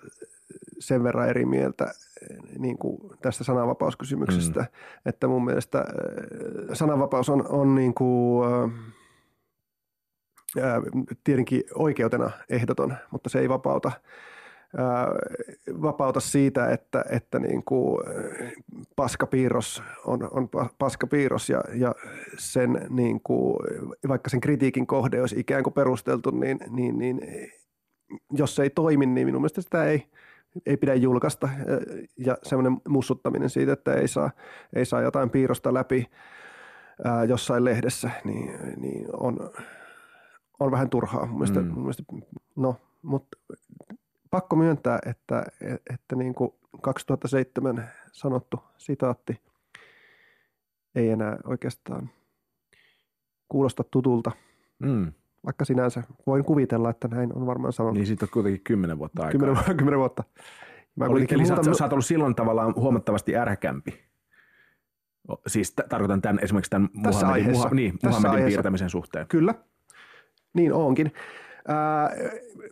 sen 0.78 1.04
verran 1.04 1.28
eri 1.28 1.44
mieltä 1.44 1.94
niin 2.58 2.78
kuin 2.78 2.98
tästä 3.22 3.44
sananvapauskysymyksestä, 3.44 4.60
mm. 4.60 4.66
että 5.06 5.28
mun 5.28 5.44
mielestä 5.44 5.78
äh, 5.78 5.84
sananvapaus 6.72 7.28
on, 7.28 7.46
on 7.48 7.74
niin 7.74 7.94
kuin, 7.94 8.48
ää, 10.62 10.80
tietenkin 11.24 11.62
oikeutena 11.74 12.30
ehdoton, 12.50 12.94
mutta 13.10 13.28
se 13.28 13.38
ei 13.38 13.48
vapauta, 13.48 13.92
ää, 14.76 15.06
vapauta 15.82 16.20
siitä, 16.20 16.70
että, 16.70 17.04
että 17.10 17.38
niin 17.38 17.62
kuin 17.64 17.98
paskapiirros 18.96 19.82
on, 20.04 20.28
on 20.30 20.48
paskapiirros 20.78 21.50
ja, 21.50 21.60
ja 21.74 21.94
sen 22.38 22.86
niin 22.90 23.20
kuin, 23.20 23.56
vaikka 24.08 24.30
sen 24.30 24.40
kritiikin 24.40 24.86
kohde 24.86 25.20
olisi 25.20 25.40
ikään 25.40 25.62
kuin 25.62 25.74
perusteltu, 25.74 26.30
niin, 26.30 26.58
niin, 26.70 26.98
niin 26.98 27.20
jos 28.32 28.56
se 28.56 28.62
ei 28.62 28.70
toimi, 28.70 29.06
niin 29.06 29.26
minun 29.26 29.42
mielestä 29.42 29.60
sitä 29.60 29.84
ei, 29.84 30.06
ei 30.66 30.76
pidä 30.76 30.94
julkaista 30.94 31.48
ja 32.16 32.36
semmoinen 32.42 32.80
mussuttaminen 32.88 33.50
siitä, 33.50 33.72
että 33.72 33.94
ei 33.94 34.09
saa, 34.09 34.30
ei 34.76 34.84
saa 34.84 35.02
jotain 35.02 35.30
piirrosta 35.30 35.74
läpi 35.74 36.11
ää, 37.04 37.24
jossain 37.24 37.64
lehdessä, 37.64 38.11
niin, 38.24 38.50
niin 38.76 39.07
on, 39.12 39.50
on 40.61 40.70
vähän 40.70 40.90
turhaa. 40.90 41.26
Mun 41.26 41.38
mielestä, 41.38 41.61
mm. 41.61 41.66
mun 41.66 41.82
mielestä, 41.82 42.02
no, 42.57 42.76
mutta 43.02 43.38
pakko 44.30 44.57
myöntää, 44.57 44.98
että, 45.07 45.44
että 45.94 46.16
niin 46.16 46.34
kuin 46.34 46.50
2007 46.82 47.90
sanottu 48.12 48.61
sitaatti 48.76 49.40
ei 50.94 51.11
enää 51.11 51.36
oikeastaan 51.44 52.11
kuulosta 53.48 53.84
tutulta. 53.90 54.30
Mm. 54.78 55.12
Vaikka 55.47 55.64
sinänsä 55.64 56.03
voin 56.26 56.44
kuvitella, 56.44 56.90
että 56.90 57.09
näin 57.09 57.36
on 57.36 57.47
varmaan 57.47 57.72
sanonut. 57.72 57.94
Niin 57.94 58.07
siitä 58.07 58.24
on 58.24 58.30
kuitenkin 58.32 58.61
kymmenen 58.64 58.99
vuotta 58.99 59.22
aikaa. 59.22 59.40
Kymmenen, 59.40 59.76
kymmenen 59.76 59.99
vuotta. 59.99 60.24
Mä 60.97 61.05
Oli, 61.05 61.26
eli 61.30 61.42
muuta... 61.44 61.74
sä, 61.74 61.84
oot 61.84 61.92
ollut 61.92 62.05
silloin 62.07 62.34
tavallaan 62.34 62.74
huomattavasti 62.76 63.36
ärkämpi. 63.36 63.94
Siis 65.47 65.72
t- 65.72 65.88
tarkoitan 65.88 66.22
tämän, 66.22 66.38
esimerkiksi 66.42 66.70
tämän 66.70 66.88
Tässä 67.03 67.26
Muhammedin, 67.26 67.51
Muha, 67.51 67.68
niin, 67.72 67.92
Tässä 67.92 68.09
Muhammedin 68.09 68.30
aiheessa. 68.34 68.57
piirtämisen 68.57 68.90
suhteen. 68.90 69.26
Kyllä, 69.28 69.55
niin 70.55 70.72
onkin. 70.72 71.12
Ää, 71.68 72.11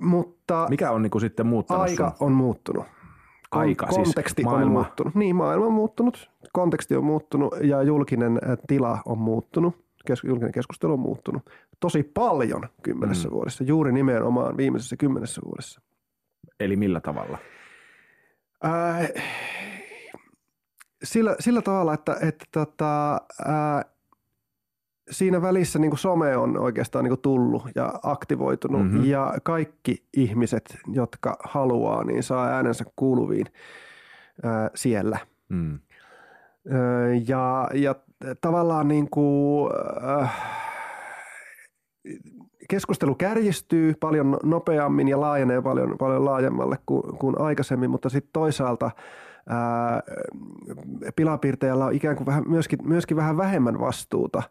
mutta 0.01 0.67
Mikä 0.71 0.91
on 0.91 1.03
niin 1.03 1.11
kuin 1.11 1.21
sitten 1.23 1.47
muuttanut 1.47 1.83
Aika 1.83 2.13
sun? 2.19 2.27
on 2.27 2.33
muuttunut. 2.33 2.85
Aika, 3.51 3.87
siis 3.87 3.97
Konteksti 4.09 4.43
siis 4.43 4.45
maailma. 4.45 4.65
on 4.67 4.73
muuttunut. 4.73 5.15
Niin, 5.15 5.37
maailma 5.37 5.67
on 5.67 5.73
muuttunut, 5.73 6.31
konteksti 6.53 6.97
on 6.97 7.05
muuttunut 7.05 7.55
ja 7.63 7.83
julkinen 7.83 8.39
tila 8.67 8.99
on 9.05 9.19
muuttunut. 9.19 9.85
Kes- 10.07 10.25
julkinen 10.25 10.53
keskustelu 10.53 10.93
on 10.93 10.99
muuttunut 11.01 11.43
tosi 11.85 12.03
paljon 12.03 12.69
kymmenessä 12.83 13.29
mm. 13.29 13.33
vuodessa, 13.33 13.65
juuri 13.65 13.93
nimenomaan 13.93 14.57
viimeisessä 14.57 14.97
kymmenessä 14.97 15.41
vuodessa. 15.45 15.81
Eli 16.61 16.77
millä 16.77 17.01
tavalla? 17.01 17.39
Ää, 18.63 19.09
sillä, 21.03 21.37
sillä 21.41 21.63
tavalla, 21.63 21.95
että, 21.95 22.17
että 22.21 22.45
tota, 22.53 23.21
ää, 23.45 23.85
siinä 25.11 25.43
välissä 25.43 25.79
niin 25.79 25.91
kuin 25.91 25.99
some 25.99 26.37
on 26.37 26.59
oikeastaan 26.59 27.05
niin 27.05 27.19
tullut 27.19 27.63
ja 27.75 27.95
aktivoitunut 28.03 28.83
mm-hmm. 28.83 29.05
ja 29.05 29.35
kaikki 29.43 30.05
ihmiset, 30.17 30.79
jotka 30.93 31.37
haluaa, 31.45 32.05
niin 32.05 32.23
saa 32.23 32.47
äänensä 32.47 32.85
kuuluviin 32.97 33.47
ää, 34.43 34.71
siellä. 34.75 35.19
Mm. 35.49 35.79
ja, 37.27 37.69
ja 37.75 37.95
tavallaan 38.41 38.89
niin 38.89 39.11
kuin, 39.11 39.73
äh, 40.21 40.64
keskustelu 42.69 43.15
kärjistyy 43.15 43.95
paljon 44.01 44.39
nopeammin 44.43 45.09
ja 45.09 45.21
laajenee 45.21 45.63
paljon, 45.63 45.99
paljon 45.99 46.25
laajemmalle 46.25 46.79
kuin, 46.87 47.19
kuin 47.19 47.41
aikaisemmin, 47.41 47.91
mutta 47.91 48.09
sitten 48.09 48.33
toisaalta 48.33 48.91
ää, 49.49 50.03
pilapiirteellä 51.17 51.87
on 51.87 51.93
ikään 51.93 52.17
kuin 52.17 52.27
vähän, 52.27 52.45
myöskin, 52.49 52.79
myöskin 52.89 53.17
vähän 53.17 53.37
vähemmän 53.37 53.81
vastuuta 53.81 54.43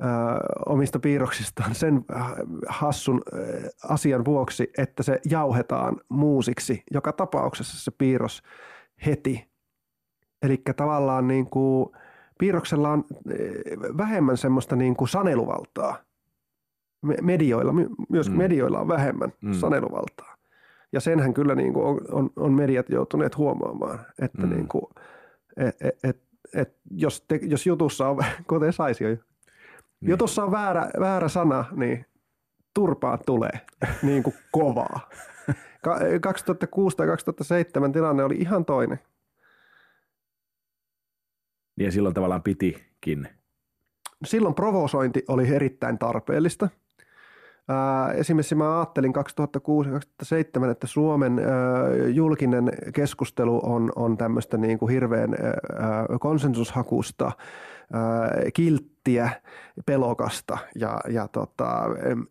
ää, 0.00 0.40
omista 0.66 0.98
piirroksistaan 0.98 1.74
sen 1.74 2.04
hassun 2.68 3.22
ää, 3.32 3.40
asian 3.88 4.24
vuoksi, 4.24 4.70
että 4.78 5.02
se 5.02 5.20
jauhetaan 5.30 5.96
muusiksi 6.08 6.82
joka 6.90 7.12
tapauksessa 7.12 7.84
se 7.84 7.90
piirros 7.90 8.42
heti. 9.06 9.50
Eli 10.42 10.62
tavallaan 10.76 11.28
niin 11.28 11.46
kuin 11.46 11.86
piirroksella 12.38 12.90
on 12.90 13.04
vähemmän 13.96 14.36
semmoista 14.36 14.76
niin 14.76 14.96
kuin 14.96 15.08
saneluvaltaa– 15.08 15.96
medioilla, 17.02 17.72
myös 18.08 18.30
mm. 18.30 18.36
medioilla 18.36 18.80
on 18.80 18.88
vähemmän 18.88 19.32
mm. 19.40 19.52
saneluvaltaa. 19.52 20.36
Ja 20.92 21.00
senhän 21.00 21.34
kyllä 21.34 21.54
niin 21.54 21.72
kuin 21.72 21.86
on, 21.86 22.00
on, 22.12 22.30
on 22.36 22.52
mediat 22.52 22.88
joutuneet 22.88 23.36
huomaamaan, 23.36 23.98
että 24.22 24.42
mm. 24.42 24.50
niin 24.50 24.68
kuin, 24.68 24.84
et, 25.56 25.76
et, 25.80 25.98
et, 26.04 26.22
et 26.54 26.76
jos, 26.90 27.24
te, 27.28 27.40
jos 27.42 27.66
jutussa 27.66 28.08
on, 28.08 28.18
kuten 28.48 28.72
saisi 28.72 29.04
jo, 29.04 29.08
niin. 29.10 29.20
jutussa 30.10 30.44
on 30.44 30.50
väärä, 30.50 30.90
väärä 31.00 31.28
sana, 31.28 31.64
niin 31.76 32.06
turpaa 32.74 33.18
tulee 33.18 33.60
niin 34.02 34.22
kuin 34.22 34.34
kovaa. 34.52 35.08
2006 36.20 36.96
tai 36.96 37.06
2007 37.06 37.92
tilanne 37.92 38.24
oli 38.24 38.34
ihan 38.34 38.64
toinen. 38.64 38.98
Ja 41.76 41.92
silloin 41.92 42.14
tavallaan 42.14 42.42
pitikin. 42.42 43.28
Silloin 44.24 44.54
provosointi 44.54 45.24
oli 45.28 45.54
erittäin 45.54 45.98
tarpeellista– 45.98 46.68
Esimerkiksi 48.14 48.54
mä 48.54 48.78
ajattelin 48.78 49.12
2006-2007, 50.66 50.70
että 50.70 50.86
Suomen 50.86 51.40
julkinen 52.14 52.72
keskustelu 52.94 53.60
on, 53.62 53.92
on 53.96 54.16
tämmöistä 54.16 54.56
niin 54.56 54.78
kuin 54.78 54.92
hirveän 54.92 55.30
konsensushakusta, 56.20 57.32
kilttiä, 58.54 59.30
pelokasta 59.86 60.58
ja, 60.74 61.00
ja 61.08 61.28
tota, 61.28 61.82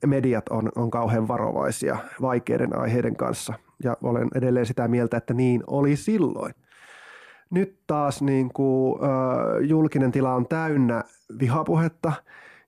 mediat 0.05 0.49
on, 0.49 0.69
on 0.75 0.91
kauhean 0.91 1.27
varovaisia 1.27 1.97
vaikeiden 2.21 2.79
aiheiden 2.79 3.15
kanssa. 3.15 3.53
Ja 3.83 3.97
olen 4.03 4.27
edelleen 4.35 4.65
sitä 4.65 4.87
mieltä, 4.87 5.17
että 5.17 5.33
niin 5.33 5.63
oli 5.67 5.95
silloin. 5.95 6.53
Nyt 7.49 7.79
taas 7.87 8.21
niin 8.21 8.53
kuin, 8.53 8.99
julkinen 9.67 10.11
tila 10.11 10.33
on 10.33 10.47
täynnä 10.47 11.03
vihapuhetta 11.39 12.13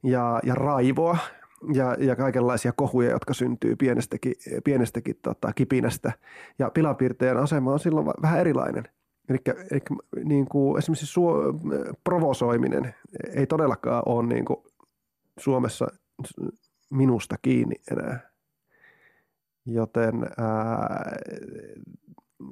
ja, 0.03 0.39
ja 0.43 0.55
raivoa– 0.55 1.17
ja, 1.74 1.95
ja 1.99 2.16
kaikenlaisia 2.16 2.72
kohuja, 2.72 3.12
jotka 3.12 3.34
syntyy 3.34 3.76
pienestäkin, 3.76 4.34
pienestäkin 4.64 5.16
tota, 5.22 5.53
kipinästä. 5.53 6.12
Ja 6.59 6.70
pilapiirtejen 6.70 7.38
asema 7.38 7.74
on 7.74 7.80
silloin 7.80 8.07
vähän 8.22 8.39
erilainen. 8.39 8.84
Eli, 9.30 9.38
niin 10.24 10.47
esimerkiksi 10.78 11.05
suo, 11.05 11.43
provosoiminen 12.03 12.95
ei 13.34 13.47
todellakaan 13.47 14.03
ole 14.05 14.28
niin 14.28 14.45
kuin 14.45 14.59
Suomessa 15.39 15.88
minusta 16.89 17.36
kiinni 17.41 17.76
enää. 17.91 18.32
Joten 19.66 20.24
ää, 20.38 21.16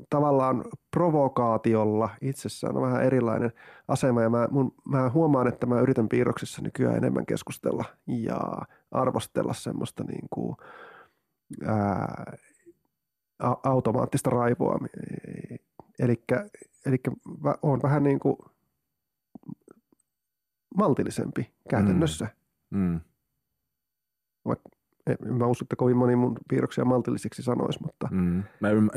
tavallaan 0.09 0.65
provokaatiolla 0.91 2.09
itsessään 2.21 2.77
on 2.77 2.83
vähän 2.83 3.03
erilainen 3.03 3.51
asema 3.87 4.21
ja 4.21 4.29
mä, 4.29 4.47
mun, 4.51 4.75
mä 4.85 5.09
huomaan, 5.09 5.47
että 5.47 5.65
mä 5.65 5.79
yritän 5.79 6.09
piirroksissa 6.09 6.61
nykyään 6.61 6.97
enemmän 6.97 7.25
keskustella 7.25 7.85
ja 8.07 8.39
arvostella 8.91 9.53
semmoista 9.53 10.03
niin 10.03 10.27
kuin, 10.29 10.55
ää, 11.65 12.33
automaattista 13.63 14.29
raivoa. 14.29 14.79
Eli 16.85 16.97
on 17.61 17.79
vähän 17.83 18.03
niin 18.03 18.19
kuin 18.19 18.35
maltillisempi 20.77 21.51
käytännössä. 21.69 22.27
Mm. 22.69 22.79
Mm. 22.79 22.99
Vaikka 24.45 24.69
Mä 25.25 25.45
uskon, 25.45 25.65
että 25.65 25.75
kovin 25.75 25.97
moni 25.97 26.15
mun 26.15 26.37
piirroksia 26.49 26.85
maltillisiksi 26.85 27.43
sanoisi, 27.43 27.79
mutta... 27.83 28.07
Mm. 28.11 28.43
Mä 28.59 28.69
ymmär, 28.69 28.95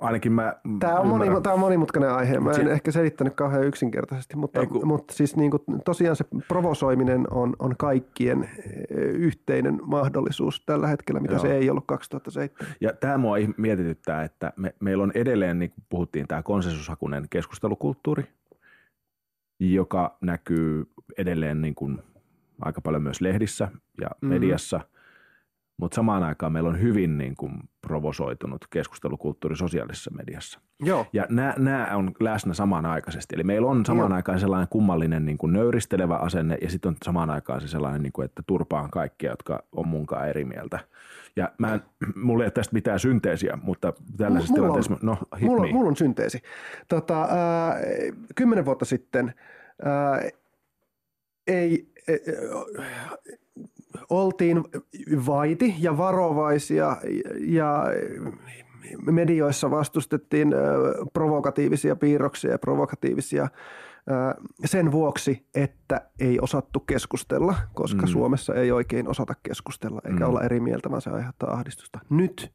ainakin 0.00 0.32
mä 0.32 0.54
Tämä 0.78 1.00
on, 1.00 1.06
moni, 1.06 1.26
tämä 1.42 1.54
on 1.54 1.60
monimutkainen 1.60 2.10
aihe. 2.10 2.40
Mä 2.40 2.50
en 2.50 2.56
si- 2.56 2.70
ehkä 2.70 2.92
selittänyt 2.92 3.34
kauhean 3.34 3.64
yksinkertaisesti, 3.64 4.36
mutta, 4.36 4.66
kun... 4.66 4.86
mutta 4.86 5.14
siis 5.14 5.36
niin 5.36 5.50
kuin, 5.50 5.62
tosiaan 5.84 6.16
se 6.16 6.24
provosoiminen 6.48 7.24
on, 7.30 7.56
on 7.58 7.76
kaikkien 7.76 8.44
eh, 8.44 8.96
yhteinen 8.98 9.80
mahdollisuus 9.82 10.62
tällä 10.66 10.86
hetkellä, 10.86 11.20
mitä 11.20 11.34
Joo. 11.34 11.42
se 11.42 11.56
ei 11.56 11.70
ollut 11.70 11.84
2007. 11.86 12.74
Ja 12.80 12.92
tämä 12.92 13.18
mua 13.18 13.36
mietityttää, 13.56 14.24
että 14.24 14.52
me, 14.56 14.74
meillä 14.80 15.02
on 15.02 15.12
edelleen, 15.14 15.58
niin 15.58 15.70
kuin 15.70 15.84
puhuttiin, 15.88 16.28
tämä 16.28 16.42
konsensushakunen 16.42 17.26
keskustelukulttuuri, 17.30 18.24
joka 19.60 20.16
näkyy 20.20 20.90
edelleen 21.18 21.62
niin 21.62 21.74
kuin 21.74 22.02
aika 22.60 22.80
paljon 22.80 23.02
myös 23.02 23.20
lehdissä 23.20 23.68
ja 24.00 24.06
mm-hmm. 24.06 24.28
mediassa– 24.28 24.80
mutta 25.80 25.94
samaan 25.94 26.22
aikaan 26.22 26.52
meillä 26.52 26.68
on 26.68 26.80
hyvin 26.80 27.18
niin 27.18 27.34
kuin 27.36 27.52
provosoitunut 27.80 28.66
keskustelukulttuuri 28.70 29.56
sosiaalisessa 29.56 30.10
mediassa. 30.10 30.60
Joo. 30.80 31.06
Ja 31.12 31.26
nämä 31.58 31.88
on 31.94 32.10
läsnä 32.20 32.54
samanaikaisesti. 32.54 33.34
Eli 33.34 33.44
meillä 33.44 33.70
on 33.70 33.86
samaan 33.86 34.10
Joo. 34.10 34.16
aikaan 34.16 34.40
sellainen 34.40 34.68
kummallinen 34.70 35.24
niin 35.24 35.38
kuin 35.38 35.52
nöyristelevä 35.52 36.16
asenne 36.16 36.58
ja 36.62 36.70
sitten 36.70 36.88
on 36.88 36.96
samaan 37.04 37.30
aikaan 37.30 37.60
se 37.60 37.68
sellainen, 37.68 38.02
niin 38.02 38.12
kuin, 38.12 38.24
että 38.24 38.42
turpaan 38.46 38.90
kaikkia, 38.90 39.30
jotka 39.30 39.62
on 39.72 39.88
munkaan 39.88 40.28
eri 40.28 40.44
mieltä. 40.44 40.78
Ja 41.36 41.52
mä 41.58 41.74
en, 41.74 41.82
mulla 42.24 42.44
ei 42.44 42.46
ole 42.46 42.50
tästä 42.50 42.74
mitään 42.74 43.00
synteesiä, 43.00 43.58
mutta 43.62 43.92
tällaisessa 44.16 44.54
mulla 44.54 44.66
tilanteessa, 44.66 44.94
on, 44.94 44.98
no 45.02 45.18
hit 45.40 45.48
mulla, 45.48 45.72
mulla 45.72 45.88
on 45.88 45.96
synteesi. 45.96 46.42
Tota, 46.88 47.22
äh, 47.22 47.28
kymmenen 48.34 48.64
vuotta 48.64 48.84
sitten 48.84 49.34
äh, 49.86 50.32
ei, 51.48 51.92
ei 52.08 52.18
oltiin 54.10 54.64
vaiti 55.26 55.74
ja 55.78 55.96
varovaisia 55.96 56.96
ja 57.40 57.84
medioissa 59.06 59.70
vastustettiin 59.70 60.54
provokatiivisia 61.12 61.96
piirroksia 61.96 62.50
ja 62.50 62.58
provokatiivisia 62.58 63.48
sen 64.64 64.92
vuoksi, 64.92 65.46
että 65.54 66.10
ei 66.20 66.40
osattu 66.40 66.80
keskustella, 66.80 67.54
koska 67.74 68.02
mm. 68.02 68.08
Suomessa 68.08 68.54
ei 68.54 68.72
oikein 68.72 69.08
osata 69.08 69.34
keskustella 69.42 70.00
eikä 70.04 70.24
mm. 70.24 70.28
olla 70.28 70.42
eri 70.42 70.60
mieltä, 70.60 70.90
vaan 70.90 71.02
se 71.02 71.10
aiheuttaa 71.10 71.52
ahdistusta. 71.52 71.98
Nyt 72.10 72.52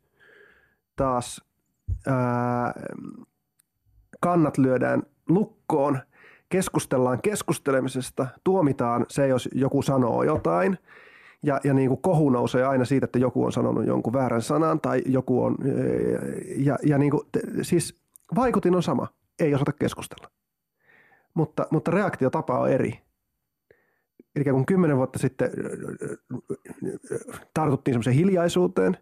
taas 0.95 1.45
ää, 2.07 2.73
kannat 4.19 4.57
lyödään 4.57 5.03
lukkoon, 5.29 5.99
keskustellaan 6.53 7.21
keskustelemisesta, 7.21 8.27
tuomitaan 8.43 9.05
se, 9.09 9.27
jos 9.27 9.49
joku 9.51 9.81
sanoo 9.81 10.23
jotain– 10.23 10.77
ja, 11.43 11.59
ja 11.63 11.73
niin 11.73 11.89
kuin 11.89 12.01
kohu 12.01 12.29
nousee 12.29 12.65
aina 12.65 12.85
siitä, 12.85 13.05
että 13.05 13.19
joku 13.19 13.45
on 13.45 13.51
sanonut 13.51 13.85
jonkun 13.85 14.13
väärän 14.13 14.41
sanan 14.41 14.81
tai 14.81 15.01
joku 15.05 15.43
on, 15.43 15.57
ja, 16.57 16.77
ja 16.83 16.97
niin 16.97 17.11
kuin, 17.11 17.23
siis 17.61 17.99
vaikutin 18.35 18.75
on 18.75 18.83
sama, 18.83 19.07
ei 19.39 19.55
osata 19.55 19.71
keskustella. 19.71 20.31
Mutta, 21.33 21.67
mutta 21.71 21.91
reaktiotapa 21.91 22.59
on 22.59 22.71
eri. 22.71 22.99
Eli 24.35 24.43
kun 24.43 24.65
kymmenen 24.65 24.97
vuotta 24.97 25.19
sitten 25.19 25.51
tartuttiin 27.53 27.93
semmoiseen 27.93 28.15
hiljaisuuteen, 28.15 28.97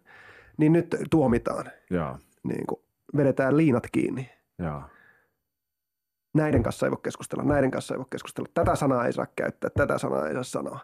niin 0.56 0.72
nyt 0.72 0.96
tuomitaan. 1.10 1.64
Ja. 1.90 2.18
Niin 2.42 2.66
kuin 2.66 2.80
vedetään 3.16 3.56
liinat 3.56 3.84
kiinni. 3.92 4.30
Ja. 4.58 4.88
Näiden 6.34 6.62
kanssa 6.62 6.86
ei 6.86 6.90
voi 6.90 7.00
keskustella, 7.02 7.44
näiden 7.44 7.70
kanssa 7.70 7.94
ei 7.94 7.98
voi 7.98 8.06
keskustella. 8.10 8.48
Tätä 8.54 8.76
sanaa 8.76 9.06
ei 9.06 9.12
saa 9.12 9.26
käyttää, 9.36 9.70
tätä 9.70 9.98
sanaa 9.98 10.28
ei 10.28 10.34
saa 10.34 10.42
sanoa. 10.42 10.80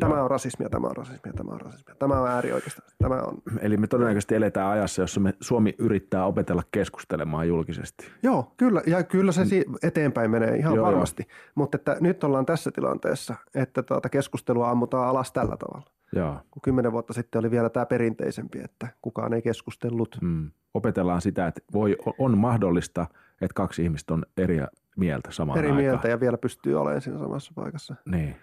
Tämä 0.00 0.22
on 0.22 0.30
rasismia, 0.30 0.68
tämä 0.68 0.86
on 0.86 0.96
rasismia, 0.96 1.32
tämä 1.32 1.52
on 1.52 1.60
rasismia. 1.60 1.94
Tämä 1.94 2.20
on 2.20 2.28
äärioikeista. 2.28 2.82
Tämä 2.98 3.14
on... 3.14 3.42
Eli 3.60 3.76
me 3.76 3.86
todennäköisesti 3.86 4.34
eletään 4.34 4.70
ajassa, 4.70 5.02
jossa 5.02 5.20
me, 5.20 5.34
Suomi 5.40 5.74
yrittää 5.78 6.26
opetella 6.26 6.62
keskustelemaan 6.72 7.48
julkisesti. 7.48 8.06
Joo, 8.22 8.52
kyllä. 8.56 8.82
Ja 8.86 9.02
kyllä 9.02 9.32
se 9.32 9.42
eteenpäin 9.82 10.30
menee 10.30 10.56
ihan 10.56 10.74
joo, 10.74 10.86
varmasti. 10.86 11.22
Joo. 11.28 11.36
Mutta 11.54 11.76
että 11.76 11.96
nyt 12.00 12.24
ollaan 12.24 12.46
tässä 12.46 12.70
tilanteessa, 12.70 13.34
että 13.54 13.82
tuota 13.82 14.08
keskustelua 14.08 14.70
ammutaan 14.70 15.08
alas 15.08 15.32
tällä 15.32 15.56
tavalla. 15.56 15.90
Joo. 16.12 16.36
Kun 16.50 16.62
kymmenen 16.62 16.92
vuotta 16.92 17.12
sitten 17.12 17.38
oli 17.38 17.50
vielä 17.50 17.70
tämä 17.70 17.86
perinteisempi, 17.86 18.60
että 18.64 18.88
kukaan 19.02 19.32
ei 19.32 19.42
keskustellut. 19.42 20.18
Mm. 20.22 20.50
Opetellaan 20.74 21.20
sitä, 21.20 21.46
että 21.46 21.60
voi, 21.72 21.96
on 22.18 22.38
mahdollista, 22.38 23.06
että 23.40 23.54
kaksi 23.54 23.82
ihmistä 23.82 24.14
on 24.14 24.24
eri 24.36 24.60
mieltä 24.96 25.30
samaan 25.32 25.58
eri 25.58 25.68
aikaan. 25.68 25.84
mieltä 25.84 26.08
ja 26.08 26.20
vielä 26.20 26.38
pystyy 26.38 26.80
olemaan 26.80 27.00
siinä 27.00 27.18
samassa 27.18 27.52
paikassa. 27.54 27.94
Niin. 28.10 28.36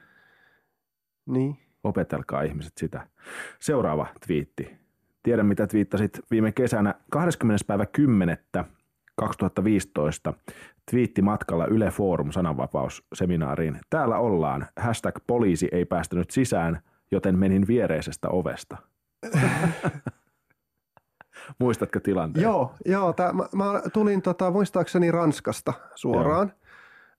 Niin. 1.26 1.58
Opetelkaa 1.84 2.42
ihmiset 2.42 2.74
sitä. 2.78 3.08
Seuraava 3.60 4.08
twiitti. 4.28 4.78
Tiedän, 5.24 5.46
mitä 5.46 5.68
twiittasit 5.68 6.20
viime 6.32 6.52
kesänä 6.52 6.96
20. 7.10 7.66
päivä 7.68 7.86
10. 7.86 8.38
2015 9.16 10.34
twiitti 10.92 11.22
matkalla 11.22 11.66
Yle 11.66 11.92
Forum 11.92 12.32
sananvapausseminaariin. 12.32 13.80
Täällä 13.90 14.18
ollaan. 14.18 14.68
Hashtag 14.76 15.16
poliisi 15.28 15.68
ei 15.72 15.86
päästänyt 15.86 16.32
sisään, 16.32 16.82
joten 17.12 17.40
menin 17.40 17.68
viereisestä 17.68 18.30
ovesta. 18.30 18.78
Muistatko 21.60 22.00
tilanteen? 22.00 22.44
Joo, 22.44 22.74
joo 22.86 23.14
tää, 23.14 23.34
mä, 23.34 23.46
mä 23.56 23.82
tulin 23.94 24.22
tota, 24.22 24.52
muistaakseni 24.52 25.12
Ranskasta 25.12 25.74
suoraan. 25.96 26.48
Joo 26.48 26.68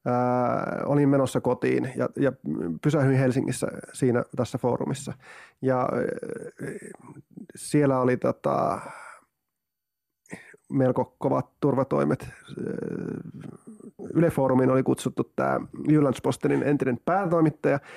ää, 0.05 0.83
olin 0.87 1.09
menossa 1.09 1.41
kotiin 1.41 1.93
ja, 1.97 2.09
ja 2.17 2.33
pysähdyin 2.83 3.19
Helsingissä 3.19 3.67
siinä 3.93 4.25
tässä 4.37 4.59
foorumissa. 4.59 5.13
Ja 5.63 5.79
ää, 5.81 5.89
siellä 7.57 8.01
oli 8.01 8.17
tota, 8.17 8.81
melko 10.73 11.17
kovat 11.19 11.47
turvatoimet. 11.61 12.29
Yle 14.15 14.31
Foorumiin 14.31 14.71
oli 14.71 14.83
kutsuttu 14.83 15.33
tämä 15.37 15.61
Jyllandspostenin 15.89 16.63
entinen 16.63 17.01
päätoimittaja– 17.05 17.81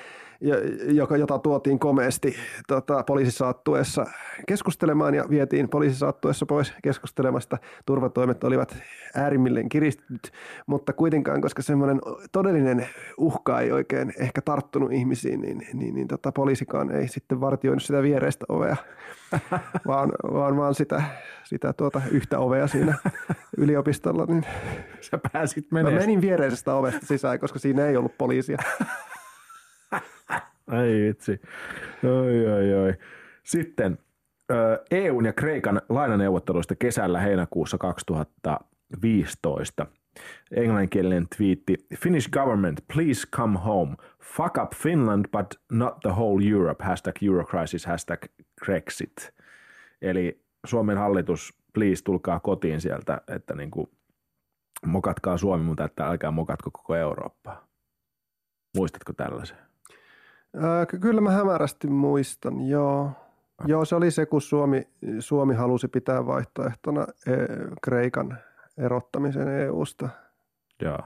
joka, 0.88 1.18
jota 1.18 1.40
tuotiin 1.40 1.80
komeasti 1.80 2.36
tota, 2.68 3.04
poliisisaattuessa 3.04 4.06
keskustelemaan 4.48 5.14
ja 5.14 5.26
vietiin 5.30 5.70
poliisisaattuessa 5.70 6.46
pois 6.46 6.74
keskustelemasta. 6.84 7.58
Turvatoimet 7.86 8.44
olivat 8.44 8.78
äärimmilleen 9.16 9.70
kiristynyt, 9.70 10.32
mutta 10.68 10.94
kuitenkaan, 10.94 11.42
koska 11.42 11.62
semmoinen 11.62 12.02
todellinen 12.32 12.88
uhka 13.18 13.60
ei 13.60 13.72
oikein 13.72 14.14
ehkä 14.20 14.42
tarttunut 14.42 14.92
ihmisiin, 14.92 15.42
niin, 15.42 15.68
niin, 15.74 15.96
niin 15.96 16.08
tota, 16.08 16.32
poliisikaan 16.32 16.92
ei 16.92 17.08
sitten 17.08 17.42
vartioinut 17.42 17.84
sitä 17.84 18.02
viereistä 18.02 18.46
ovea, 18.50 18.76
vaan, 19.88 20.12
vaan, 20.34 20.58
vaan 20.58 20.76
sitä, 20.76 21.04
sitä 21.44 21.74
tuota 21.74 22.02
yhtä 22.12 22.40
ovea 22.40 22.68
siinä 22.68 22.98
yliopistolla. 23.58 24.26
Niin 24.26 24.46
Sä 25.02 25.20
pääsit 25.34 25.72
menemään. 25.72 25.94
Mä 25.94 26.00
menin 26.00 26.22
viereisestä 26.22 26.74
ovesta 26.74 27.06
sisään, 27.06 27.40
koska 27.40 27.60
siinä 27.60 27.86
ei 27.86 27.98
ollut 27.98 28.18
poliisia. 28.18 28.58
Ai 30.68 31.02
vitsi. 31.08 31.42
Oi, 32.04 32.48
oi, 32.48 32.74
oi. 32.74 32.94
Sitten 33.44 33.98
EUn 34.92 35.26
ja 35.26 35.34
Kreikan 35.34 35.82
lainaneuvotteluista 35.90 36.76
kesällä 36.76 37.20
heinäkuussa 37.20 37.78
2015. 37.78 39.86
Englanninkielinen 40.56 41.28
twiitti. 41.38 41.76
Finnish 41.96 42.30
government, 42.30 42.80
please 42.94 43.28
come 43.36 43.60
home. 43.60 43.96
Fuck 44.24 44.58
up 44.64 44.74
Finland, 44.76 45.26
but 45.32 45.46
not 45.72 46.00
the 46.00 46.10
whole 46.10 46.50
Europe. 46.50 46.84
Hashtag 46.84 47.16
Eurocrisis, 47.24 47.86
hashtag 47.86 48.20
Brexit. 48.66 49.34
Eli 50.02 50.42
Suomen 50.66 50.98
hallitus, 50.98 51.54
please 51.74 52.04
tulkaa 52.04 52.40
kotiin 52.40 52.82
sieltä, 52.82 53.22
että 53.28 53.56
niin 53.56 53.72
kuin 53.72 53.88
mokatkaa 54.86 55.38
Suomi, 55.38 55.64
mutta 55.64 55.86
että 55.86 56.08
älkää 56.08 56.32
mokatko 56.32 56.72
koko 56.72 56.96
Eurooppaa. 56.96 57.68
Muistatko 58.78 59.14
tällaisen? 59.14 59.71
Ää, 60.56 60.86
kyllä 60.86 61.22
mä 61.22 61.32
hämärästi 61.32 61.88
muistan, 61.88 62.68
joo. 62.68 63.12
Joo, 63.66 63.86
se 63.86 63.96
oli 63.96 64.12
se, 64.12 64.26
kun 64.26 64.42
Suomi, 64.42 64.88
Suomi 65.20 65.54
halusi 65.54 65.88
pitää 65.88 66.26
vaihtoehtona 66.26 67.02
e, 67.28 67.32
Kreikan 67.82 68.38
erottamisen 68.78 69.48
EU-sta. 69.48 70.10
Joo. 70.82 71.00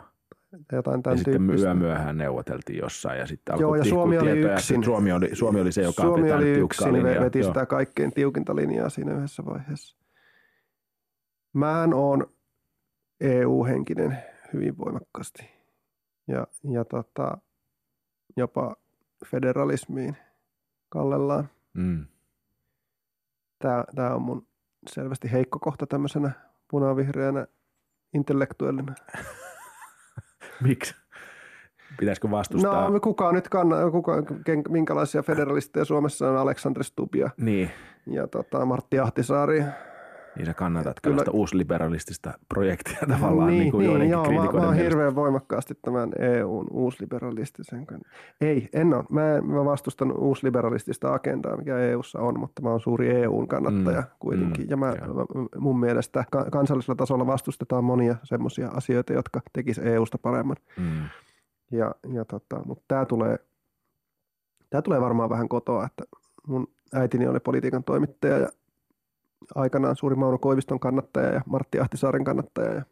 Jotain 0.71 1.03
tämän 1.03 1.17
ja 1.17 1.23
sitten 1.23 1.59
yö 1.59 1.73
myöhään 1.73 2.17
neuvoteltiin 2.17 2.79
jossain 2.79 3.19
ja 3.19 3.27
sitten 3.27 3.55
Joo, 3.59 3.75
ja 3.75 3.83
Suomi 3.83 4.17
oli 4.17 4.39
yksin. 4.39 4.83
Suomi 4.83 5.11
oli, 5.11 5.35
Suomi 5.35 5.61
oli 5.61 5.71
se, 5.71 5.81
joka 5.81 6.01
Suomi 6.01 6.31
oli 6.31 6.51
yksin, 6.51 6.93
linjaa. 6.93 7.23
veti 7.23 7.39
Joo. 7.39 7.47
sitä 7.47 7.65
kaikkein 7.65 8.11
tiukinta 8.13 8.55
linjaa 8.55 8.89
siinä 8.89 9.13
yhdessä 9.13 9.45
vaiheessa. 9.45 9.97
Mähän 11.53 11.93
on 11.93 12.25
EU-henkinen 13.21 14.17
hyvin 14.53 14.77
voimakkaasti. 14.77 15.49
Ja, 16.27 16.47
ja 16.71 16.85
tota, 16.85 17.37
jopa 18.37 18.75
federalismiin 19.25 20.17
kallellaan. 20.89 21.49
Mm. 21.73 22.05
Tämä, 23.59 23.83
tämä 23.95 24.15
on 24.15 24.21
mun 24.21 24.47
selvästi 24.89 25.31
heikko 25.31 25.59
kohta 25.59 25.87
tämmöisenä 25.87 26.31
punavihreänä 26.67 27.47
intellektuellina. 28.13 28.95
Miksi? 30.67 30.95
Pitäisikö 31.99 32.31
vastustaa? 32.31 32.89
No 32.89 32.99
kuka 32.99 33.31
nyt 33.31 33.49
kanna, 33.49 33.91
kuka, 33.91 34.23
minkälaisia 34.69 35.23
federalisteja 35.23 35.85
Suomessa 35.85 36.29
on 36.29 36.37
Aleksandr 36.37 36.83
Stubia 36.83 37.29
niin. 37.37 37.71
ja 38.07 38.27
tota, 38.27 38.65
Martti 38.65 38.99
Ahtisaari 38.99 39.63
niin 40.35 40.45
sä 40.45 40.53
kannatat 40.53 40.99
Kyllä. 41.01 41.13
tällaista 41.13 41.31
uusliberalistista 41.31 42.33
projektia 42.49 42.99
tavallaan. 43.09 43.49
Niin, 43.49 43.59
niin, 43.59 43.71
kuin 43.71 43.99
niin 43.99 44.09
joo, 44.09 44.31
mä, 44.31 44.59
mä 44.59 44.65
oon 44.65 44.75
hirveän 44.75 45.15
voimakkaasti 45.15 45.73
tämän 45.81 46.11
EUn 46.19 46.67
uusliberalistisen. 46.71 47.87
Ei, 48.41 48.69
en 48.73 48.93
ole. 48.93 49.03
Mä, 49.09 49.41
mä 49.41 49.65
vastustan 49.65 50.17
uusliberalistista 50.17 51.13
agendaa, 51.13 51.57
mikä 51.57 51.77
EUssa 51.77 52.19
on, 52.19 52.39
mutta 52.39 52.61
mä 52.61 52.69
oon 52.69 52.79
suuri 52.79 53.21
EUn 53.21 53.47
kannattaja 53.47 54.01
mm, 54.01 54.07
kuitenkin. 54.19 54.65
Mm, 54.65 54.69
ja 54.69 54.77
mä, 54.77 54.85
mä, 54.85 55.25
mun 55.57 55.79
mielestä 55.79 56.25
kansallisella 56.51 56.95
tasolla 56.95 57.27
vastustetaan 57.27 57.83
monia 57.83 58.15
semmoisia 58.23 58.67
asioita, 58.67 59.13
jotka 59.13 59.41
tekis 59.53 59.77
EUsta 59.79 60.17
paremman. 60.17 60.57
Mm. 60.77 61.09
Ja, 61.71 61.95
ja 62.13 62.25
tota, 62.25 62.61
mutta 62.65 62.83
tämä 62.87 63.05
tulee, 63.05 63.37
tää 64.69 64.81
tulee 64.81 65.01
varmaan 65.01 65.29
vähän 65.29 65.49
kotoa, 65.49 65.85
että 65.85 66.03
mun 66.47 66.67
äitini 66.93 67.27
oli 67.27 67.39
politiikan 67.39 67.83
toimittaja 67.83 68.37
ja 68.37 68.49
aikanaan 69.55 69.95
suuri 69.95 70.15
Mauno 70.15 70.37
Koiviston 70.37 70.79
kannattaja 70.79 71.33
ja 71.33 71.41
Martti 71.45 71.79
Ahtisaaren 71.79 72.23
kannattaja 72.23 72.73
ja, 72.73 72.83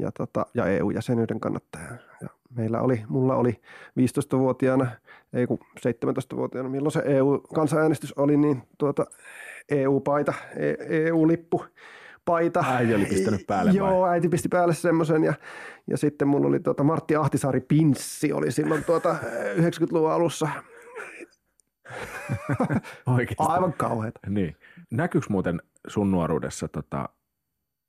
ja, 0.00 0.12
tota, 0.12 0.46
ja 0.54 0.66
EU-jäsenyyden 0.66 1.40
kannattaja. 1.40 1.88
Ja 2.20 2.28
meillä 2.56 2.80
oli, 2.80 3.04
mulla 3.08 3.34
oli 3.34 3.60
15-vuotiaana, 4.00 4.86
ei 5.32 5.46
kun 5.46 5.58
17-vuotiaana, 5.78 6.68
milloin 6.68 6.92
se 6.92 7.02
EU-kansanäänestys 7.04 8.12
oli, 8.12 8.36
niin 8.36 8.62
tuota, 8.78 9.06
EU-paita, 9.68 10.34
EU-lippu 10.88 11.64
paita. 12.24 12.64
Äiti 12.68 12.94
oli 12.94 13.04
pistänyt 13.04 13.46
päälle 13.46 13.70
vai? 13.70 13.76
Joo, 13.76 14.06
äiti 14.06 14.28
pisti 14.28 14.48
päälle 14.48 14.74
semmoisen 14.74 15.24
ja, 15.24 15.34
ja 15.86 15.96
sitten 15.96 16.28
mulla 16.28 16.48
oli 16.48 16.60
tuota 16.60 16.84
Martti 16.84 17.16
Ahtisaari 17.16 17.60
pinssi 17.60 18.32
oli 18.32 18.52
silloin 18.52 18.84
tuota 18.84 19.16
90-luvun 19.56 20.12
alussa. 20.12 20.48
Oikeasti. 23.06 23.34
Aivan 23.38 23.72
kauheeta. 23.72 24.20
Niin. 24.28 24.56
Näkyykö 24.90 25.26
muuten 25.30 25.62
sun 25.86 26.10
nuoruudessa 26.10 26.68
tota, 26.68 27.08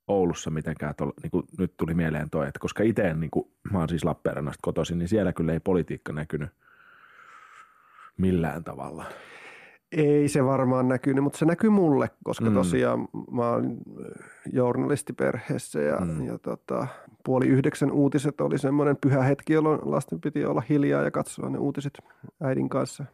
Oulussa 0.08 0.50
mitenkään, 0.50 0.94
tol, 0.94 1.10
niin 1.22 1.30
kuin 1.30 1.46
nyt 1.58 1.76
tuli 1.76 1.94
mieleen 1.94 2.30
toi, 2.30 2.48
että 2.48 2.60
koska 2.60 2.82
itse 2.82 3.14
niin 3.14 3.30
kuin, 3.30 3.50
mä 3.72 3.78
oon 3.78 3.88
siis 3.88 4.04
Lappeenrannasta 4.04 4.60
kotoisin, 4.62 4.98
niin 4.98 5.08
siellä 5.08 5.32
kyllä 5.32 5.52
ei 5.52 5.60
politiikka 5.60 6.12
näkynyt 6.12 6.50
millään 8.18 8.64
tavalla. 8.64 9.04
Ei 9.92 10.28
se 10.28 10.44
varmaan 10.44 10.88
näkynyt, 10.88 11.24
mutta 11.24 11.38
se 11.38 11.44
näkyy 11.44 11.70
mulle, 11.70 12.10
koska 12.24 12.44
Mm. 12.44 12.54
tosiaan 12.54 13.08
mä 13.30 13.50
olin 13.50 13.78
journalistiperheessä 14.52 15.80
ja, 15.80 15.96
mm. 16.00 16.26
ja 16.26 16.38
tota, 16.38 16.86
puoli 17.24 17.46
yhdeksän 17.46 17.92
uutiset 17.92 18.40
oli 18.40 18.58
semmoinen 18.58 18.96
pyhä 18.96 19.22
hetki, 19.22 19.52
jolloin 19.52 19.80
lasten 19.84 20.20
piti 20.20 20.44
olla 20.44 20.62
hiljaa 20.68 21.02
ja 21.02 21.10
katsoa 21.10 21.50
ne 21.50 21.58
uutiset 21.58 21.98
äidin 22.40 22.68
kanssa. 22.68 23.04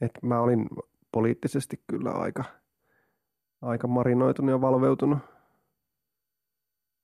Et 0.00 0.10
mä 0.22 0.40
olin 0.40 0.68
poliittisesti 1.12 1.82
kyllä 1.86 2.10
aika, 2.10 2.44
aika 3.62 3.88
marinoitunut 3.88 4.50
ja 4.50 4.60
valveutunut 4.60 5.18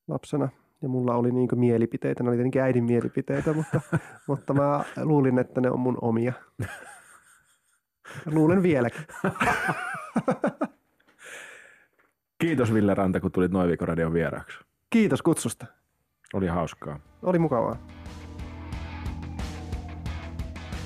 lapsena. 0.07 0.49
Ja 0.81 0.89
mulla 0.89 1.15
oli 1.15 1.31
niin 1.31 1.49
mielipiteitä, 1.55 2.23
ne 2.23 2.29
oli 2.29 2.37
tietenkin 2.37 2.61
äidin 2.61 2.83
mielipiteitä, 2.83 3.53
mutta, 3.53 3.81
mutta 4.27 4.53
mä 4.53 4.83
luulin, 5.03 5.39
että 5.39 5.61
ne 5.61 5.71
on 5.71 5.79
mun 5.79 5.97
omia. 6.01 6.33
Luulen 8.25 8.63
vieläkin. 8.63 9.01
Kiitos 12.41 12.73
Ville 12.73 12.93
Ranta, 12.93 13.19
kun 13.19 13.31
tulit 13.31 13.51
Noin 13.51 13.67
viikon 13.67 13.87
radion 13.87 14.13
vieraaksi. 14.13 14.59
Kiitos 14.89 15.21
kutsusta. 15.21 15.65
Oli 16.33 16.47
hauskaa. 16.47 16.99
Oli 17.23 17.39
mukavaa. 17.39 17.77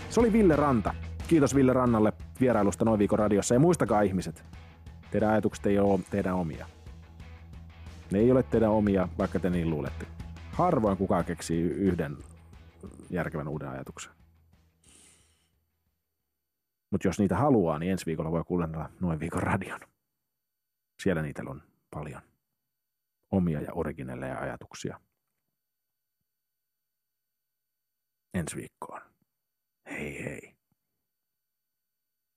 Se 0.10 0.20
oli 0.20 0.34
Ville 0.34 0.56
Ranta. 0.56 0.94
Kiitos 1.28 1.56
Ville 1.56 1.74
Rannalle 1.74 2.14
vierailusta 2.40 2.86
Noin 2.86 3.00
viikon 3.00 3.20
radiossa. 3.20 3.56
Ja 3.56 3.60
muistakaa 3.60 4.02
ihmiset, 4.02 4.46
teidän 5.12 5.30
ajatukset 5.30 5.66
ei 5.66 5.80
ole 5.80 6.00
teidän 6.10 6.36
omia. 6.36 6.70
Ne 8.12 8.20
ei 8.20 8.32
ole 8.32 8.44
teidän 8.44 8.72
omia, 8.72 9.08
vaikka 9.18 9.40
te 9.40 9.50
niin 9.50 9.70
luulette. 9.70 10.06
Harvoin 10.52 10.98
kukaan 10.98 11.26
keksii 11.26 11.62
yhden 11.62 12.18
järkevän 13.10 13.48
uuden 13.48 13.70
ajatuksen. 13.70 14.12
Mutta 16.92 17.08
jos 17.08 17.20
niitä 17.20 17.38
haluaa, 17.38 17.80
niin 17.80 17.92
ensi 17.92 18.06
viikolla 18.06 18.32
voi 18.32 18.44
kuunnella 18.44 18.90
Noin 19.00 19.20
viikon 19.20 19.44
radion. 19.44 19.80
Siellä 21.04 21.22
niitä 21.22 21.44
on 21.48 21.62
paljon 21.92 22.22
omia 23.32 23.62
ja 23.62 23.74
originelleja 23.74 24.40
ajatuksia. 24.40 25.00
Ensi 28.34 28.56
viikkoon. 28.56 29.02
Hei 29.90 30.24
hei. 30.24 30.49